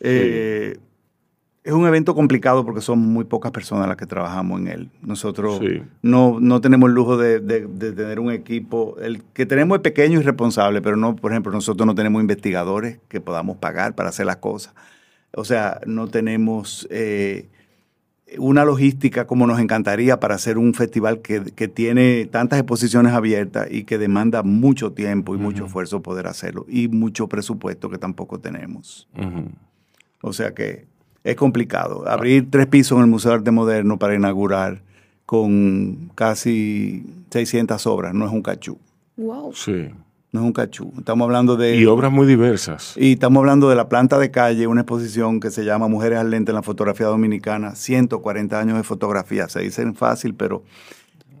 Eh, 0.00 0.78
es 1.64 1.72
un 1.72 1.86
evento 1.86 2.14
complicado 2.14 2.64
porque 2.64 2.80
son 2.80 2.98
muy 3.00 3.24
pocas 3.24 3.50
personas 3.52 3.86
las 3.88 3.96
que 3.96 4.06
trabajamos 4.06 4.60
en 4.60 4.68
él. 4.68 4.90
Nosotros 5.02 5.58
Sí. 5.60 5.82
no, 6.02 6.38
no 6.40 6.60
tenemos 6.60 6.88
el 6.88 6.94
lujo 6.94 7.16
de, 7.16 7.40
de- 7.40 7.66
de 7.66 7.92
tener 7.92 8.20
un 8.20 8.30
equipo. 8.30 8.96
El 9.00 9.22
que 9.34 9.44
tenemos 9.44 9.76
es 9.76 9.82
pequeño 9.82 10.18
y 10.20 10.22
responsable, 10.22 10.80
pero 10.80 10.96
no, 10.96 11.14
por 11.16 11.32
ejemplo, 11.32 11.52
nosotros 11.52 11.86
no 11.86 11.94
tenemos 11.94 12.22
investigadores 12.22 12.98
que 13.08 13.20
podamos 13.20 13.56
pagar 13.58 13.94
para 13.94 14.08
hacer 14.08 14.24
las 14.26 14.36
cosas. 14.36 14.74
O 15.34 15.44
sea, 15.44 15.80
no 15.84 16.08
tenemos 16.08 16.86
eh, 16.90 17.48
una 18.38 18.64
logística 18.64 19.26
como 19.26 19.46
nos 19.46 19.58
encantaría 19.60 20.20
para 20.20 20.36
hacer 20.36 20.56
un 20.58 20.72
festival 20.74 21.20
que, 21.20 21.42
que 21.54 21.68
tiene 21.68 22.26
tantas 22.30 22.58
exposiciones 22.60 23.12
abiertas 23.12 23.68
y 23.70 23.84
que 23.84 23.98
demanda 23.98 24.42
mucho 24.42 24.92
tiempo 24.92 25.34
y 25.34 25.38
mucho 25.38 25.66
esfuerzo 25.66 26.00
poder 26.02 26.26
hacerlo 26.28 26.64
y 26.68 26.88
mucho 26.88 27.26
presupuesto 27.28 27.90
que 27.90 27.98
tampoco 27.98 28.38
tenemos. 28.38 29.06
O 30.22 30.32
sea 30.32 30.54
que 30.54 30.86
es 31.24 31.36
complicado. 31.36 32.08
Abrir 32.08 32.50
tres 32.50 32.66
pisos 32.66 32.96
en 32.96 33.04
el 33.04 33.10
Museo 33.10 33.32
de 33.32 33.38
Arte 33.38 33.50
Moderno 33.50 33.98
para 33.98 34.14
inaugurar 34.14 34.82
con 35.26 36.10
casi 36.14 37.04
600 37.30 37.86
obras 37.86 38.14
no 38.14 38.26
es 38.26 38.32
un 38.32 38.42
cachú. 38.42 38.78
Wow. 39.16 39.52
Sí. 39.54 39.90
No 40.32 40.40
es 40.40 40.46
un 40.46 40.52
cachú. 40.52 40.92
Estamos 40.96 41.26
hablando 41.26 41.56
de... 41.56 41.76
Y 41.76 41.86
obras 41.86 42.12
muy 42.12 42.26
diversas. 42.26 42.94
Y 42.96 43.12
estamos 43.12 43.40
hablando 43.40 43.68
de 43.68 43.76
la 43.76 43.88
planta 43.88 44.18
de 44.18 44.30
calle, 44.30 44.66
una 44.66 44.82
exposición 44.82 45.40
que 45.40 45.50
se 45.50 45.64
llama 45.64 45.88
Mujeres 45.88 46.18
al 46.18 46.30
Lente 46.30 46.52
en 46.52 46.56
la 46.56 46.62
fotografía 46.62 47.06
dominicana, 47.06 47.74
140 47.74 48.58
años 48.58 48.76
de 48.76 48.82
fotografía. 48.84 49.48
Se 49.48 49.60
dicen 49.60 49.94
fácil, 49.94 50.34
pero 50.34 50.62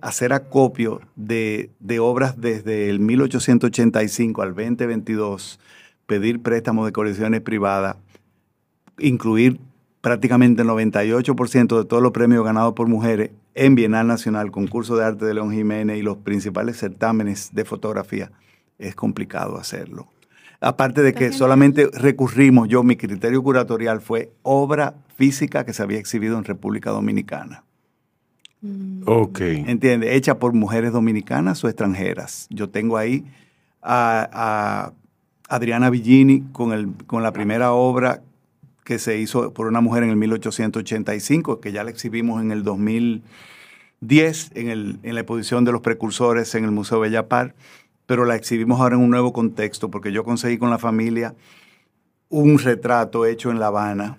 hacer 0.00 0.32
acopio 0.32 1.00
de, 1.16 1.70
de 1.80 1.98
obras 1.98 2.40
desde 2.40 2.90
el 2.90 3.00
1885 3.00 4.42
al 4.42 4.54
2022, 4.54 5.60
pedir 6.06 6.42
préstamos 6.42 6.86
de 6.86 6.92
colecciones 6.92 7.40
privadas, 7.40 7.96
incluir 8.98 9.60
prácticamente 10.08 10.62
el 10.62 10.68
98% 10.68 11.76
de 11.76 11.84
todos 11.84 12.02
los 12.02 12.12
premios 12.12 12.42
ganados 12.42 12.72
por 12.72 12.88
mujeres 12.88 13.30
en 13.54 13.74
Bienal 13.74 14.06
Nacional, 14.06 14.50
Concurso 14.50 14.96
de 14.96 15.04
Arte 15.04 15.26
de 15.26 15.34
León 15.34 15.52
Jiménez 15.52 15.98
y 15.98 16.02
los 16.02 16.16
principales 16.16 16.78
certámenes 16.78 17.50
de 17.52 17.66
fotografía, 17.66 18.32
es 18.78 18.94
complicado 18.94 19.58
hacerlo. 19.58 20.08
Aparte 20.62 21.02
de 21.02 21.12
que 21.12 21.30
solamente 21.30 21.90
recurrimos, 21.92 22.68
yo 22.68 22.82
mi 22.82 22.96
criterio 22.96 23.42
curatorial 23.42 24.00
fue 24.00 24.32
obra 24.40 24.94
física 25.14 25.66
que 25.66 25.74
se 25.74 25.82
había 25.82 25.98
exhibido 25.98 26.38
en 26.38 26.44
República 26.44 26.88
Dominicana. 26.88 27.64
Ok. 29.04 29.40
¿Entiende? 29.40 30.16
Hecha 30.16 30.38
por 30.38 30.54
mujeres 30.54 30.90
dominicanas 30.94 31.62
o 31.64 31.68
extranjeras. 31.68 32.46
Yo 32.48 32.70
tengo 32.70 32.96
ahí 32.96 33.26
a, 33.82 34.26
a 34.32 35.54
Adriana 35.54 35.90
Villini 35.90 36.46
con, 36.52 36.72
el, 36.72 36.94
con 37.06 37.22
la 37.22 37.34
primera 37.34 37.72
obra 37.72 38.22
que 38.88 38.98
se 38.98 39.18
hizo 39.18 39.52
por 39.52 39.66
una 39.66 39.82
mujer 39.82 40.02
en 40.02 40.08
el 40.08 40.16
1885, 40.16 41.60
que 41.60 41.72
ya 41.72 41.84
la 41.84 41.90
exhibimos 41.90 42.40
en 42.40 42.52
el 42.52 42.62
2010 42.62 44.52
en, 44.54 44.70
el, 44.70 44.98
en 45.02 45.14
la 45.14 45.20
exposición 45.20 45.66
de 45.66 45.72
los 45.72 45.82
precursores 45.82 46.54
en 46.54 46.64
el 46.64 46.70
Museo 46.70 46.98
Bellapar, 46.98 47.54
pero 48.06 48.24
la 48.24 48.34
exhibimos 48.34 48.80
ahora 48.80 48.96
en 48.96 49.02
un 49.02 49.10
nuevo 49.10 49.34
contexto, 49.34 49.90
porque 49.90 50.10
yo 50.10 50.24
conseguí 50.24 50.56
con 50.56 50.70
la 50.70 50.78
familia 50.78 51.34
un 52.30 52.58
retrato 52.58 53.26
hecho 53.26 53.50
en 53.50 53.60
La 53.60 53.66
Habana 53.66 54.16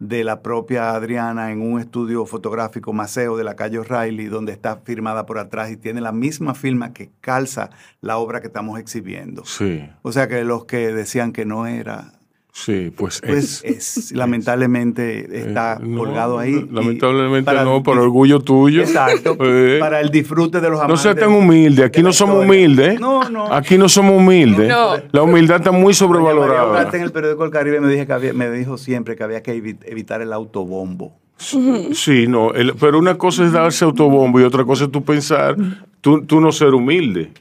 de 0.00 0.24
la 0.24 0.42
propia 0.42 0.90
Adriana 0.94 1.52
en 1.52 1.60
un 1.60 1.78
estudio 1.78 2.26
fotográfico 2.26 2.92
Maceo 2.92 3.36
de 3.36 3.44
la 3.44 3.54
calle 3.54 3.78
O'Reilly, 3.78 4.24
donde 4.24 4.50
está 4.50 4.78
firmada 4.78 5.26
por 5.26 5.38
atrás 5.38 5.70
y 5.70 5.76
tiene 5.76 6.00
la 6.00 6.10
misma 6.10 6.54
firma 6.54 6.92
que 6.92 7.10
calza 7.20 7.70
la 8.00 8.16
obra 8.16 8.40
que 8.40 8.48
estamos 8.48 8.80
exhibiendo. 8.80 9.44
Sí, 9.44 9.88
O 10.02 10.10
sea 10.10 10.26
que 10.26 10.42
los 10.42 10.64
que 10.64 10.92
decían 10.92 11.32
que 11.32 11.44
no 11.44 11.68
era, 11.68 12.14
sí, 12.52 12.92
pues, 12.96 13.20
pues 13.26 13.62
es. 13.64 13.64
es, 13.64 14.12
lamentablemente 14.12 15.40
está 15.40 15.74
Eh, 15.74 15.84
no, 15.86 15.98
colgado 15.98 16.38
ahí. 16.38 16.66
Lamentablemente 16.70 17.44
para- 17.46 17.64
no, 17.64 17.82
por 17.82 17.98
orgullo 17.98 18.40
tuyo. 18.40 18.82
Exacto, 18.82 19.36
Eh, 19.40 19.78
para 19.80 20.00
el 20.00 20.10
disfrute 20.10 20.60
de 20.60 20.68
los 20.68 20.78
no 20.78 20.84
amantes. 20.84 21.00
seas 21.02 21.16
tan 21.16 21.32
humilde, 21.32 21.84
aquí 21.84 22.02
no 22.02 22.12
somos 22.12 22.44
humildes. 22.44 22.94
¿eh? 22.94 22.98
No, 23.00 23.28
no. 23.30 23.52
Aquí 23.52 23.76
no 23.78 23.88
somos 23.88 24.16
humildes. 24.16 24.68
No. 24.68 24.94
La 25.12 25.22
humildad 25.22 25.56
está 25.58 25.72
muy 25.72 25.94
sobrevalorada. 25.94 26.88
En 26.92 27.02
el 27.02 27.10
periódico 27.12 27.44
El 27.44 27.50
Caribe 27.50 27.80
me, 27.80 27.88
dije 27.88 28.06
que 28.06 28.12
había- 28.12 28.32
me 28.32 28.50
dijo 28.50 28.76
siempre 28.78 29.16
que 29.16 29.24
había 29.24 29.42
que 29.42 29.54
evi- 29.56 29.78
evitar 29.86 30.20
el 30.22 30.32
autobombo. 30.32 31.14
Sí, 31.38 32.26
no, 32.28 32.52
el- 32.52 32.74
pero 32.76 32.98
una 32.98 33.18
cosa 33.18 33.44
es 33.44 33.50
darse 33.52 33.84
autobombo 33.84 34.38
y 34.40 34.44
otra 34.44 34.64
cosa 34.64 34.84
es 34.84 34.92
tú 34.92 35.02
pensar, 35.02 35.56
tú, 36.00 36.22
tú 36.24 36.40
no 36.40 36.52
ser 36.52 36.72
humilde. 36.74 37.32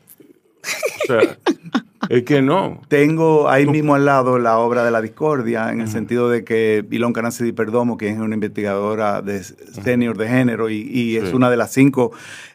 O 0.63 1.05
sea, 1.07 1.37
es 2.09 2.23
que 2.23 2.41
no. 2.41 2.81
Tengo 2.87 3.49
ahí 3.49 3.65
mismo 3.65 3.95
al 3.95 4.05
lado 4.05 4.39
la 4.39 4.57
obra 4.57 4.83
de 4.83 4.91
la 4.91 5.01
discordia, 5.01 5.71
en 5.71 5.81
el 5.81 5.87
sentido 5.87 6.29
de 6.29 6.43
que 6.43 6.85
Ilon 6.91 7.13
Cancidi 7.13 7.51
Perdomo, 7.51 7.97
que 7.97 8.09
es 8.09 8.17
una 8.17 8.33
investigadora 8.35 9.21
de 9.21 9.43
senior 9.43 10.17
de 10.17 10.27
género 10.27 10.69
y, 10.69 10.81
y 10.81 11.17
es 11.17 11.29
Sí. 11.29 11.35
una 11.35 11.49
de 11.49 11.57
las 11.57 11.71
cinco 11.71 12.11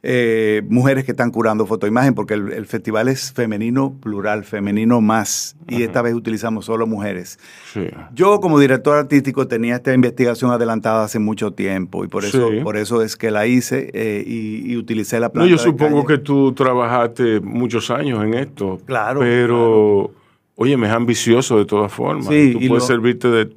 eh, 0.09 0.63
mujeres 0.69 1.05
que 1.05 1.11
están 1.11 1.33
curando 1.33 1.67
fotoimagen, 1.67 2.15
porque 2.15 2.35
el, 2.35 2.53
el 2.53 2.67
festival 2.67 3.09
es 3.09 3.33
femenino 3.33 3.93
plural, 4.01 4.45
femenino 4.45 5.01
más, 5.01 5.57
y 5.67 5.83
esta 5.83 6.01
vez 6.01 6.15
utilizamos 6.15 6.67
solo 6.67 6.87
mujeres. 6.87 7.41
Sí. 7.73 7.89
Yo 8.15 8.39
como 8.41 8.61
director 8.61 8.97
artístico 8.97 9.49
tenía 9.49 9.75
esta 9.75 9.93
investigación 9.93 10.53
adelantada 10.53 11.03
hace 11.05 11.19
mucho 11.19 11.51
tiempo 11.51 12.05
y 12.05 12.09
por 12.09 12.25
eso, 12.25 12.51
Sí. 12.51 12.61
por 12.61 12.77
eso 12.77 13.03
es 13.03 13.17
que 13.17 13.33
la 13.33 13.49
hice 13.49 13.91
eh, 13.95 14.23
y, 14.25 14.73
y 14.73 14.77
utilicé 14.77 15.19
la 15.19 15.27
No, 15.27 15.33
planta 15.33 15.51
yo 15.51 15.57
de 15.57 15.63
supongo 15.65 16.05
calle. 16.05 16.19
que 16.19 16.25
tú 16.25 16.53
trabajaste 16.53 17.41
muchos 17.41 17.91
años 17.91 18.23
en 18.23 18.35
esto. 18.35 18.79
Claro, 18.87 19.21
Pero, 19.21 20.13
oye, 20.55 20.77
me 20.77 20.87
es 20.87 20.93
ambicioso 20.93 21.59
de 21.59 21.65
todas 21.65 21.93
formas. 21.93 22.27
Sí, 22.29 22.53
tú 22.53 22.61
y 22.61 22.69
puedes 22.69 22.85
lo- 22.85 22.87
servirte 22.87 23.29
de, 23.29 23.49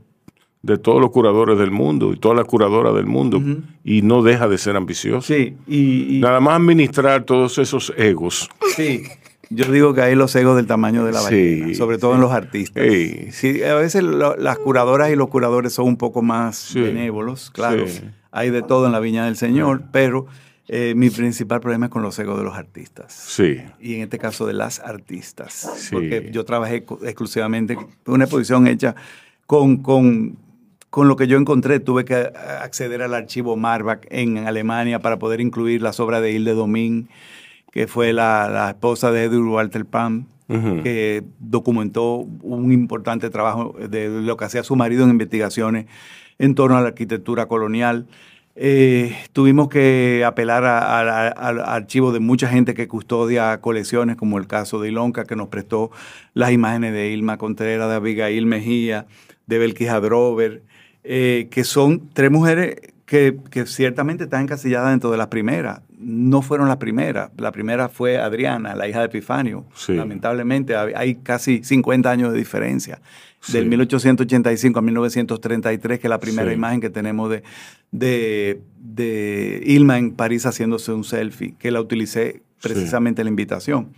de 0.61 0.77
todos 0.77 0.99
los 0.99 1.11
curadores 1.11 1.57
del 1.57 1.71
mundo 1.71 2.11
y 2.13 2.17
todas 2.17 2.35
las 2.37 2.45
curadoras 2.45 2.93
del 2.93 3.05
mundo 3.05 3.41
y 3.83 4.01
no 4.01 4.21
deja 4.23 4.47
de 4.47 4.57
ser 4.57 4.75
ambicioso. 4.75 5.21
Sí, 5.25 5.55
y, 5.67 6.17
y- 6.17 6.19
Nada 6.19 6.39
más 6.41 6.55
administrar 6.57 7.23
todos 7.23 7.57
esos 7.57 7.93
egos. 7.97 8.49
Sí, 8.75 9.03
yo 9.49 9.71
digo 9.71 9.93
que 9.93 10.01
hay 10.01 10.15
los 10.15 10.35
egos 10.35 10.57
del 10.57 10.67
tamaño 10.67 11.05
de 11.05 11.13
la 11.13 11.19
Sí, 11.21 11.25
ballena, 11.61 11.73
sobre 11.75 11.97
todo 11.97 12.15
en 12.15 12.21
los 12.21 12.31
artistas. 12.33 12.83
Sí. 12.91 13.31
Sí, 13.31 13.63
a 13.63 13.75
veces 13.75 14.03
lo- 14.03 14.35
las 14.35 14.57
curadoras 14.59 15.09
y 15.11 15.15
los 15.15 15.29
curadores 15.29 15.71
son 15.73 15.87
un 15.87 15.97
poco 15.97 16.21
más 16.21 16.73
benévolos, 16.73 17.51
claro. 17.51 17.87
sí. 17.87 18.01
Hay 18.31 18.49
de 18.51 18.61
todo 18.61 18.85
en 18.85 18.91
la 18.91 18.99
viña 18.99 19.25
del 19.25 19.37
Señor, 19.37 19.83
pero 19.91 20.27
eh, 20.67 20.93
mi 20.95 21.09
principal 21.09 21.61
problema 21.61 21.85
es 21.87 21.91
con 21.91 22.03
los 22.03 22.19
egos 22.19 22.37
de 22.37 22.43
los 22.43 22.55
artistas. 22.55 23.11
Sí. 23.13 23.57
Y 23.79 23.95
en 23.95 24.01
este 24.01 24.19
caso 24.19 24.45
de 24.45 24.53
las 24.53 24.79
artistas. 24.81 25.71
Sí. 25.77 25.89
Porque 25.95 26.29
yo 26.31 26.43
trabajé 26.45 26.85
exclusivamente 27.03 27.73
en 27.73 27.79
una 28.05 28.25
exposición 28.25 28.67
hecha 28.67 28.93
con, 29.47 29.77
con, 29.77 30.37
con 30.89 31.07
lo 31.07 31.15
que 31.15 31.27
yo 31.27 31.37
encontré. 31.37 31.79
Tuve 31.79 32.05
que 32.05 32.15
eh, 32.15 32.31
acceder 32.61 33.01
al 33.01 33.13
archivo 33.13 33.55
Marbach 33.55 34.05
en 34.09 34.39
Alemania 34.39 34.99
para 34.99 35.19
poder 35.19 35.41
incluir 35.41 35.81
las 35.81 35.99
obras 35.99 36.21
de 36.21 36.31
Hilde 36.31 36.53
Domin, 36.53 37.09
que 37.71 37.87
fue 37.87 38.13
la, 38.13 38.49
la 38.49 38.69
esposa 38.69 39.11
de 39.11 39.25
Edward 39.25 39.47
Walter 39.47 39.85
Pam, 39.85 40.25
que 40.81 41.23
documentó 41.37 42.25
un 42.41 42.71
importante 42.71 43.29
trabajo 43.29 43.75
de 43.87 44.09
lo 44.09 44.35
que 44.35 44.45
hacía 44.45 44.63
su 44.63 44.75
marido 44.75 45.03
en 45.03 45.11
investigaciones 45.11 45.85
en 46.39 46.55
torno 46.55 46.75
a 46.75 46.81
la 46.81 46.87
arquitectura 46.87 47.47
colonial. 47.47 48.07
Eh, 48.55 49.15
tuvimos 49.31 49.69
que 49.69 50.23
apelar 50.25 50.65
al 50.65 51.59
archivo 51.61 52.11
de 52.11 52.19
mucha 52.19 52.49
gente 52.49 52.73
que 52.73 52.87
custodia 52.87 53.61
colecciones, 53.61 54.15
como 54.15 54.39
el 54.39 54.47
caso 54.47 54.81
de 54.81 54.89
Ilonca, 54.89 55.25
que 55.25 55.35
nos 55.35 55.49
prestó 55.49 55.91
las 56.33 56.51
imágenes 56.51 56.93
de 56.93 57.11
Ilma 57.11 57.37
Contreras, 57.37 57.87
de 57.87 57.95
Abigail 57.95 58.45
Mejía, 58.47 59.05
de 59.45 59.59
Belkis 59.59 59.89
Drover, 60.01 60.63
eh, 61.03 61.47
que 61.51 61.63
son 61.63 62.09
tres 62.13 62.29
mujeres 62.31 62.75
que, 63.05 63.37
que 63.49 63.65
ciertamente 63.65 64.25
están 64.25 64.43
encasilladas 64.43 64.91
dentro 64.91 65.09
de 65.11 65.17
las 65.17 65.27
primeras. 65.27 65.81
No 65.97 66.41
fueron 66.41 66.67
las 66.67 66.77
primeras. 66.77 67.31
La 67.37 67.51
primera 67.51 67.89
fue 67.89 68.17
Adriana, 68.19 68.75
la 68.75 68.87
hija 68.87 68.99
de 68.99 69.05
Epifanio. 69.07 69.65
Sí. 69.75 69.93
Lamentablemente 69.95 70.75
hay 70.75 71.15
casi 71.15 71.63
50 71.63 72.09
años 72.11 72.31
de 72.31 72.37
diferencia. 72.37 73.01
Del 73.51 73.63
Sí. 73.63 73.69
1885 73.69 74.79
a 74.79 74.81
1933, 74.81 75.99
que 75.99 76.07
es 76.07 76.09
la 76.09 76.19
primera 76.19 76.49
Sí. 76.49 76.55
imagen 76.55 76.81
que 76.81 76.89
tenemos 76.89 77.29
de, 77.29 77.43
de, 77.91 78.61
de 78.77 79.63
Ilma 79.65 79.97
en 79.97 80.11
París 80.11 80.45
haciéndose 80.45 80.91
un 80.91 81.03
selfie, 81.03 81.55
que 81.57 81.71
la 81.71 81.81
utilicé 81.81 82.43
precisamente 82.61 83.21
en 83.21 83.25
la 83.25 83.29
invitación. 83.29 83.93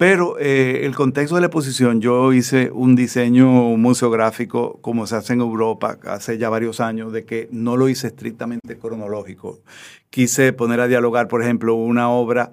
Pero 0.00 0.38
eh, 0.38 0.86
el 0.86 0.94
contexto 0.94 1.34
de 1.34 1.42
la 1.42 1.48
exposición, 1.48 2.00
yo 2.00 2.32
hice 2.32 2.70
un 2.72 2.96
diseño 2.96 3.46
museográfico 3.76 4.78
como 4.80 5.06
se 5.06 5.16
hace 5.16 5.34
en 5.34 5.42
Europa 5.42 5.98
hace 6.06 6.38
ya 6.38 6.48
varios 6.48 6.80
años, 6.80 7.12
de 7.12 7.26
que 7.26 7.50
no 7.52 7.76
lo 7.76 7.86
hice 7.86 8.06
estrictamente 8.06 8.78
cronológico. 8.78 9.60
Quise 10.08 10.54
poner 10.54 10.80
a 10.80 10.88
dialogar, 10.88 11.28
por 11.28 11.42
ejemplo, 11.42 11.74
una 11.74 12.08
obra 12.08 12.50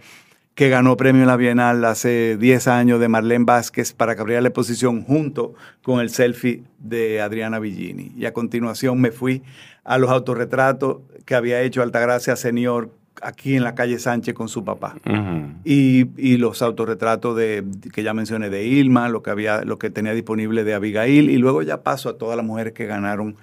que 0.56 0.68
ganó 0.68 0.98
premio 0.98 1.22
en 1.22 1.30
la 1.30 1.38
Bienal 1.38 1.86
hace 1.86 2.36
10 2.36 2.68
años 2.68 3.00
de 3.00 3.08
Marlene 3.08 3.46
Vázquez 3.46 3.94
para 3.94 4.16
que 4.16 4.20
abriera 4.20 4.42
la 4.42 4.50
exposición 4.50 5.04
junto 5.04 5.54
con 5.84 6.02
el 6.02 6.10
selfie 6.10 6.66
de 6.80 7.22
Adriana 7.22 7.60
Villini. 7.60 8.12
Y 8.18 8.26
a 8.26 8.34
continuación 8.34 9.00
me 9.00 9.12
fui 9.12 9.42
a 9.86 9.98
los 9.98 10.10
autorretratos 10.10 10.98
que 11.24 11.34
había 11.34 11.62
hecho 11.62 11.82
Altagracia 11.82 12.36
Senior 12.36 12.92
aquí 13.22 13.56
en 13.56 13.64
la 13.64 13.76
calle 13.76 14.00
Sánchez 14.00 14.34
con 14.34 14.50
su 14.50 14.64
papá. 14.64 14.96
Y, 15.64 16.08
y 16.18 16.38
los 16.38 16.62
autorretratos 16.62 17.36
de, 17.36 17.64
que 17.94 18.04
ya 18.04 18.14
mencioné 18.14 18.50
de 18.50 18.66
Ilma, 18.66 19.10
lo 19.10 19.24
que, 19.24 19.30
había, 19.30 19.64
lo 19.64 19.78
que 19.80 19.90
tenía 19.90 20.14
disponible 20.14 20.64
de 20.64 20.74
Abigail, 20.74 21.30
y 21.30 21.38
luego 21.38 21.62
ya 21.62 21.84
paso 21.84 22.10
a 22.10 22.18
todas 22.18 22.38
las 22.38 22.46
mujeres 22.46 22.74
que 22.74 22.86
ganaron 22.86 23.36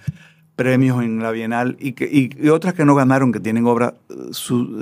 premios 0.57 1.03
en 1.03 1.21
la 1.21 1.31
Bienal 1.31 1.77
y, 1.81 1.93
que, 1.93 2.05
y, 2.05 2.31
y 2.41 2.49
otras 2.49 2.75
que 2.75 2.85
no 2.85 2.95
ganaron, 2.95 3.33
que 3.33 3.41
tienen 3.41 3.67
obras 3.67 3.95
eh, 4.11 4.15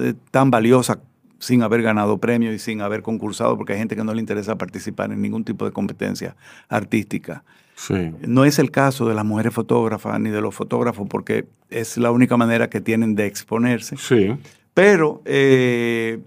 eh, 0.00 0.14
tan 0.30 0.50
valiosas 0.50 0.98
sin 1.38 1.62
haber 1.62 1.82
ganado 1.82 2.18
premios 2.18 2.54
y 2.54 2.58
sin 2.58 2.82
haber 2.82 3.02
concursado, 3.02 3.56
porque 3.56 3.72
hay 3.72 3.78
gente 3.78 3.96
que 3.96 4.04
no 4.04 4.14
le 4.14 4.20
interesa 4.20 4.56
participar 4.56 5.10
en 5.10 5.20
ningún 5.20 5.44
tipo 5.44 5.64
de 5.64 5.72
competencia 5.72 6.36
artística. 6.68 7.42
Sí. 7.74 8.12
No 8.28 8.44
es 8.44 8.60
el 8.60 8.70
caso 8.70 9.08
de 9.08 9.14
las 9.14 9.24
mujeres 9.24 9.52
fotógrafas 9.52 10.20
ni 10.20 10.30
de 10.30 10.40
los 10.40 10.54
fotógrafos, 10.54 11.08
porque 11.08 11.46
es 11.68 11.96
la 11.96 12.12
única 12.12 12.36
manera 12.36 12.70
que 12.70 12.80
tienen 12.80 13.16
de 13.16 13.26
exponerse. 13.26 13.96
Sí. 13.96 14.36
Pero 14.74 15.22
eh, 15.24 16.20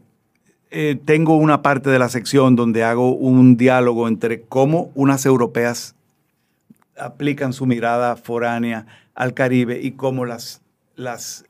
eh, 0.71 0.99
tengo 1.05 1.37
una 1.37 1.61
parte 1.61 1.89
de 1.89 1.99
la 1.99 2.09
sección 2.09 2.55
donde 2.55 2.83
hago 2.83 3.15
un 3.15 3.57
diálogo 3.57 4.07
entre 4.07 4.41
cómo 4.41 4.91
unas 4.93 5.25
europeas 5.25 5.95
aplican 6.97 7.53
su 7.53 7.65
mirada 7.65 8.15
foránea 8.15 8.85
al 9.15 9.33
Caribe 9.33 9.79
y 9.81 9.91
cómo 9.91 10.25
las, 10.25 10.61
las 10.95 11.45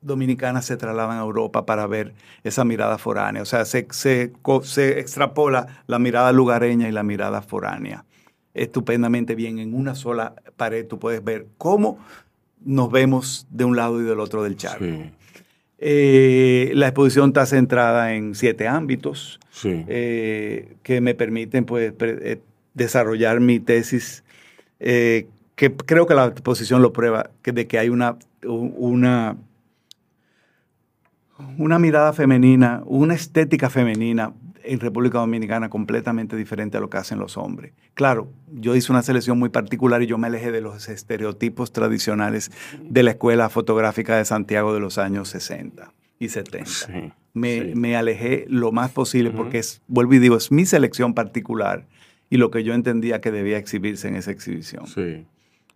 dominicanas 0.00 0.64
se 0.64 0.76
trasladan 0.76 1.18
a 1.18 1.22
Europa 1.22 1.66
para 1.66 1.86
ver 1.86 2.14
esa 2.44 2.64
mirada 2.64 2.98
foránea. 2.98 3.42
O 3.42 3.46
sea, 3.46 3.64
se, 3.64 3.86
se, 3.90 4.32
se 4.62 5.00
extrapola 5.00 5.82
la 5.86 5.98
mirada 5.98 6.32
lugareña 6.32 6.88
y 6.88 6.92
la 6.92 7.02
mirada 7.02 7.42
foránea. 7.42 8.04
Estupendamente 8.54 9.34
bien, 9.34 9.58
en 9.58 9.74
una 9.74 9.94
sola 9.94 10.34
pared 10.56 10.86
tú 10.86 10.98
puedes 10.98 11.22
ver 11.22 11.46
cómo 11.58 11.98
nos 12.64 12.90
vemos 12.90 13.46
de 13.50 13.64
un 13.64 13.76
lado 13.76 14.00
y 14.00 14.04
del 14.04 14.20
otro 14.20 14.42
del 14.42 14.56
charco. 14.56 14.84
Sí. 14.84 15.12
Eh, 15.78 16.72
la 16.74 16.88
exposición 16.88 17.28
está 17.28 17.44
centrada 17.46 18.14
en 18.14 18.34
siete 18.34 18.66
ámbitos 18.66 19.38
Sí. 19.50 19.84
eh, 19.88 20.76
que 20.82 21.00
me 21.02 21.14
permiten 21.14 21.64
pues, 21.66 21.92
pre- 21.92 22.18
eh, 22.32 22.40
desarrollar 22.74 23.40
mi 23.40 23.60
tesis, 23.60 24.24
eh, 24.80 25.26
que 25.54 25.74
creo 25.74 26.06
que 26.06 26.14
la 26.14 26.26
exposición 26.26 26.80
lo 26.82 26.92
prueba, 26.92 27.30
que 27.42 27.52
de 27.52 27.66
que 27.66 27.78
hay 27.78 27.88
una, 27.90 28.16
una, 28.44 29.36
una 31.58 31.78
mirada 31.78 32.12
femenina, 32.12 32.82
una 32.86 33.14
estética 33.14 33.68
femenina 33.70 34.32
en 34.66 34.80
República 34.80 35.18
Dominicana 35.18 35.68
completamente 35.68 36.36
diferente 36.36 36.76
a 36.76 36.80
lo 36.80 36.90
que 36.90 36.98
hacen 36.98 37.18
los 37.18 37.36
hombres. 37.36 37.72
Claro, 37.94 38.30
yo 38.52 38.74
hice 38.74 38.92
una 38.92 39.02
selección 39.02 39.38
muy 39.38 39.48
particular 39.48 40.02
y 40.02 40.06
yo 40.06 40.18
me 40.18 40.26
alejé 40.26 40.52
de 40.52 40.60
los 40.60 40.88
estereotipos 40.88 41.72
tradicionales 41.72 42.50
de 42.80 43.02
la 43.02 43.12
escuela 43.12 43.48
fotográfica 43.48 44.16
de 44.16 44.24
Santiago 44.24 44.74
de 44.74 44.80
los 44.80 44.98
años 44.98 45.28
60 45.28 45.92
y 46.18 46.28
70. 46.28 46.66
Sí, 46.70 47.12
me, 47.34 47.60
sí. 47.60 47.74
me 47.74 47.96
alejé 47.96 48.46
lo 48.48 48.72
más 48.72 48.90
posible 48.90 49.30
porque 49.30 49.58
es, 49.58 49.82
vuelvo 49.86 50.14
y 50.14 50.18
digo, 50.18 50.36
es 50.36 50.50
mi 50.50 50.66
selección 50.66 51.14
particular 51.14 51.86
y 52.30 52.38
lo 52.38 52.50
que 52.50 52.64
yo 52.64 52.74
entendía 52.74 53.20
que 53.20 53.30
debía 53.30 53.58
exhibirse 53.58 54.08
en 54.08 54.16
esa 54.16 54.30
exhibición. 54.30 54.86
Sí. 54.86 55.26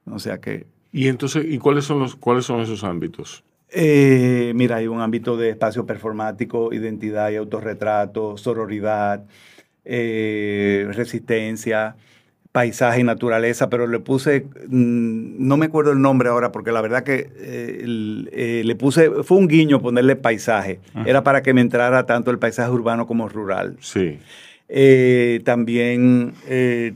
O 0.07 0.18
sea 0.18 0.41
que 0.41 0.66
Y 0.93 1.09
entonces, 1.09 1.45
¿y 1.49 1.59
cuáles 1.59 1.84
son 1.84 2.01
los 2.01 2.16
cuáles 2.16 2.45
son 2.45 2.61
esos 2.61 2.84
ámbitos? 2.84 3.45
Eh, 3.73 4.53
mira, 4.55 4.77
hay 4.77 4.89
un 4.89 5.01
ámbito 5.01 5.37
de 5.37 5.51
espacio 5.51 5.87
performático, 5.87 6.73
identidad 6.73 7.31
y 7.31 7.37
autorretrato, 7.37 8.37
sororidad, 8.37 9.25
eh, 9.85 10.89
resistencia, 10.93 11.95
paisaje 12.51 13.01
y 13.01 13.05
naturaleza, 13.05 13.71
pero 13.71 13.87
le 13.87 14.01
puse, 14.01 14.47
mm, 14.68 15.47
no 15.47 15.57
me 15.57 15.66
acuerdo 15.66 15.93
el 15.93 16.03
nombre 16.03 16.29
ahora, 16.29 16.51
porque 16.51 16.73
la 16.73 16.81
verdad 16.81 17.05
que 17.05 17.31
eh, 17.37 18.62
le 18.64 18.75
puse, 18.75 19.23
fue 19.23 19.39
un 19.39 19.47
guiño 19.47 19.81
ponerle 19.81 20.16
paisaje, 20.16 20.81
era 21.07 21.23
para 21.23 21.43
que 21.43 21.55
me 21.55 21.61
entrara 21.61 22.07
tanto 22.07 22.33
el 22.33 22.39
paisaje 22.39 22.71
urbano 22.71 23.07
como 23.07 23.29
rural. 23.29 23.77
Sí. 23.81 24.18
También 25.45 26.35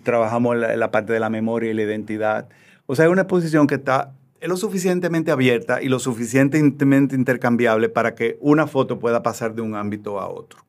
trabajamos 0.03 0.57
la, 0.57 0.77
la 0.77 0.91
parte 0.91 1.12
de 1.12 1.20
la 1.20 1.31
memoria 1.31 1.70
y 1.70 1.75
la 1.75 1.83
identidad. 1.83 2.49
O 2.87 2.95
sea, 2.97 3.07
es 3.07 3.11
una 3.11 3.22
exposición 3.22 3.66
que 3.66 3.77
está 3.77 4.12
es 4.45 4.51
lo 4.51 4.59
suficientemente 4.59 5.30
abierta 5.30 5.80
y 5.80 5.88
lo 5.88 5.99
suficientemente 5.99 7.16
intercambiable 7.16 7.88
para 7.88 8.14
que 8.14 8.36
una 8.40 8.66
foto 8.66 8.99
pueda 8.99 9.22
pasar 9.22 9.55
de 9.55 9.62
un 9.62 9.74
ámbito 9.74 10.20
a 10.20 10.28
otro. 10.28 10.61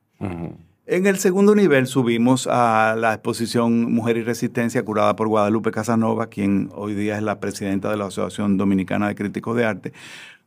En 0.87 1.07
el 1.07 1.17
segundo 1.17 1.53
nivel 1.55 1.85
subimos 1.85 2.47
a 2.49 2.95
la 2.97 3.15
exposición 3.15 3.91
Mujer 3.91 4.15
y 4.15 4.23
Resistencia 4.23 4.85
curada 4.85 5.17
por 5.17 5.27
Guadalupe 5.27 5.71
Casanova, 5.71 6.27
quien 6.27 6.69
hoy 6.73 6.93
día 6.93 7.17
es 7.17 7.23
la 7.23 7.41
presidenta 7.41 7.91
de 7.91 7.97
la 7.97 8.05
Asociación 8.05 8.55
Dominicana 8.55 9.09
de 9.09 9.15
Críticos 9.15 9.57
de 9.57 9.65
Arte, 9.65 9.91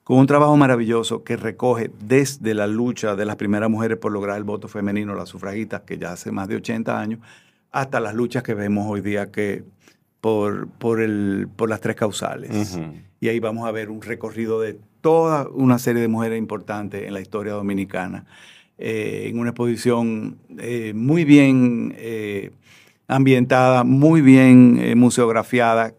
con 0.04 0.16
un 0.16 0.26
trabajo 0.26 0.56
maravilloso 0.56 1.22
que 1.22 1.36
recoge 1.36 1.90
desde 2.00 2.54
la 2.54 2.66
lucha 2.66 3.14
de 3.14 3.26
las 3.26 3.36
primeras 3.36 3.68
mujeres 3.68 3.98
por 3.98 4.10
lograr 4.10 4.38
el 4.38 4.44
voto 4.44 4.68
femenino, 4.68 5.14
las 5.14 5.28
sufragistas, 5.28 5.82
que 5.82 5.98
ya 5.98 6.12
hace 6.12 6.32
más 6.32 6.48
de 6.48 6.56
80 6.56 6.98
años, 6.98 7.20
hasta 7.72 8.00
las 8.00 8.14
luchas 8.14 8.42
que 8.42 8.54
vemos 8.54 8.86
hoy 8.88 9.02
día 9.02 9.30
que 9.30 9.64
por, 10.20 10.68
por, 10.68 11.00
el, 11.00 11.48
por 11.54 11.68
las 11.68 11.80
tres 11.80 11.96
causales. 11.96 12.78
Y 13.20 13.28
ahí 13.28 13.40
vamos 13.40 13.66
a 13.66 13.72
ver 13.72 13.90
un 13.90 14.02
recorrido 14.02 14.60
de 14.60 14.78
toda 15.00 15.48
una 15.48 15.78
serie 15.78 16.02
de 16.02 16.08
mujeres 16.08 16.38
importantes 16.38 17.06
en 17.06 17.14
la 17.14 17.20
historia 17.20 17.52
dominicana, 17.52 18.26
eh, 18.78 19.26
en 19.26 19.38
una 19.38 19.50
exposición 19.50 20.38
eh, 20.58 20.92
muy 20.94 21.24
bien 21.24 21.94
eh, 21.96 22.50
ambientada, 23.06 23.84
muy 23.84 24.20
bien 24.20 24.98
museografiada, 24.98 25.94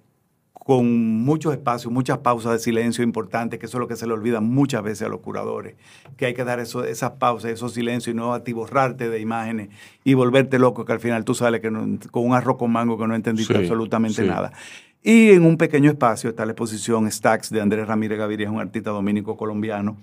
con 0.70 1.24
muchos 1.24 1.52
espacios, 1.52 1.92
muchas 1.92 2.20
pausas 2.20 2.52
de 2.52 2.60
silencio 2.60 3.04
importantes, 3.04 3.60
que 3.60 3.66
eso 3.66 3.78
es 3.78 3.80
lo 3.80 3.88
que 3.88 3.96
se 3.96 4.06
le 4.06 4.14
olvida 4.14 4.40
muchas 4.40 4.84
veces 4.84 5.08
a 5.08 5.10
los 5.10 5.20
curadores, 5.20 5.74
que 6.16 6.28
hay 6.28 6.36
que 6.36 6.44
dar 6.44 6.60
eso- 6.60 6.84
esas 6.84 7.14
pausas, 7.14 7.50
esos 7.50 7.74
silencios 7.74 8.14
y 8.14 8.16
no 8.16 8.36
atiborrarte 8.36 9.10
de 9.10 9.20
imágenes 9.20 9.70
y 10.04 10.14
volverte 10.14 10.60
loco, 10.60 10.86
que 10.86 10.92
al 10.94 11.00
final 11.00 11.26
tú 11.26 11.34
sales 11.34 11.62
que 11.62 11.72
no- 11.72 11.98
con 12.12 12.24
un 12.24 12.36
arroz 12.36 12.58
con 12.58 12.72
mango 12.72 13.00
que 13.00 13.08
no 13.08 13.16
entendiste 13.16 13.52
Sí, 13.56 13.60
absolutamente 13.62 14.22
sí. 14.22 14.28
nada. 14.28 14.54
Y 15.02 15.32
en 15.32 15.44
un 15.44 15.58
pequeño 15.58 15.90
espacio 15.90 16.30
está 16.30 16.46
la 16.46 16.52
exposición 16.52 17.10
Stacks 17.12 17.50
de 17.50 17.62
Andrés 17.62 17.88
Ramírez 17.88 18.20
Gaviria, 18.20 18.46
es 18.46 18.54
un 18.54 18.60
artista 18.62 18.92
dominico 18.92 19.36
colombiano, 19.38 19.98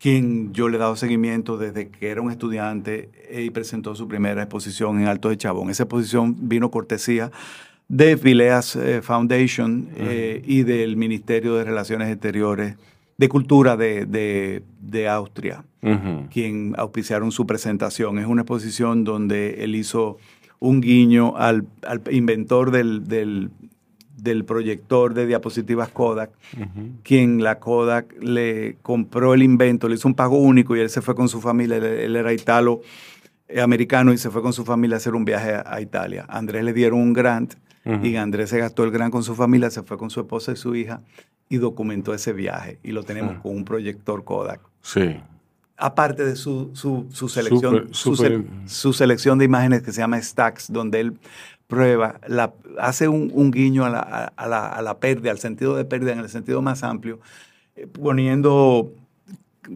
quien 0.00 0.52
yo 0.52 0.68
le 0.68 0.76
he 0.76 0.80
dado 0.80 0.96
seguimiento 0.96 1.56
desde 1.58 1.88
que 1.90 2.08
era 2.10 2.20
un 2.22 2.32
estudiante 2.32 3.08
eh, 3.30 3.42
y 3.44 3.50
presentó 3.50 3.94
su 3.94 4.06
primera 4.08 4.42
exposición 4.42 5.00
en 5.00 5.06
Alto 5.06 5.28
de 5.28 5.36
Chabón. 5.36 5.70
Esa 5.70 5.84
exposición 5.84 6.34
vino 6.48 6.70
cortesía 6.72 7.30
de 7.88 8.16
Phileas 8.16 8.74
eh, 8.76 9.00
Foundation 9.02 9.88
eh, 9.96 10.42
y 10.44 10.62
del 10.64 10.96
Ministerio 10.96 11.54
de 11.54 11.64
Relaciones 11.64 12.08
Exteriores 12.10 12.74
de 13.16 13.28
Cultura 13.28 13.76
de, 13.76 14.04
de- 14.06 14.62
de 14.80 15.08
Austria 15.08 15.64
Ujú. 15.82 16.26
quien 16.30 16.74
auspiciaron 16.76 17.30
su 17.30 17.46
presentación. 17.46 18.18
Es 18.18 18.26
una 18.26 18.42
exposición 18.42 19.04
donde 19.04 19.62
él 19.62 19.76
hizo 19.76 20.18
un 20.58 20.80
guiño 20.80 21.36
al, 21.36 21.64
al 21.86 22.02
inventor 22.10 22.70
del, 22.72 23.06
del- 23.06 23.50
del 24.16 24.44
proyector 24.44 25.14
de 25.14 25.26
diapositivas 25.26 25.88
Kodak, 25.90 26.30
quien 27.04 27.42
la 27.44 27.60
Kodak 27.60 28.12
le 28.20 28.76
compró 28.82 29.34
el 29.34 29.42
invento, 29.44 29.88
le 29.88 29.94
hizo 29.94 30.08
un 30.08 30.14
pago 30.14 30.38
único 30.38 30.74
y 30.74 30.80
él 30.80 30.90
se 30.90 31.02
fue 31.02 31.14
con 31.14 31.28
su 31.28 31.40
familia, 31.40 31.76
él, 31.76 31.84
él 31.84 32.16
era 32.16 32.32
italo 32.32 32.80
eh, 33.46 33.60
americano 33.60 34.12
y 34.12 34.18
se 34.18 34.30
fue 34.30 34.42
con 34.42 34.52
su 34.52 34.64
familia 34.64 34.96
a 34.96 34.98
hacer 34.98 35.14
un 35.14 35.24
viaje 35.24 35.52
a, 35.54 35.62
a 35.66 35.80
Italia. 35.80 36.24
A 36.28 36.38
Andrés 36.38 36.64
le 36.64 36.72
dieron 36.72 36.98
un 37.00 37.12
grant 37.12 37.54
y 38.02 38.16
Andrés 38.16 38.50
se 38.50 38.58
gastó 38.58 38.84
el 38.84 38.90
grant 38.90 39.12
con 39.12 39.22
su 39.22 39.34
familia, 39.34 39.70
se 39.70 39.82
fue 39.82 39.96
con 39.96 40.10
su 40.10 40.20
esposa 40.20 40.52
y 40.52 40.56
su 40.56 40.74
hija 40.74 41.02
y 41.48 41.58
documentó 41.58 42.12
ese 42.14 42.32
viaje. 42.32 42.78
Y 42.82 42.92
lo 42.92 43.04
tenemos 43.04 43.40
con 43.40 43.54
un 43.54 43.64
proyector 43.64 44.24
Kodak. 44.24 44.60
Sí. 44.82 45.20
aparte 45.76 46.24
de 46.24 46.36
su, 46.36 46.70
su, 46.74 47.06
su 47.10 47.28
selección, 47.28 47.88
su, 47.92 48.92
selección 48.92 49.38
de 49.38 49.44
imágenes 49.44 49.82
que 49.82 49.92
se 49.92 50.00
llama 50.00 50.20
Stacks, 50.20 50.72
donde 50.72 51.00
él 51.00 51.18
prueba, 51.66 52.20
la, 52.26 52.54
hace 52.78 53.08
un, 53.08 53.30
un 53.34 53.50
guiño 53.50 53.84
a 53.84 53.90
la, 53.90 53.98
a, 53.98 54.24
a 54.36 54.48
la, 54.48 54.66
a 54.68 54.82
la 54.82 54.98
pérdida, 54.98 55.30
al 55.30 55.38
sentido 55.38 55.76
de 55.76 55.84
pérdida 55.84 56.12
en 56.12 56.20
el 56.20 56.28
sentido 56.28 56.62
más 56.62 56.82
amplio, 56.82 57.20
eh, 57.74 57.86
poniendo 57.86 58.92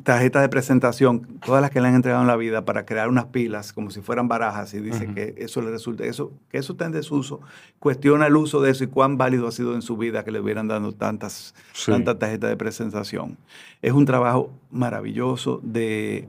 tarjetas 0.03 0.43
de 0.43 0.49
presentación, 0.49 1.27
todas 1.45 1.61
las 1.63 1.71
que 1.71 1.81
le 1.81 1.89
han 1.89 1.95
entregado 1.95 2.23
en 2.23 2.29
la 2.29 2.37
vida, 2.37 2.65
para 2.65 2.85
crear 2.87 3.09
unas 3.09 3.27
pilas 3.27 3.73
como 3.73 3.91
si 3.91 4.01
fueran 4.01 4.29
barajas, 4.29 4.73
y 4.75 4.81
dice 4.81 5.09
que 5.15 5.35
eso 5.39 5.61
le 5.63 5.71
resulta, 5.71 6.05
eso, 6.05 6.33
que 6.51 6.59
eso 6.59 6.73
está 6.73 6.87
en 6.87 6.93
desuso, 6.93 7.41
cuestiona 7.79 8.27
el 8.27 8.37
uso 8.37 8.61
de 8.61 8.71
eso 8.71 8.85
y 8.85 8.87
cuán 8.89 9.17
válido 9.19 9.49
ha 9.49 9.53
sido 9.53 9.75
en 9.75 9.83
su 9.83 9.97
vida 9.97 10.25
que 10.25 10.31
le 10.31 10.41
hubieran 10.41 10.69
dado 10.69 10.93
tantas, 10.93 11.55
Sí. 11.73 11.91
tantas 11.93 12.19
tarjetas 12.19 12.51
de 12.51 12.57
presentación. 12.57 13.37
Es 13.83 13.93
un 13.93 14.05
trabajo 14.07 14.51
maravilloso 14.71 15.61
de, 15.63 16.29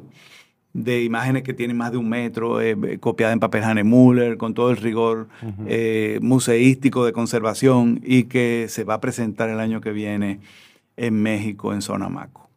de 0.74 1.04
imágenes 1.04 1.44
que 1.44 1.54
tienen 1.54 1.76
más 1.78 1.92
de 1.92 1.98
un 1.98 2.08
metro, 2.10 2.62
eh, 2.62 2.98
copiada 3.00 3.34
en 3.34 3.40
papel 3.40 3.64
Hanemuller, 3.64 4.38
con 4.38 4.54
todo 4.54 4.72
el 4.72 4.78
rigor 4.78 5.28
eh, 5.68 6.20
museístico 6.22 7.06
de 7.06 7.12
conservación 7.14 8.00
y 8.04 8.24
que 8.24 8.68
se 8.70 8.84
va 8.84 8.94
a 8.96 9.02
presentar 9.02 9.50
el 9.50 9.60
año 9.60 9.82
que 9.82 9.92
viene 9.92 10.40
en 10.98 11.22
México, 11.22 11.74
en 11.74 11.82
Sonamaco. 11.82 12.50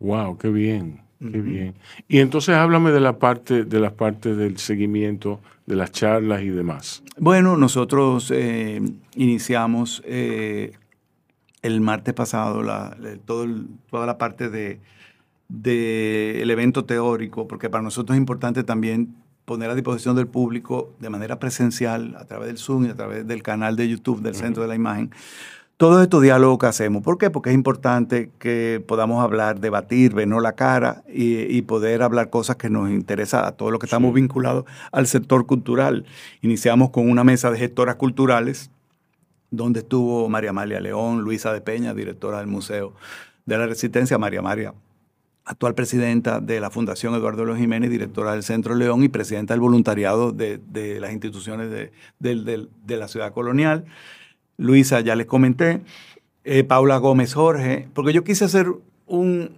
Wow, 0.00 0.38
qué 0.38 0.48
bien, 0.48 1.00
qué 1.20 1.40
bien. 1.40 1.74
Y 2.08 2.18
entonces 2.20 2.54
háblame 2.56 2.90
de 2.90 3.00
la 3.00 3.18
parte, 3.18 3.64
de 3.64 3.78
las 3.80 3.92
partes 3.92 4.36
del 4.36 4.56
seguimiento, 4.58 5.40
de 5.66 5.76
las 5.76 5.92
charlas 5.92 6.42
y 6.42 6.48
demás. 6.48 7.02
Bueno, 7.18 7.56
nosotros 7.56 8.30
eh, 8.34 8.80
iniciamos 9.14 10.02
eh, 10.06 10.72
el 11.62 11.80
martes 11.82 12.14
pasado 12.14 12.62
la, 12.62 12.96
todo 13.26 13.44
el- 13.44 13.66
toda 13.90 14.06
la 14.06 14.18
parte 14.18 14.48
de 14.48 14.80
del 15.48 16.48
evento 16.50 16.84
teórico, 16.84 17.48
porque 17.48 17.68
para 17.68 17.82
nosotros 17.82 18.14
es 18.14 18.20
importante 18.20 18.62
también 18.62 19.16
poner 19.44 19.68
a 19.68 19.74
disposición 19.74 20.14
del 20.14 20.28
público 20.28 20.94
de 21.00 21.10
manera 21.10 21.40
presencial, 21.40 22.14
a 22.16 22.24
través 22.24 22.46
del 22.46 22.56
Zoom 22.58 22.86
y 22.86 22.88
a 22.90 22.94
través 22.94 23.26
del 23.26 23.42
canal 23.42 23.74
de 23.74 23.88
YouTube 23.88 24.22
del 24.22 24.36
Centro 24.36 24.62
de 24.62 24.68
la 24.68 24.76
Imagen, 24.76 25.10
todos 25.80 26.02
estos 26.02 26.20
diálogos 26.20 26.58
que 26.58 26.66
hacemos. 26.66 27.02
¿Por 27.02 27.16
qué? 27.16 27.30
Porque 27.30 27.48
es 27.48 27.54
importante 27.54 28.30
que 28.38 28.84
podamos 28.86 29.24
hablar, 29.24 29.60
debatir, 29.60 30.12
vernos 30.12 30.42
la 30.42 30.52
cara 30.52 31.02
y, 31.08 31.38
y 31.56 31.62
poder 31.62 32.02
hablar 32.02 32.28
cosas 32.28 32.56
que 32.56 32.68
nos 32.68 32.90
interesan 32.90 33.46
a 33.46 33.52
todos 33.52 33.72
los 33.72 33.80
que 33.80 33.86
estamos 33.86 34.12
vinculados 34.12 34.66
al 34.92 35.06
sector 35.06 35.46
cultural. 35.46 36.04
Iniciamos 36.42 36.90
con 36.90 37.08
una 37.08 37.24
mesa 37.24 37.50
de 37.50 37.56
gestoras 37.56 37.94
culturales, 37.94 38.70
donde 39.50 39.80
estuvo 39.80 40.28
María 40.28 40.50
Amalia 40.50 40.80
León, 40.80 41.22
Luisa 41.22 41.50
de 41.50 41.62
Peña, 41.62 41.94
directora 41.94 42.40
del 42.40 42.46
Museo 42.46 42.92
de 43.46 43.56
la 43.56 43.66
Resistencia, 43.66 44.18
María 44.18 44.42
María, 44.42 44.74
actual 45.46 45.74
presidenta 45.74 46.40
de 46.40 46.60
la 46.60 46.68
Fundación 46.68 47.14
Eduardo 47.14 47.46
León 47.46 47.58
Jiménez, 47.58 47.88
directora 47.88 48.32
del 48.32 48.42
Centro 48.42 48.74
León 48.74 49.02
y 49.02 49.08
presidenta 49.08 49.54
del 49.54 49.62
voluntariado 49.62 50.30
de, 50.32 50.58
de 50.58 51.00
las 51.00 51.10
instituciones 51.10 51.70
de 52.18 52.96
la 52.98 53.08
ciudad 53.08 53.32
colonial. 53.32 53.86
Luisa, 54.60 55.00
ya 55.00 55.14
les 55.16 55.26
comenté. 55.26 55.80
Eh, 56.44 56.64
Paula 56.64 56.98
Gómez 56.98 57.34
Jorge, 57.34 57.88
porque 57.94 58.12
yo 58.12 58.24
quise 58.24 58.44
hacer 58.44 58.66
un 59.06 59.50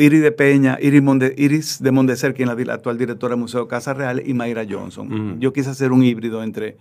Iris 0.00 0.20
de 0.20 0.32
Peña, 0.32 0.78
Iris, 0.82 1.02
Monde- 1.02 1.34
Iris 1.36 1.80
de 1.82 1.92
Mondecer, 1.92 2.34
quien 2.34 2.48
es 2.48 2.66
la, 2.66 2.74
actual 2.74 2.98
directora 2.98 3.32
del 3.34 3.40
Museo 3.40 3.68
Casa 3.68 3.94
Real, 3.94 4.20
y 4.26 4.34
Mayra 4.34 4.64
Johnson. 4.68 5.12
Ujú. 5.12 5.38
Yo 5.38 5.52
quise 5.52 5.70
hacer 5.70 5.92
un 5.92 6.02
híbrido 6.02 6.42
entre 6.42 6.76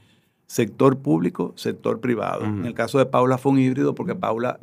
sector 0.47 0.97
público, 0.97 1.53
sector 1.55 1.99
privado. 1.99 2.41
Ujú. 2.41 2.59
En 2.61 2.65
el 2.65 2.73
caso 2.73 2.97
de 2.97 3.05
Paula 3.05 3.37
fue 3.37 3.51
un 3.51 3.59
híbrido 3.59 3.93
porque 3.95 4.15
Paula 4.15 4.57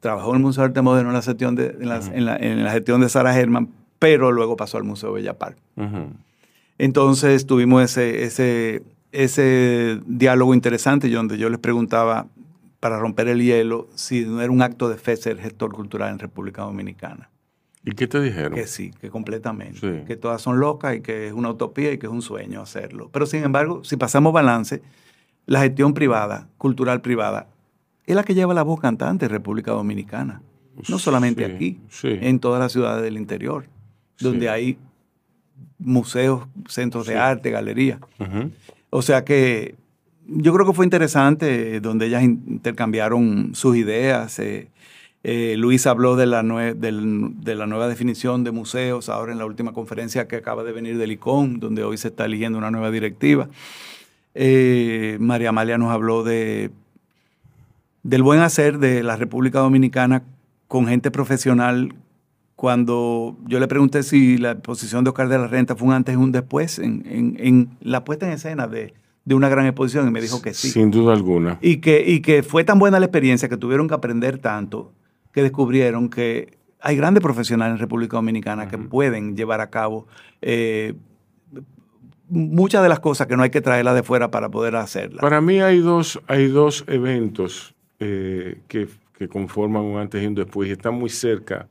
trabajó 0.00 0.30
en 0.30 0.36
el 0.36 0.42
Museo 0.42 0.62
de 0.62 0.68
Arte 0.68 0.82
Moderno 0.82 1.10
en 1.10 1.14
la 1.14 1.22
gestión 1.22 1.54
de, 1.54 1.76
en 1.80 1.88
la, 2.26 2.36
en 2.36 2.64
la 2.64 2.70
gestión 2.72 3.00
de 3.02 3.08
Sara 3.08 3.38
Herman, 3.38 3.68
pero 3.98 4.32
luego 4.32 4.56
pasó 4.56 4.78
al 4.78 4.84
Museo 4.84 5.12
Bella 5.12 5.38
Park. 5.38 5.58
Entonces 6.78 7.46
tuvimos 7.46 7.82
ese, 7.82 8.24
ese, 8.24 8.82
ese 9.12 10.00
diálogo 10.06 10.54
interesante 10.54 11.08
donde 11.10 11.38
yo 11.38 11.48
les 11.50 11.58
preguntaba, 11.60 12.26
para 12.82 12.98
romper 12.98 13.28
el 13.28 13.40
hielo, 13.40 13.88
si 13.94 14.26
no 14.26 14.42
era 14.42 14.50
un 14.50 14.60
acto 14.60 14.88
de 14.88 14.96
fe 14.96 15.16
ser 15.16 15.38
gestor 15.38 15.72
cultural 15.72 16.10
en 16.10 16.18
República 16.18 16.62
Dominicana. 16.62 17.30
¿Y 17.84 17.92
qué 17.92 18.08
te 18.08 18.20
dijeron? 18.20 18.54
Que 18.54 18.66
sí, 18.66 18.90
que 19.00 19.08
completamente. 19.08 19.78
Sí. 19.78 20.04
Que 20.04 20.16
todas 20.16 20.42
son 20.42 20.58
locas 20.58 20.96
y 20.96 21.00
que 21.00 21.28
es 21.28 21.32
una 21.32 21.50
utopía 21.50 21.92
y 21.92 21.98
que 21.98 22.06
es 22.06 22.12
un 22.12 22.22
sueño 22.22 22.60
hacerlo. 22.60 23.08
Pero 23.12 23.24
sin 23.26 23.44
embargo, 23.44 23.84
si 23.84 23.96
pasamos 23.96 24.32
balance, 24.32 24.82
la 25.46 25.60
gestión 25.60 25.94
privada, 25.94 26.48
cultural 26.58 27.02
privada, 27.02 27.46
es 28.04 28.16
la 28.16 28.24
que 28.24 28.34
lleva 28.34 28.52
la 28.52 28.64
voz 28.64 28.80
cantante 28.80 29.26
en 29.26 29.30
República 29.30 29.70
Dominicana. 29.70 30.42
No 30.88 30.98
solamente 30.98 31.46
Sí, 31.46 31.52
aquí, 31.52 31.80
sí. 31.88 32.18
en 32.20 32.40
todas 32.40 32.58
las 32.58 32.72
ciudades 32.72 33.04
del 33.04 33.16
interior, 33.16 33.66
donde 34.18 34.48
hay 34.48 34.76
museos, 35.78 36.48
centros 36.66 37.06
de 37.06 37.16
arte, 37.16 37.52
galerías. 37.52 38.00
O 38.90 39.02
sea 39.02 39.24
que 39.24 39.76
yo 40.28 40.52
creo 40.54 40.66
que 40.66 40.72
fue 40.72 40.86
interesante 40.86 41.76
eh, 41.76 41.80
donde 41.80 42.06
ellas 42.06 42.22
in- 42.22 42.42
intercambiaron 42.46 43.54
sus 43.54 43.76
ideas. 43.76 44.38
eh, 44.38 44.68
eh, 45.24 45.54
Luis 45.56 45.86
habló 45.86 46.16
de 46.16 46.26
la, 46.26 46.42
de 46.42 47.54
la 47.54 47.66
nueva 47.66 47.86
definición 47.86 48.42
de 48.42 48.50
museos 48.50 49.08
ahora 49.08 49.30
en 49.32 49.38
la 49.38 49.46
última 49.46 49.72
conferencia 49.72 50.26
que 50.26 50.34
acaba 50.36 50.64
de 50.64 50.72
venir 50.72 50.98
del 50.98 51.12
ICON, 51.12 51.60
donde 51.60 51.84
hoy 51.84 51.96
se 51.96 52.08
está 52.08 52.24
eligiendo 52.24 52.58
una 52.58 52.70
nueva 52.72 52.90
directiva. 52.90 53.48
María 55.20 55.50
Amalia 55.50 55.78
nos 55.78 55.90
habló 55.92 56.24
de, 56.24 56.70
del 58.02 58.22
buen 58.22 58.40
hacer 58.40 58.78
de 58.78 59.02
la 59.02 59.16
República 59.16 59.60
Dominicana 59.60 60.24
con 60.66 60.86
gente 60.86 61.10
profesional. 61.10 61.94
Cuando 62.56 63.36
yo 63.46 63.60
le 63.60 63.68
pregunté 63.68 64.02
si 64.02 64.38
la 64.38 64.52
exposición 64.52 65.04
de 65.04 65.10
Oscar 65.10 65.28
de 65.28 65.38
la 65.38 65.46
Renta 65.48 65.76
fue 65.76 65.88
un 65.88 65.94
antes 65.94 66.14
y 66.14 66.16
un 66.16 66.32
después 66.32 66.78
en, 66.78 67.04
en- 67.08 67.36
en 67.38 67.68
la 67.80 68.04
puesta 68.04 68.26
en 68.26 68.32
escena 68.32 68.66
de, 68.66 68.94
de 69.24 69.34
una 69.34 69.48
gran 69.48 69.66
exposición, 69.66 70.08
y 70.08 70.10
me 70.10 70.20
dijo 70.20 70.42
que 70.42 70.52
sí. 70.54 70.70
Sin 70.70 70.90
duda 70.90 71.12
alguna. 71.12 71.58
Y 71.60 71.76
que, 71.76 72.02
y 72.06 72.20
que 72.20 72.42
fue 72.42 72.64
tan 72.64 72.78
buena 72.78 72.98
la 72.98 73.06
experiencia 73.06 73.48
que 73.48 73.56
tuvieron 73.56 73.86
que 73.88 73.94
aprender 73.94 74.38
tanto 74.38 74.92
que 75.32 75.42
descubrieron 75.42 76.08
que 76.10 76.58
hay 76.80 76.96
grandes 76.96 77.22
profesionales 77.22 77.74
en 77.74 77.78
República 77.78 78.16
Dominicana 78.16 78.68
que 78.68 78.76
pueden 78.78 79.36
llevar 79.36 79.60
a 79.60 79.70
cabo 79.70 80.06
eh, 80.42 80.94
muchas 82.28 82.82
de 82.82 82.88
las 82.88 83.00
cosas 83.00 83.26
que 83.26 83.36
no 83.36 83.42
hay 83.42 83.50
que 83.50 83.60
traerlas 83.60 83.94
de 83.94 84.02
fuera 84.02 84.30
para 84.30 84.50
poder 84.50 84.76
hacerlas. 84.76 85.20
Para 85.20 85.40
mí 85.40 85.60
hay 85.60 85.78
dos, 85.78 86.20
hay 86.26 86.48
dos 86.48 86.84
eventos 86.88 87.74
eh, 88.00 88.60
que, 88.68 88.88
que 89.16 89.28
conforman 89.28 89.82
un 89.84 89.98
antes 89.98 90.22
y 90.22 90.26
un 90.26 90.34
después 90.34 90.68
y 90.68 90.72
están 90.72 90.94
muy 90.94 91.10
cerca 91.10 91.68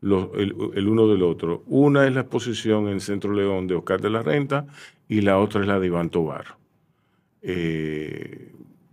los- 0.00 0.28
el, 0.34 0.54
el 0.74 0.88
uno 0.88 1.06
del 1.08 1.22
otro. 1.22 1.62
Una 1.66 2.06
es 2.06 2.14
la 2.14 2.20
exposición 2.22 2.88
en 2.88 3.00
Centro 3.00 3.32
León 3.32 3.66
de 3.66 3.74
Oscar 3.74 4.00
de 4.00 4.10
la 4.10 4.22
Renta 4.22 4.66
y 5.08 5.20
la 5.20 5.38
otra 5.38 5.60
es 5.60 5.66
la 5.66 5.78
de 5.78 5.86
Iván 5.86 6.10
Tobar. 6.10 6.57
Eh, 7.42 8.52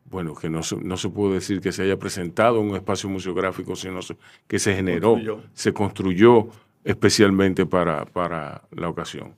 bueno, 0.09 0.35
que 0.35 0.49
no 0.49 0.63
se, 0.63 0.77
no 0.77 0.97
se 0.97 1.09
puede 1.09 1.35
decir 1.35 1.59
que 1.61 1.71
se 1.71 1.83
haya 1.83 1.97
presentado 1.97 2.61
en 2.61 2.69
un 2.69 2.75
espacio 2.75 3.09
museográfico, 3.09 3.75
sino 3.75 3.99
que 4.47 4.59
se 4.59 4.75
generó, 4.75 5.13
construyó. 5.13 5.43
se 5.53 5.73
construyó 5.73 6.47
especialmente 6.83 7.65
para, 7.65 8.05
para 8.05 8.61
la 8.71 8.87
ocasión. 8.89 9.33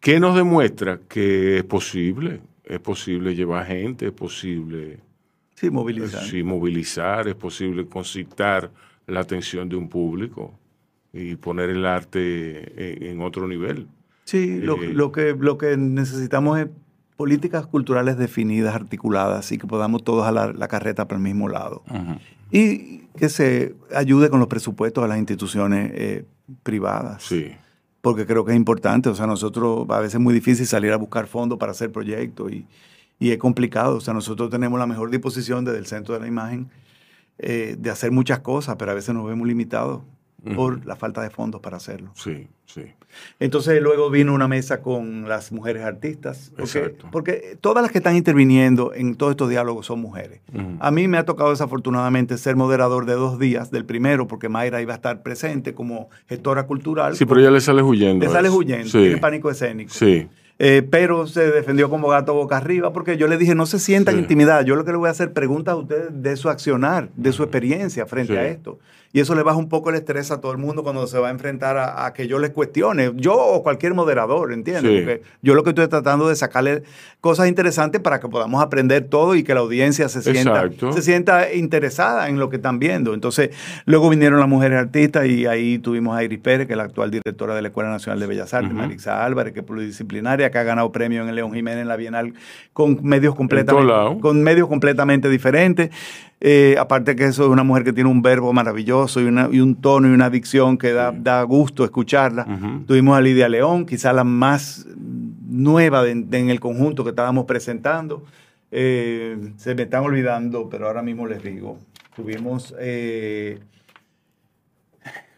¿Qué 0.00 0.20
nos 0.20 0.36
demuestra 0.36 1.00
que 1.08 1.58
es 1.58 1.64
posible? 1.64 2.40
Es 2.64 2.80
posible 2.80 3.34
llevar 3.34 3.66
gente, 3.66 4.06
es 4.06 4.12
posible 4.12 4.98
Sí, 5.54 5.70
movilizar. 5.70 6.22
sí, 6.24 6.42
movilizar, 6.42 7.26
es 7.28 7.34
posible 7.34 7.86
concitar 7.86 8.70
la 9.06 9.20
atención 9.20 9.68
de 9.68 9.76
un 9.76 9.88
público 9.88 10.52
y 11.12 11.36
poner 11.36 11.70
el 11.70 11.86
arte 11.86 13.06
en, 13.06 13.12
en 13.12 13.20
otro 13.22 13.48
nivel. 13.48 13.86
Sí, 14.24 14.60
lo, 14.60 14.76
Eh, 14.82 14.92
lo 14.92 15.10
que, 15.10 15.34
lo 15.38 15.56
que 15.56 15.76
necesitamos 15.78 16.58
es 16.58 16.66
políticas 17.18 17.66
culturales 17.66 18.16
definidas, 18.16 18.76
articuladas, 18.76 19.50
y 19.50 19.58
que 19.58 19.66
podamos 19.66 20.04
todos 20.04 20.24
jalar 20.24 20.54
la 20.54 20.68
carreta 20.68 21.08
para 21.08 21.18
el 21.18 21.24
mismo 21.24 21.48
lado. 21.48 21.82
Y 22.52 22.98
que 23.16 23.28
se 23.28 23.74
ayude 23.92 24.30
con 24.30 24.38
los 24.38 24.46
presupuestos 24.46 25.02
a 25.02 25.08
las 25.08 25.18
instituciones 25.18 25.90
eh, 25.94 26.24
privadas. 26.62 27.24
Sí, 27.24 27.50
Porque 28.02 28.24
creo 28.24 28.44
que 28.44 28.52
es 28.52 28.56
importante. 28.56 29.08
O 29.08 29.16
sea, 29.16 29.26
nosotros 29.26 29.84
a 29.90 29.98
veces 29.98 30.14
es 30.14 30.20
muy 30.20 30.32
difícil 30.32 30.64
salir 30.64 30.92
a 30.92 30.96
buscar 30.96 31.26
fondos 31.26 31.58
para 31.58 31.72
hacer 31.72 31.90
proyectos 31.90 32.52
y, 32.52 32.64
y 33.18 33.32
es 33.32 33.38
complicado. 33.38 33.96
O 33.96 34.00
sea, 34.00 34.14
nosotros 34.14 34.48
tenemos 34.48 34.78
la 34.78 34.86
mejor 34.86 35.10
disposición 35.10 35.64
desde 35.64 35.80
el 35.80 35.86
centro 35.86 36.14
de 36.14 36.20
la 36.20 36.28
imagen 36.28 36.70
eh, 37.38 37.74
de 37.76 37.90
hacer 37.90 38.12
muchas 38.12 38.38
cosas, 38.38 38.76
pero 38.78 38.92
a 38.92 38.94
veces 38.94 39.12
nos 39.12 39.26
vemos 39.26 39.44
limitados 39.44 40.02
por 40.54 40.86
la 40.86 40.96
falta 40.96 41.20
de 41.22 41.30
fondos 41.30 41.60
para 41.60 41.76
hacerlo. 41.78 42.10
sí, 42.14 42.46
sí. 42.66 42.82
Entonces 43.40 43.80
luego 43.82 44.10
vino 44.10 44.34
una 44.34 44.46
mesa 44.48 44.80
con 44.82 45.28
las 45.28 45.50
mujeres 45.50 45.82
artistas, 45.82 46.52
porque, 46.56 46.78
Exacto. 46.78 47.08
porque 47.10 47.56
todas 47.60 47.82
las 47.82 47.90
que 47.90 47.98
están 47.98 48.14
interviniendo 48.16 48.92
en 48.94 49.14
todos 49.16 49.30
estos 49.30 49.48
diálogos 49.48 49.86
son 49.86 50.00
mujeres. 50.00 50.40
A 50.78 50.90
mí 50.90 51.08
me 51.08 51.16
ha 51.18 51.24
tocado 51.24 51.50
desafortunadamente 51.50 52.36
ser 52.36 52.54
moderador 52.56 53.06
de 53.06 53.14
dos 53.14 53.38
días, 53.38 53.70
del 53.70 53.84
primero, 53.86 54.26
porque 54.28 54.48
Mayra 54.48 54.82
iba 54.82 54.92
a 54.92 54.96
estar 54.96 55.22
presente 55.22 55.74
como 55.74 56.10
gestora 56.28 56.64
cultural. 56.66 57.16
Sí, 57.16 57.24
pero 57.24 57.40
ella 57.40 57.50
le 57.50 57.60
sale 57.62 57.82
huyendo. 57.82 58.24
Le 58.26 58.30
sale 58.30 58.50
huyendo, 58.50 58.84
Sí, 58.88 58.98
tiene 58.98 59.16
pánico 59.18 59.50
escénico. 59.50 59.92
sí. 59.92 60.28
Eh, 60.60 60.82
pero 60.90 61.28
se 61.28 61.52
defendió 61.52 61.88
como 61.88 62.08
gato 62.08 62.34
boca 62.34 62.56
arriba 62.56 62.92
porque 62.92 63.16
yo 63.16 63.28
le 63.28 63.38
dije, 63.38 63.54
no 63.54 63.64
se 63.64 63.78
sientan 63.78 64.14
Sí. 64.16 64.20
intimidadas. 64.20 64.64
Yo 64.64 64.74
lo 64.74 64.84
que 64.84 64.90
le 64.90 64.96
voy 64.98 65.06
a 65.06 65.12
hacer 65.12 65.32
preguntas 65.32 65.74
a 65.74 65.76
ustedes 65.76 66.08
de 66.10 66.34
su 66.36 66.48
accionar, 66.50 67.10
de 67.14 67.30
su 67.30 67.44
experiencia 67.44 68.06
frente 68.06 68.32
Sí. 68.32 68.38
a 68.40 68.44
esto. 68.48 68.80
Y 69.12 69.20
eso 69.20 69.34
le 69.34 69.42
baja 69.42 69.56
un 69.56 69.68
poco 69.70 69.88
el 69.88 69.96
estrés 69.96 70.30
a 70.30 70.40
todo 70.40 70.52
el 70.52 70.58
mundo 70.58 70.82
cuando 70.82 71.06
se 71.06 71.18
va 71.18 71.28
a 71.28 71.30
enfrentar 71.30 71.78
a, 71.78 72.04
a 72.04 72.12
que 72.12 72.26
yo 72.28 72.38
les 72.38 72.50
cuestione. 72.50 73.12
Yo 73.16 73.34
o 73.34 73.62
cualquier 73.62 73.94
moderador, 73.94 74.52
¿entiendes? 74.52 75.20
Sí. 75.22 75.30
Yo 75.40 75.54
lo 75.54 75.62
que 75.64 75.70
estoy 75.70 75.88
tratando 75.88 76.28
de 76.28 76.36
sacarle 76.36 76.82
cosas 77.22 77.48
interesantes 77.48 78.02
para 78.02 78.20
que 78.20 78.28
podamos 78.28 78.62
aprender 78.62 79.04
todo 79.04 79.34
y 79.34 79.42
que 79.44 79.54
la 79.54 79.60
audiencia 79.60 80.10
se 80.10 80.20
sienta, 80.20 80.64
Exacto. 80.64 80.92
se 80.92 81.00
sienta 81.00 81.54
interesada 81.54 82.28
en 82.28 82.38
lo 82.38 82.50
que 82.50 82.56
están 82.56 82.78
viendo. 82.78 83.14
Entonces, 83.14 83.50
luego 83.86 84.10
vinieron 84.10 84.40
las 84.40 84.48
mujeres 84.48 84.78
artistas 84.78 85.26
y 85.26 85.46
ahí 85.46 85.78
tuvimos 85.78 86.14
a 86.14 86.22
Iris 86.22 86.38
Pérez, 86.40 86.66
que 86.66 86.74
es 86.74 86.76
la 86.76 86.84
actual 86.84 87.10
directora 87.10 87.54
de 87.54 87.62
la 87.62 87.68
Escuela 87.68 87.88
Nacional 87.88 88.20
de 88.20 88.26
Bellas 88.26 88.52
Artes, 88.52 88.72
Ujú. 88.72 88.78
Marisa 88.78 89.24
Álvarez, 89.24 89.54
que 89.54 89.60
es 89.60 89.66
pluridisciplinaria, 89.66 90.50
que 90.50 90.58
ha 90.58 90.64
ganado 90.64 90.92
premio 90.92 91.22
en 91.22 91.30
el 91.30 91.34
León 91.34 91.54
Jiménez 91.54 91.80
en 91.80 91.88
la 91.88 91.96
Bienal 91.96 92.34
con 92.74 92.98
medios 93.02 93.34
completamente, 93.34 94.20
con 94.20 94.42
medios 94.42 94.68
completamente 94.68 95.30
diferentes. 95.30 95.90
Eh, 96.40 96.76
aparte 96.78 97.16
que 97.16 97.24
eso 97.24 97.42
es 97.42 97.48
una 97.48 97.64
mujer 97.64 97.82
que 97.82 97.92
tiene 97.92 98.08
un 98.08 98.22
verbo 98.22 98.52
maravilloso 98.52 98.97
y, 99.06 99.24
una- 99.24 99.48
y 99.52 99.60
un 99.60 99.74
tono 99.76 100.08
y 100.08 100.10
una 100.12 100.28
dicción 100.30 100.76
que 100.78 100.92
da, 100.92 101.12
da 101.12 101.42
gusto 101.42 101.84
escucharla. 101.84 102.46
Tuvimos 102.86 103.16
a 103.16 103.20
Lidia 103.20 103.48
León, 103.48 103.86
quizá 103.86 104.12
la 104.12 104.24
más 104.24 104.86
nueva 105.48 106.02
de- 106.02 106.14
de- 106.14 106.38
en 106.38 106.50
el 106.50 106.60
conjunto 106.60 107.04
que 107.04 107.10
estábamos 107.10 107.44
presentando. 107.46 108.24
Eh, 108.70 109.52
se 109.56 109.74
me 109.74 109.82
están 109.82 110.02
olvidando, 110.04 110.68
pero 110.68 110.86
ahora 110.86 111.02
mismo 111.02 111.26
les 111.26 111.42
digo. 111.42 111.78
Tuvimos... 112.14 112.74
eh, 112.78 113.60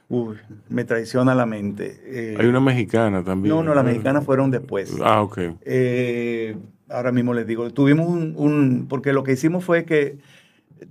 uy, 0.09 0.37
me 0.69 0.85
traiciona 0.85 1.35
la 1.35 1.47
mente. 1.47 2.01
Eh, 2.05 2.37
Hay 2.39 2.47
una 2.47 2.61
mexicana 2.61 3.23
también. 3.23 3.55
no, 3.55 3.63
no, 3.63 3.75
las 3.75 3.85
mexicanas 3.85 4.25
fueron 4.25 4.51
después. 4.51 4.97
Ah, 5.03 5.23
ok. 5.23 5.39
Eh, 5.63 6.57
ahora 6.89 7.13
mismo 7.13 7.33
les 7.35 7.47
digo, 7.47 7.71
tuvimos 7.71 8.09
un, 8.09 8.35
un- 8.37 8.87
porque 8.89 9.13
lo 9.13 9.23
que 9.23 9.33
hicimos 9.33 9.65
fue 9.65 9.85
que 9.85 10.19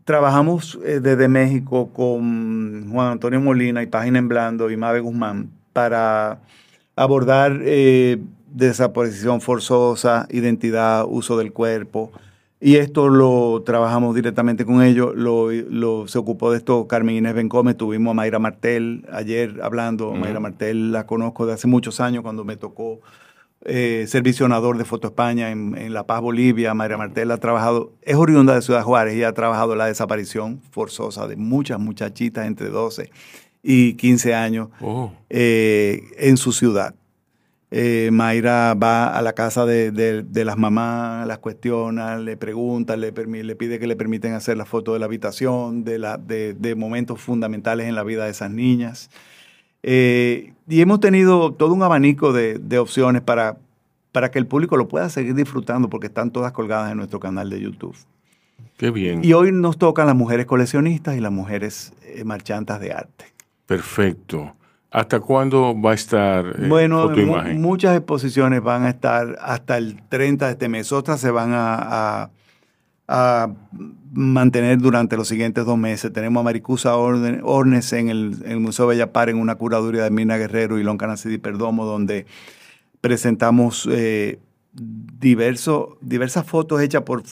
trabajamos 0.04 0.80
eh, 0.86 1.00
desde 1.02 1.28
México 1.28 1.90
con 1.94 2.90
Juan 2.92 3.12
Antonio 3.14 3.40
Molina 3.42 3.82
y 3.84 3.88
Página 3.88 4.20
en 4.20 4.28
Blando 4.28 4.70
y 4.70 4.78
Mabe 4.78 5.00
Guzmán 5.00 5.50
para 5.74 6.40
abordar 6.96 7.60
eh, 7.64 8.20
desaparición 8.54 9.42
forzosa, 9.42 10.28
identidad, 10.32 11.06
uso 11.08 11.38
del 11.38 11.54
cuerpo. 11.54 12.12
Y 12.62 12.76
esto 12.76 13.08
lo 13.08 13.64
trabajamos 13.66 14.14
directamente 14.16 14.66
con 14.66 14.84
ellos. 14.84 15.16
Lo, 15.16 15.50
lo- 15.52 16.08
se 16.10 16.18
ocupó 16.18 16.52
de 16.52 16.58
esto 16.58 16.88
Carmen 16.88 17.16
Inés 17.16 17.34
Bencome. 17.34 17.74
Tuvimos 17.74 18.12
a 18.12 18.16
Mayra 18.16 18.38
Martel 18.38 19.06
ayer 19.14 19.60
hablando. 19.64 20.12
Mayra 20.14 20.42
Martel 20.42 20.92
la 20.92 21.06
conozco 21.06 21.46
de 21.46 21.54
hace 21.54 21.68
muchos 21.68 22.02
años 22.02 22.22
cuando 22.22 22.44
me 22.44 22.58
tocó 22.58 23.00
eh, 23.66 24.06
ser 24.08 24.24
visionador 24.24 24.78
de 24.78 24.86
Foto 24.86 25.08
España 25.10 25.52
en, 25.52 25.78
en 25.78 25.94
La 25.94 26.06
Paz, 26.06 26.22
Bolivia. 26.22 26.74
Mayra 26.74 26.98
Martel 26.98 27.30
ha 27.32 27.38
trabajado, 27.38 27.94
es 28.02 28.16
oriunda 28.16 28.56
de 28.56 28.62
Ciudad 28.62 28.84
Juárez 28.84 29.16
y 29.16 29.24
ha 29.24 29.34
trabajado 29.34 29.76
la 29.76 29.86
desaparición 29.88 30.62
forzosa 30.72 31.28
de 31.28 31.36
muchas 31.36 31.80
muchachitas 31.80 32.48
entre 32.48 32.70
12 32.70 33.12
y 33.62 33.96
15 33.96 34.34
años 34.36 34.70
Oh, 34.82 35.12
eh, 35.30 36.02
en 36.18 36.38
su 36.38 36.52
ciudad. 36.54 36.96
Eh, 37.72 38.10
Mayra 38.12 38.74
va 38.74 39.16
a 39.16 39.22
la 39.22 39.34
casa 39.34 39.64
de, 39.66 39.92
de- 39.92 40.24
de 40.24 40.46
las 40.46 40.58
mamás, 40.58 41.28
las 41.28 41.38
cuestiona, 41.38 42.18
le 42.18 42.36
pregunta, 42.36 42.98
le, 42.98 43.12
pide 43.12 43.78
que 43.78 43.86
le 43.86 43.96
permiten 43.96 44.34
hacer 44.34 44.58
la 44.58 44.66
foto 44.66 44.94
de 44.94 45.00
la 45.00 45.06
habitación, 45.06 45.84
de, 45.84 46.00
la, 46.00 46.18
de, 46.18 46.56
de 46.56 46.74
momentos 46.74 47.22
fundamentales 47.22 47.88
en 47.88 47.94
la 47.94 48.04
vida 48.04 48.26
de 48.26 48.32
esas 48.32 48.50
niñas. 48.50 49.12
Eh, 49.84 50.54
y 50.68 50.82
hemos 50.82 51.00
tenido 51.00 51.54
todo 51.54 51.74
un 51.74 51.84
abanico 51.84 52.34
de, 52.34 52.60
de 52.60 52.78
opciones 52.80 53.22
para, 53.22 53.58
para 54.12 54.30
que 54.32 54.40
el 54.40 54.46
público 54.48 54.78
lo 54.78 54.88
pueda 54.88 55.10
seguir 55.10 55.34
disfrutando 55.36 55.90
porque 55.90 56.08
están 56.08 56.32
todas 56.32 56.52
colgadas 56.52 56.92
en 56.92 56.98
nuestro 56.98 57.20
canal 57.20 57.50
de 57.50 57.60
YouTube. 57.62 57.96
qué 58.78 58.92
bien. 58.92 59.24
Y 59.24 59.34
hoy 59.34 59.52
nos 59.52 59.78
tocan 59.78 60.08
las 60.08 60.16
mujeres 60.16 60.46
coleccionistas 60.46 61.16
y 61.18 61.20
las 61.22 61.32
mujeres 61.32 61.94
eh, 62.04 62.24
marchantas 62.24 62.80
de 62.80 62.92
arte. 62.94 63.26
Perfecto. 63.66 64.54
¿Hasta 64.92 65.20
cuándo 65.20 65.80
va 65.80 65.92
a 65.92 65.94
estar 65.94 66.46
eh, 66.58 66.68
Bueno, 66.68 67.10
muchas 67.56 67.96
exposiciones 67.96 68.62
van 68.64 68.84
a 68.84 68.90
estar 68.90 69.38
hasta 69.40 69.78
el 69.78 70.02
30 70.10 70.48
de 70.48 70.52
este 70.54 70.68
mes. 70.68 70.92
Otras 70.92 71.20
se 71.22 71.30
van 71.30 71.52
a, 71.54 71.76
a- 72.24 72.30
a 73.08 73.50
mantener 74.12 74.80
durante 74.80 75.18
los 75.18 75.28
siguientes 75.28 75.66
dos 75.66 75.78
meses. 75.78 76.12
Tenemos 76.12 76.42
a 76.42 76.44
Maricusa 76.44 76.96
Ornes 76.96 77.94
en 77.94 78.10
el, 78.10 78.36
en 78.44 78.52
el 78.52 78.60
Museo 78.60 78.88
Bellapar 78.88 79.30
en 79.30 79.38
una 79.38 79.56
curaduría 79.56 80.04
de 80.04 80.12
Mina 80.12 80.38
Guerrero 80.38 80.80
y 80.80 80.84
Lon 80.84 80.98
Canacidi 80.98 81.38
Perdomo, 81.38 81.86
donde 81.86 82.26
presentamos 83.02 83.88
eh, 83.92 84.40
diversas 84.74 86.46
fotos 86.46 86.82
hechas 86.82 87.04
por 87.04 87.24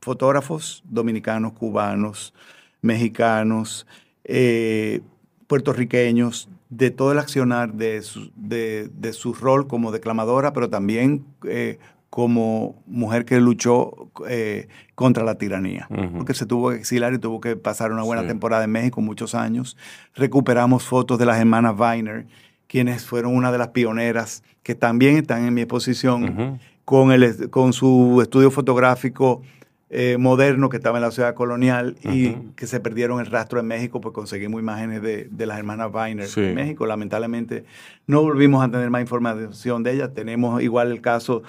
fotógrafos 0.00 0.82
dominicanos, 0.86 1.52
cubanos, 1.52 2.32
mexicanos, 2.80 3.86
eh, 4.24 5.00
puertorriqueños, 5.46 6.48
de 6.68 6.90
todo 6.90 7.12
el 7.12 7.18
accionar 7.18 7.74
de 7.74 8.02
su, 8.02 8.32
de, 8.34 8.90
de 8.92 9.12
su 9.12 9.34
rol 9.34 9.68
como 9.68 9.92
declamadora, 9.92 10.52
pero 10.52 10.68
también 10.68 11.24
eh, 11.44 11.78
como 12.16 12.82
mujer 12.86 13.26
que 13.26 13.38
luchó 13.40 14.08
eh, 14.26 14.68
contra 14.94 15.22
la 15.22 15.34
tiranía, 15.36 15.86
porque 16.16 16.32
se 16.32 16.46
tuvo 16.46 16.70
que 16.70 16.76
exilar 16.76 17.12
y 17.12 17.18
tuvo 17.18 17.42
que 17.42 17.56
pasar 17.56 17.92
una 17.92 18.04
buena 18.04 18.22
Sí. 18.22 18.28
temporada 18.28 18.64
en 18.64 18.70
México, 18.70 19.02
muchos 19.02 19.34
años. 19.34 19.76
Recuperamos 20.14 20.82
fotos 20.82 21.18
de 21.18 21.26
las 21.26 21.38
hermanas 21.38 21.78
Weiner, 21.78 22.24
quienes 22.68 23.04
fueron 23.04 23.36
una 23.36 23.52
de 23.52 23.58
las 23.58 23.68
pioneras 23.68 24.42
que 24.62 24.74
también 24.74 25.18
están 25.18 25.44
en 25.46 25.52
mi 25.52 25.60
exposición 25.60 26.58
con, 26.86 27.12
el, 27.12 27.50
con 27.50 27.74
su 27.74 28.18
estudio 28.22 28.50
fotográfico 28.50 29.42
eh, 29.88 30.16
moderno 30.18 30.68
que 30.68 30.78
estaba 30.78 30.98
en 30.98 31.02
la 31.02 31.12
ciudad 31.12 31.34
colonial 31.34 31.96
y 32.02 32.30
que 32.56 32.66
se 32.66 32.80
perdieron 32.80 33.20
el 33.20 33.26
rastro 33.26 33.60
en 33.60 33.66
México, 33.66 34.00
pues 34.00 34.12
conseguimos 34.12 34.60
imágenes 34.60 35.00
de, 35.00 35.28
de 35.30 35.46
las 35.46 35.58
hermanas 35.58 35.90
Weiner 35.94 36.26
Sí. 36.26 36.40
en 36.40 36.54
México. 36.56 36.86
Lamentablemente 36.86 37.64
no 38.08 38.20
volvimos 38.22 38.64
a 38.64 38.70
tener 38.70 38.90
más 38.90 39.00
información 39.00 39.82
de 39.84 39.92
ellas. 39.92 40.12
Tenemos 40.12 40.60
igual 40.60 40.90
el 40.90 41.00
caso 41.00 41.42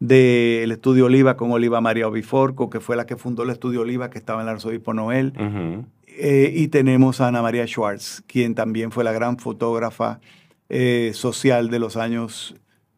del 0.00 0.72
estudio 0.72 1.06
Oliva 1.06 1.36
con 1.36 1.52
Oliva 1.52 1.80
María 1.80 2.08
Obiforco, 2.08 2.68
que 2.68 2.80
fue 2.80 2.96
la 2.96 3.06
que 3.06 3.16
fundó 3.16 3.44
el 3.44 3.50
estudio 3.50 3.82
Oliva, 3.82 4.10
que 4.10 4.18
estaba 4.18 4.42
en 4.42 4.48
el 4.48 4.54
arzobispo 4.54 4.92
Noel. 4.92 5.32
Eh, 6.06 6.52
y 6.54 6.68
tenemos 6.68 7.20
a 7.20 7.28
Ana 7.28 7.42
María 7.42 7.66
Schwartz, 7.66 8.22
quien 8.26 8.54
también 8.54 8.90
fue 8.92 9.02
la 9.04 9.12
gran 9.12 9.38
fotógrafa 9.38 10.20
eh, 10.68 11.10
social 11.14 11.70
de 11.70 11.78
los 11.78 11.96
años 11.96 12.54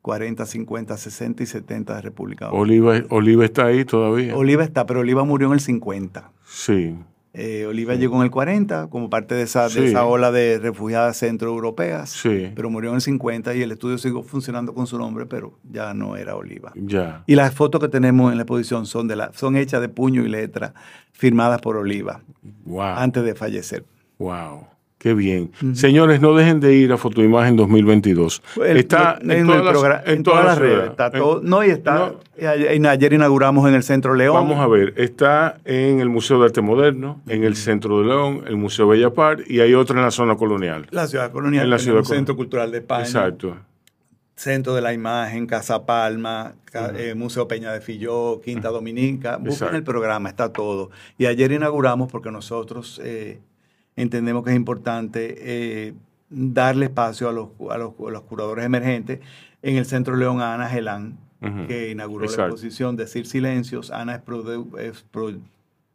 40, 0.07 0.47
50, 0.47 0.97
60 0.97 1.43
y 1.43 1.47
70 1.47 1.97
de 1.97 2.01
República 2.01 2.47
Dominicana. 2.47 2.63
Oliva, 2.93 3.07
Oliva 3.11 3.45
está 3.45 3.67
ahí 3.67 3.85
todavía. 3.85 4.37
Oliva 4.37 4.63
está, 4.63 4.87
pero 4.87 5.01
Oliva 5.01 5.25
murió 5.25 5.49
en 5.49 5.55
el 5.55 5.61
50. 5.61 6.31
sí. 6.47 6.95
Eh, 7.39 7.67
Oliva 7.67 7.95
llegó 7.97 8.17
en 8.17 8.23
el 8.23 8.31
40 8.31 8.87
como 8.89 9.11
parte 9.11 9.35
de 9.35 9.43
esa, 9.43 9.69
de 9.69 9.89
esa 9.89 10.07
ola 10.07 10.33
de 10.33 10.59
refugiadas 10.59 11.19
centroeuropeas, 11.19 12.09
Sí. 12.09 12.51
pero 12.57 12.71
murió 12.71 12.89
en 12.89 12.95
el 12.97 13.03
50 13.03 13.55
y 13.55 13.61
el 13.61 13.73
estudio 13.73 13.99
siguió 13.99 14.23
funcionando 14.23 14.73
con 14.73 14.87
su 14.87 14.97
nombre, 14.99 15.27
pero 15.27 15.53
ya 15.71 15.93
no 15.93 16.17
era 16.17 16.35
Oliva. 16.35 16.73
Ya. 16.77 17.25
Y 17.27 17.35
las 17.35 17.53
fotos 17.53 17.79
que 17.83 17.89
tenemos 17.89 18.31
en 18.33 18.39
la 18.39 18.45
exposición 18.45 18.87
son, 18.87 19.07
de 19.07 19.17
la, 19.17 19.33
son 19.35 19.55
hechas 19.57 19.83
de 19.83 19.91
puño 19.91 20.25
y 20.25 20.31
letra, 20.31 20.73
firmadas 21.13 21.61
por 21.61 21.77
Oliva, 21.77 22.23
Wow. 22.65 22.81
antes 22.97 23.23
de 23.23 23.35
fallecer. 23.35 23.85
Wow. 24.19 24.67
Qué 25.07 25.15
bien. 25.15 25.53
Señores, 25.75 26.21
no 26.21 26.35
dejen 26.35 26.59
de 26.59 26.75
ir 26.75 26.93
a 26.93 26.97
Fotoimagen 26.97 27.55
2022. 27.55 28.43
El- 28.65 28.77
está 28.79 29.17
en, 29.23 29.31
en, 29.31 29.47
todas 29.47 29.65
las- 29.65 29.73
programa- 29.73 30.03
en 30.05 30.23
todas 30.25 30.41
todas 30.43 30.45
las 30.47 30.59
redes. 30.59 30.91
Está 30.91 31.07
En- 31.07 31.13
todo, 31.13 31.41
no, 31.45 31.65
y 31.65 31.71
está. 31.71 31.95
No. 31.95 32.15
eh, 32.37 32.87
Ayer 32.89 33.13
inauguramos 33.13 33.69
en 33.69 33.75
el 33.77 33.85
Centro 33.85 34.15
León. 34.15 34.35
Vamos 34.35 34.59
a 34.59 34.67
ver, 34.67 34.95
está 34.97 35.59
en 35.65 36.01
el 36.01 36.09
Museo 36.09 36.41
de 36.41 36.47
Arte 36.47 36.61
Moderno, 36.61 37.21
en 37.29 37.45
el 37.45 37.55
Centro 37.55 38.01
de 38.01 38.07
León, 38.07 38.43
el 38.49 38.57
Museo 38.57 38.89
Bella 38.89 39.11
Par 39.15 39.45
y 39.47 39.61
hay 39.61 39.75
otra 39.75 39.97
en 39.97 40.03
la 40.03 40.11
zona 40.11 40.35
colonial. 40.35 40.89
La 40.91 41.07
ciudad 41.07 41.31
colonial, 41.31 41.63
En 41.63 41.71
la 41.71 41.79
ciudad 41.79 41.99
colonial. 42.01 42.17
Centro 42.19 42.35
Cultural 42.35 42.73
de 42.73 42.79
España, 42.79 43.03
Exacto. 43.05 43.57
Centro 44.35 44.75
de 44.75 44.81
la 44.83 44.93
Imagen, 44.93 45.47
Casa 45.47 45.87
Palma, 45.87 46.55
eh, 46.97 47.15
Museo 47.15 47.47
Peña 47.47 47.73
de 47.73 47.81
Filló, 47.81 48.41
Quinta 48.41 48.71
Dominica. 48.71 49.37
Busquen 49.37 49.53
Exacto. 49.53 49.77
el 49.77 49.85
programa, 49.85 50.29
está 50.29 50.53
todo. 50.53 50.91
Y 51.17 51.27
ayer 51.27 51.53
inauguramos 51.53 52.11
porque 52.11 52.33
nosotros 52.33 53.01
eh, 53.05 53.39
entendemos 53.97 54.45
que 54.45 54.51
es 54.51 54.57
importante 54.57 55.35
eh, 55.39 55.95
darle 56.31 56.87
espacio 56.87 57.29
a 57.29 57.33
los, 57.33 57.49
a, 57.71 57.79
los, 57.79 57.93
a 58.07 58.11
los 58.11 58.23
curadores 58.23 58.65
emergentes. 58.65 59.21
En 59.63 59.77
el 59.77 59.87
Centro 59.87 60.17
León, 60.17 60.41
a 60.41 60.55
Ana 60.55 60.69
Gelán, 60.69 61.19
que 61.67 61.91
inauguró 61.91 62.25
la 62.25 62.31
exposición 62.47 62.97
Decir 62.97 63.27
Silencios. 63.27 63.91
Ana 63.91 64.17
es, 64.17 64.25
produ- 64.25 64.79
es 64.79 65.03
pro- 65.11 65.33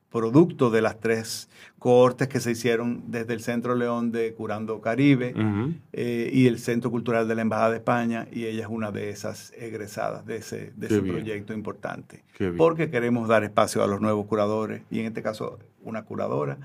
producto 0.10 0.70
de 0.70 0.82
las 0.82 0.99
tres 0.99 1.49
cohortes 1.80 2.28
que 2.28 2.39
se 2.41 2.52
hicieron 2.52 3.04
desde 3.08 3.34
el 3.34 3.39
Centro 3.41 3.76
León 3.76 4.12
de 4.12 4.34
Curando 4.34 4.82
Caribe 4.82 5.34
eh, 5.93 6.30
y 6.34 6.47
el 6.47 6.60
Centro 6.60 6.91
Cultural 6.91 7.28
de 7.30 7.36
la 7.36 7.41
Embajada 7.43 7.72
de 7.72 7.78
España, 7.78 8.28
y 8.32 8.45
ella 8.45 8.64
es 8.64 8.70
una 8.70 8.91
de 8.91 9.10
esas 9.10 9.54
egresadas 9.58 10.26
de 10.26 10.36
ese, 10.38 10.74
de 10.76 10.88
ese 10.88 10.95
proyecto 11.12 11.54
importante. 11.54 12.24
Porque 12.58 12.89
queremos 12.89 13.28
dar 13.30 13.43
espacio 13.45 13.84
a 13.84 13.88
los 13.88 14.02
nuevos 14.02 14.26
curadores, 14.28 14.82
y 14.91 14.99
en 14.99 15.06
este 15.08 15.22
caso 15.24 15.60
una 15.82 16.04
curadora, 16.04 16.58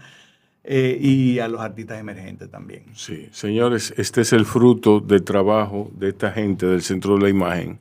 eh, 0.69 0.99
y 1.01 1.39
a 1.39 1.49
los 1.49 1.61
artistas 1.61 1.99
emergentes 2.01 2.51
también. 2.51 2.85
Sí, 2.95 3.29
señores, 3.33 3.95
este 3.97 4.23
es 4.23 4.33
el 4.33 4.45
fruto 4.45 5.01
del 5.01 5.23
trabajo 5.23 5.91
de 5.95 6.09
esta 6.11 6.33
gente 6.33 6.67
del 6.67 6.83
Centro 6.83 7.15
de 7.17 7.23
la 7.23 7.29
Imagen. 7.29 7.79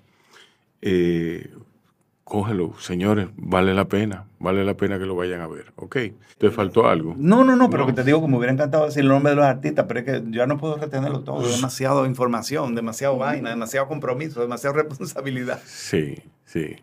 Eh, 0.81 1.49
cógelo, 2.23 2.73
señores, 2.79 3.27
vale 3.38 3.73
la 3.73 3.86
pena, 3.86 4.25
vale 4.39 4.63
la 4.63 4.75
pena 4.75 4.97
que 4.99 5.05
lo 5.05 5.15
vayan 5.15 5.41
a 5.41 5.47
ver, 5.47 5.71
¿ok? 5.75 5.97
¿Te 6.38 6.51
faltó 6.51 6.88
algo? 6.88 7.13
No, 7.17 7.43
no, 7.43 7.55
no, 7.55 7.69
pero 7.69 7.83
No. 7.83 7.88
que 7.88 7.93
te 7.93 8.03
digo 8.03 8.21
que 8.21 8.27
me 8.27 8.38
hubiera 8.38 8.51
encantado 8.53 8.86
decir 8.86 9.01
el 9.03 9.07
nombre 9.09 9.31
de 9.31 9.36
los 9.38 9.45
artistas, 9.45 9.86
pero 9.88 9.99
es 10.01 10.05
que 10.05 10.23
ya 10.31 10.45
no 10.47 10.57
puedo 10.57 10.75
retenerlo 10.77 11.21
todo. 11.21 11.47
Demasiada 11.47 12.05
información, 12.07 12.75
demasiado 12.75 13.17
vaina, 13.17 13.49
demasiado 13.51 13.88
compromiso, 13.88 14.41
demasiada 14.41 14.75
responsabilidad. 14.83 15.61
Sí, 15.65 16.15
sí. 16.45 16.75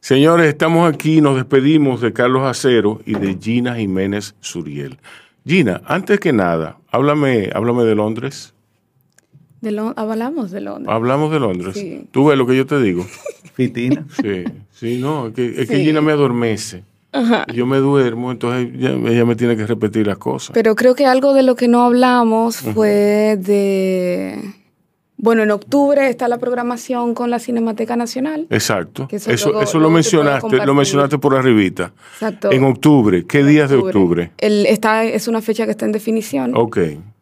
Señores, 0.00 0.46
estamos 0.48 0.92
aquí, 0.92 1.20
nos 1.20 1.36
despedimos 1.36 2.00
de 2.00 2.12
Carlos 2.12 2.42
Acero 2.44 3.00
y 3.04 3.14
de 3.14 3.36
Gina 3.40 3.74
Jiménez 3.76 4.34
Suriel. 4.40 4.98
Gina, 5.46 5.82
antes 5.86 6.20
que 6.20 6.32
nada, 6.32 6.78
háblame, 6.90 7.50
háblame 7.54 7.84
de 7.84 7.94
Londres. 7.94 8.54
De 9.60 9.72
Lon- 9.72 9.94
hablamos 9.96 10.50
de 10.52 10.60
Londres. 10.60 10.88
Hablamos 10.94 11.32
de 11.32 11.40
Londres. 11.40 11.74
Sí. 11.74 12.06
Tú 12.12 12.26
ves 12.26 12.38
lo 12.38 12.46
que 12.46 12.56
yo 12.56 12.64
te 12.64 12.80
digo. 12.80 13.04
Fitina. 13.54 14.06
Sí, 14.22 14.44
sí, 14.70 14.98
no, 15.00 15.26
es 15.28 15.34
que, 15.34 15.46
es 15.62 15.68
que 15.68 15.76
Sí. 15.76 15.84
Gina 15.84 16.00
me 16.00 16.12
adormece. 16.12 16.84
Yo 17.52 17.66
me 17.66 17.78
duermo, 17.78 18.30
entonces 18.30 18.68
ella, 18.74 18.90
ella 19.10 19.24
me 19.24 19.34
tiene 19.34 19.56
que 19.56 19.66
repetir 19.66 20.06
las 20.06 20.18
cosas. 20.18 20.50
Pero 20.54 20.76
creo 20.76 20.94
que 20.94 21.06
algo 21.06 21.32
de 21.34 21.42
lo 21.42 21.56
que 21.56 21.66
no 21.66 21.82
hablamos 21.82 22.58
fue 22.58 23.36
de... 23.40 24.38
Bueno, 25.20 25.42
en 25.42 25.50
octubre 25.50 26.08
está 26.08 26.28
la 26.28 26.38
programación 26.38 27.12
con 27.12 27.28
la 27.30 27.40
Cinemateca 27.40 27.96
Nacional. 27.96 28.46
Exacto. 28.50 29.08
Eso 29.10 29.30
Eso, 29.32 29.48
luego- 29.48 29.62
eso 29.64 29.78
luego 29.78 29.90
lo 29.90 29.94
mencionaste, 29.94 30.64
lo 30.64 30.74
mencionaste 30.74 31.18
por 31.18 31.34
arribita. 31.34 31.92
Exacto. 32.14 32.52
En 32.52 32.62
octubre, 32.64 33.26
¿qué 33.26 33.42
días 33.44 33.68
de 33.68 33.76
octubre? 33.76 34.30
El, 34.38 34.64
está, 34.66 35.04
es 35.04 35.26
una 35.26 35.42
fecha 35.42 35.64
que 35.64 35.72
está 35.72 35.84
en 35.86 35.92
definición. 35.92 36.52
Ok, 36.56 36.78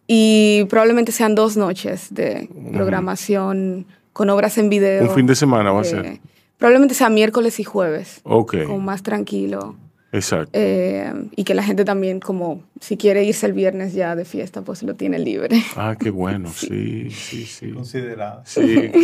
Y 0.09 0.65
probablemente 0.69 1.11
sean 1.11 1.35
dos 1.35 1.57
noches 1.57 2.09
de 2.15 2.49
programación 2.75 3.87
con 4.13 4.31
obras 4.31 4.57
en 4.59 4.69
video. 4.69 5.03
un 5.03 5.11
fin 5.15 5.27
de 5.27 5.35
semana 5.35 5.73
va 5.73 5.81
a 5.81 5.83
Eh, 5.83 5.87
ser. 5.87 6.21
Probablemente 6.59 6.95
sea 6.95 7.11
miércoles 7.11 7.59
y 7.61 7.65
jueves, 7.65 8.21
Ok, 8.23 8.57
como 8.67 8.79
más 8.81 9.03
tranquilo. 9.03 9.75
Exacto. 10.17 10.51
Eh, 10.53 11.13
y 11.37 11.45
que 11.45 11.55
la 11.55 11.63
gente 11.63 11.85
también, 11.85 12.21
como 12.21 12.63
si 12.81 12.97
quiere 12.97 13.25
irse 13.25 13.47
el 13.47 13.53
viernes 13.53 13.95
ya 13.95 14.17
de 14.17 14.25
fiesta, 14.25 14.63
pues 14.63 14.83
lo 14.83 14.95
tiene 14.95 15.19
libre. 15.19 15.63
Ah, 15.77 15.97
qué 15.99 16.11
bueno, 16.11 16.51
sí, 16.55 17.11
sí, 17.11 17.47
sí. 17.47 17.71
Considerada. 17.71 18.43
Sí, 18.45 18.93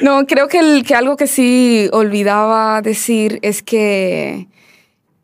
No, 0.00 0.26
creo 0.26 0.48
que, 0.48 0.58
el, 0.58 0.84
que 0.84 0.94
algo 0.94 1.16
que 1.16 1.26
sí 1.26 1.88
olvidaba 1.92 2.82
decir 2.82 3.38
es 3.42 3.62
que 3.62 4.46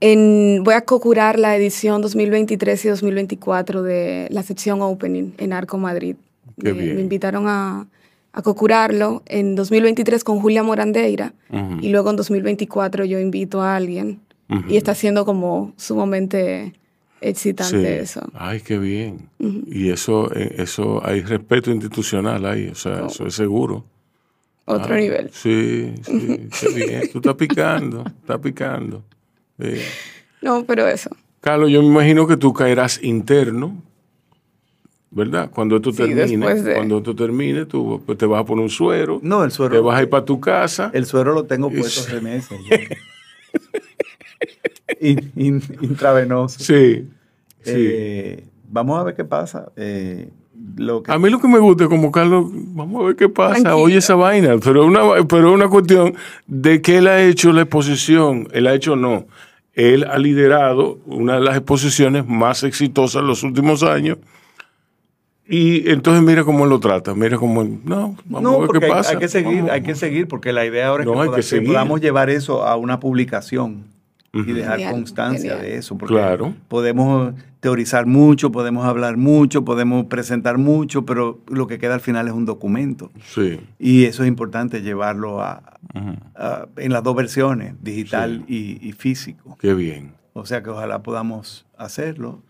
en, 0.00 0.62
voy 0.64 0.74
a 0.74 0.80
co-curar 0.80 1.38
la 1.38 1.54
edición 1.56 2.00
2023 2.00 2.84
y 2.84 2.88
2024 2.88 3.82
de 3.82 4.28
la 4.30 4.42
sección 4.42 4.80
Opening 4.80 5.34
en 5.38 5.52
Arco 5.52 5.76
Madrid. 5.78 6.16
Qué 6.58 6.72
me, 6.72 6.82
bien. 6.82 6.96
me 6.96 7.02
invitaron 7.02 7.48
a, 7.48 7.86
a 8.32 8.42
co-curarlo 8.42 9.22
en 9.26 9.54
2023 9.54 10.24
con 10.24 10.40
Julia 10.40 10.62
Morandeira 10.62 11.34
Ujú. 11.50 11.78
y 11.82 11.90
luego 11.90 12.10
en 12.10 12.16
2024 12.16 13.04
yo 13.04 13.18
invito 13.20 13.60
a 13.62 13.76
alguien 13.76 14.20
Ujú. 14.48 14.62
y 14.68 14.76
está 14.76 14.94
siendo 14.94 15.24
como 15.24 15.72
sumamente 15.76 16.72
excitante 17.20 17.78
sí. 17.98 18.02
eso. 18.02 18.20
Ay, 18.34 18.60
qué 18.60 18.78
bien. 18.78 19.28
Y 19.38 19.90
eso, 19.90 20.34
eh, 20.34 20.54
eso, 20.58 21.00
hay 21.06 21.20
respeto 21.22 21.70
institucional 21.70 22.44
ahí, 22.46 22.68
o 22.68 22.74
sea, 22.74 23.06
eso 23.06 23.26
es 23.26 23.34
seguro. 23.34 23.84
Otro 24.64 24.94
Ah, 24.94 24.98
nivel. 24.98 25.30
Sí, 25.32 25.92
sí, 26.02 26.48
qué 26.60 26.68
bien. 26.74 27.02
Tú 27.12 27.18
estás 27.18 27.34
picando, 27.34 28.04
estás 28.20 28.38
picando. 28.38 29.02
Sí. 29.60 29.74
No, 30.40 30.64
pero 30.64 30.86
eso. 30.88 31.10
Carlos, 31.40 31.70
yo 31.70 31.82
me 31.82 31.88
imagino 31.88 32.26
que 32.26 32.36
tú 32.36 32.52
caerás 32.52 33.02
interno, 33.02 33.76
¿verdad? 35.12 35.50
Cuando 35.50 35.76
esto 35.76 35.90
Sí, 35.92 35.98
termine, 35.98 36.24
después 36.26 36.64
de- 36.64 36.74
cuando 36.74 36.98
esto 36.98 37.14
termine, 37.14 37.66
tú 37.66 38.02
pues, 38.04 38.16
te 38.18 38.26
vas 38.26 38.40
a 38.40 38.44
poner 38.44 38.62
un 38.64 38.70
suero, 38.70 39.20
No, 39.22 39.44
el 39.44 39.50
suero. 39.50 39.74
te 39.74 39.80
vas 39.80 39.98
a 39.98 40.02
ir 40.02 40.08
para 40.10 40.24
tu 40.24 40.40
casa. 40.40 40.90
El 40.94 41.06
suero 41.06 41.32
lo 41.34 41.44
tengo 41.44 41.70
puesto 41.70 42.00
hace 42.00 42.20
meses. 42.20 42.58
ya. 42.68 42.78
In- 45.00 45.32
in- 45.36 45.62
intravenoso. 45.80 46.58
Sí, 46.60 47.08
sí. 47.62 47.72
Eh, 47.74 48.44
vamos 48.70 48.98
a 49.00 49.04
ver 49.04 49.14
qué 49.14 49.24
pasa. 49.24 49.72
Eh, 49.76 50.28
lo 50.76 51.02
que 51.02 51.10
A 51.12 51.18
mí 51.18 51.28
lo 51.30 51.40
que 51.40 51.48
me 51.48 51.58
gusta 51.58 51.84
es 51.84 51.90
como 51.90 52.12
Carlos, 52.12 52.46
vamos 52.52 53.02
a 53.02 53.06
ver 53.06 53.16
qué 53.16 53.28
pasa, 53.28 53.54
Tranquilo. 53.54 53.78
oye 53.78 53.96
esa 53.98 54.14
vaina, 54.14 54.56
pero 54.62 54.84
una, 54.86 55.00
pero 55.28 55.52
una 55.52 55.68
cuestión 55.68 56.14
de 56.46 56.80
que 56.82 56.98
él 56.98 57.08
ha 57.08 57.20
hecho 57.22 57.52
la 57.52 57.62
exposición, 57.62 58.48
él 58.52 58.66
ha 58.66 58.74
hecho 58.74 58.94
no, 58.94 59.26
él 59.74 60.04
ha 60.04 60.18
liderado 60.18 60.98
una 61.06 61.34
de 61.34 61.40
las 61.40 61.56
exposiciones 61.56 62.26
más 62.28 62.62
exitosas 62.62 63.22
en 63.22 63.28
los 63.28 63.42
últimos 63.42 63.82
años 63.82 64.18
y 65.48 65.90
entonces 65.90 66.22
mira 66.22 66.44
cómo 66.44 66.66
lo 66.66 66.78
trata, 66.80 67.14
mira 67.14 67.36
cómo, 67.36 67.64
no, 67.64 68.16
vamos 68.26 68.42
no, 68.42 68.48
a 68.54 68.58
ver 68.58 68.66
porque 68.66 68.80
qué 68.80 68.86
hay- 68.86 68.92
pasa. 68.92 69.10
Hay, 69.12 69.18
que 69.18 69.28
seguir, 69.28 69.56
Vamos- 69.56 69.70
hay 69.70 69.82
que 69.82 69.94
seguir, 69.94 70.28
porque 70.28 70.52
la 70.52 70.64
idea 70.64 70.88
ahora 70.88 71.04
No, 71.04 71.22
es 71.36 71.52
hay 71.52 71.60
que, 71.60 71.66
podamos 71.66 72.00
llevar 72.00 72.30
eso 72.30 72.64
a 72.66 72.76
una 72.76 73.00
publicación 73.00 73.84
y 74.34 74.44
dejar 74.44 74.78
Genial, 74.78 74.92
constancia 74.94 75.50
genial. 75.50 75.60
de 75.60 75.76
eso. 75.76 75.98
Porque 75.98 76.14
Claro. 76.14 76.54
podemos 76.68 77.34
teorizar 77.60 78.06
mucho, 78.06 78.50
podemos 78.50 78.86
hablar 78.86 79.18
mucho, 79.18 79.62
podemos 79.62 80.06
presentar 80.06 80.56
mucho, 80.56 81.04
pero 81.04 81.38
lo 81.48 81.66
que 81.66 81.78
queda 81.78 81.92
al 81.94 82.00
final 82.00 82.28
es 82.28 82.32
un 82.32 82.46
documento. 82.46 83.10
Sí, 83.26 83.60
Y 83.78 84.04
eso 84.04 84.22
es 84.22 84.28
importante 84.28 84.80
llevarlo 84.80 85.42
a, 85.42 85.62
a- 86.34 86.66
en 86.78 86.92
las 86.92 87.02
dos 87.02 87.14
versiones, 87.14 87.74
digital 87.82 88.44
y, 88.48 88.78
y 88.80 88.92
físico. 88.92 89.58
qué 89.60 89.74
bien. 89.74 90.12
O 90.32 90.46
sea 90.46 90.62
que 90.62 90.70
ojalá 90.70 91.02
podamos 91.02 91.66
hacerlo. 91.76 92.40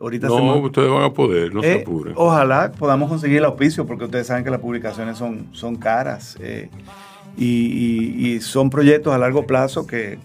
Ahorita 0.00 0.28
No, 0.28 0.34
hacemos- 0.36 0.64
ustedes 0.64 0.90
van 0.90 1.02
a 1.02 1.12
poder, 1.12 1.54
no 1.54 1.60
se 1.62 1.72
eh, 1.76 1.82
apuren. 1.82 2.14
ojalá 2.16 2.72
podamos 2.72 3.08
conseguir 3.10 3.36
el 3.38 3.44
auspicio, 3.44 3.86
porque 3.86 4.04
ustedes 4.04 4.26
saben 4.26 4.44
que 4.44 4.50
las 4.50 4.60
publicaciones 4.60 5.18
son, 5.18 5.48
son 5.52 5.76
caras 5.76 6.36
eh, 6.40 6.70
y, 7.36 7.44
y- 7.46 8.26
y 8.34 8.40
son 8.40 8.70
proyectos 8.70 9.12
a 9.14 9.18
largo 9.18 9.46
plazo 9.46 9.86
que, 9.86 10.18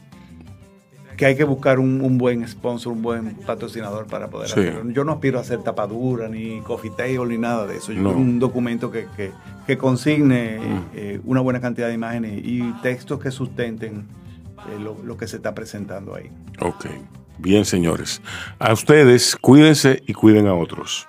que 1.18 1.26
hay 1.26 1.36
que 1.36 1.44
buscar 1.44 1.80
un, 1.80 2.02
un 2.02 2.18
buen 2.18 2.46
sponsor, 2.48 2.92
un 2.94 3.02
buen 3.02 3.36
patrocinador 3.46 4.06
para 4.08 4.30
poder 4.30 4.48
Sí. 4.50 4.60
hacerlo. 4.62 4.90
Yo 4.92 5.04
no 5.04 5.14
aspiro 5.14 5.40
a 5.40 5.42
hacer 5.42 5.62
tapadura, 5.64 6.28
ni 6.30 6.60
coffee 6.62 6.92
table, 6.92 7.26
ni 7.28 7.38
nada 7.38 7.66
de 7.68 7.78
eso. 7.78 7.92
Yo 7.94 8.02
No. 8.02 8.10
quiero 8.10 8.22
un 8.22 8.40
documento 8.40 8.92
que, 8.92 9.08
que- 9.16 9.32
que 9.68 9.78
consigne 9.78 10.60
eh, 10.94 11.20
una 11.26 11.42
buena 11.42 11.60
cantidad 11.60 11.88
de 11.88 11.94
imágenes 11.96 12.40
y 12.46 12.62
textos 12.82 13.20
que 13.20 13.32
sustenten 13.32 14.06
lo, 14.82 14.98
lo 15.04 15.16
que 15.18 15.28
se 15.28 15.36
está 15.38 15.54
presentando 15.54 16.16
ahí. 16.16 16.30
Ok, 16.62 16.86
bien 17.38 17.66
señores. 17.66 18.22
A 18.60 18.74
ustedes, 18.74 19.36
cuídense 19.36 20.04
y 20.06 20.14
cuiden 20.14 20.48
a 20.48 20.56
otros. 20.56 21.08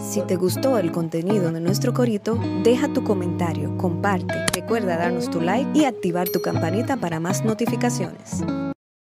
Si 0.00 0.20
te 0.22 0.36
gustó 0.36 0.78
el 0.78 0.90
contenido 0.90 1.52
de 1.52 1.60
nuestro 1.60 1.92
corito, 1.92 2.38
deja 2.62 2.92
tu 2.92 3.04
comentario, 3.04 3.76
comparte, 3.76 4.34
recuerda 4.52 4.96
darnos 4.96 5.30
tu 5.30 5.40
like 5.40 5.78
y 5.78 5.84
activar 5.84 6.28
tu 6.28 6.40
campanita 6.40 6.96
para 6.96 7.20
más 7.20 7.44
notificaciones. 7.44 8.42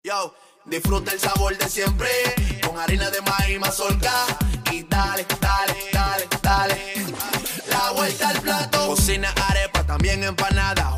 Yo, 0.03 0.33
disfruta 0.65 1.11
el 1.11 1.19
sabor 1.19 1.57
de 1.57 1.67
siempre 1.67 2.07
con 2.65 2.77
harina 2.79 3.09
de 3.09 3.21
maíz 3.21 3.59
mazorca 3.59 4.11
y 4.71 4.83
dale, 4.83 5.25
dale, 5.39 5.75
dale, 5.91 6.27
dale. 6.41 6.75
La 7.69 7.91
vuelta 7.91 8.29
al 8.29 8.41
plato. 8.41 8.87
Cocina 8.87 9.33
arepa, 9.49 9.83
también 9.85 10.23
empanada. 10.23 10.97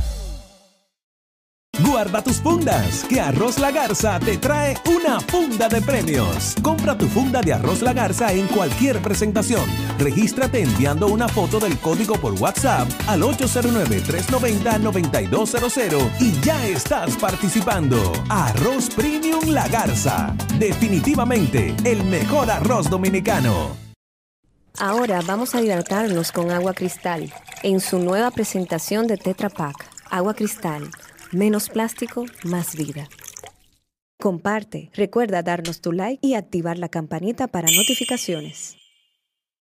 Guarda 1.85 2.21
tus 2.21 2.41
fundas, 2.41 3.05
que 3.05 3.19
Arroz 3.19 3.57
La 3.57 3.71
Garza 3.71 4.19
te 4.19 4.37
trae 4.37 4.77
una 4.85 5.19
funda 5.19 5.67
de 5.67 5.81
premios. 5.81 6.53
Compra 6.61 6.95
tu 6.97 7.07
funda 7.07 7.41
de 7.41 7.53
Arroz 7.53 7.81
La 7.81 7.93
Garza 7.93 8.31
en 8.33 8.47
cualquier 8.47 9.01
presentación. 9.01 9.65
Regístrate 9.97 10.61
enviando 10.61 11.07
una 11.07 11.27
foto 11.27 11.59
del 11.59 11.77
código 11.79 12.15
por 12.15 12.33
WhatsApp 12.33 12.87
al 13.07 13.21
809-390-9200 13.21 16.11
y 16.19 16.39
ya 16.41 16.67
estás 16.67 17.15
participando. 17.17 18.13
Arroz 18.29 18.89
Premium 18.89 19.49
La 19.49 19.67
Garza. 19.67 20.35
Definitivamente 20.59 21.75
el 21.83 22.03
mejor 22.03 22.51
arroz 22.51 22.89
dominicano. 22.89 23.75
Ahora 24.77 25.21
vamos 25.25 25.55
a 25.55 25.61
hidratarnos 25.61 26.31
con 26.31 26.51
agua 26.51 26.73
cristal 26.73 27.33
en 27.63 27.79
su 27.79 27.99
nueva 27.99 28.31
presentación 28.31 29.07
de 29.07 29.17
Tetra 29.17 29.49
Pak. 29.49 29.75
Agua 30.09 30.33
cristal, 30.33 30.89
menos 31.31 31.69
plástico, 31.69 32.25
más 32.43 32.75
vida. 32.75 33.07
Comparte, 34.19 34.91
recuerda 34.93 35.41
darnos 35.41 35.81
tu 35.81 35.91
like 35.91 36.25
y 36.25 36.35
activar 36.35 36.77
la 36.77 36.89
campanita 36.89 37.47
para 37.47 37.71
notificaciones. 37.71 38.80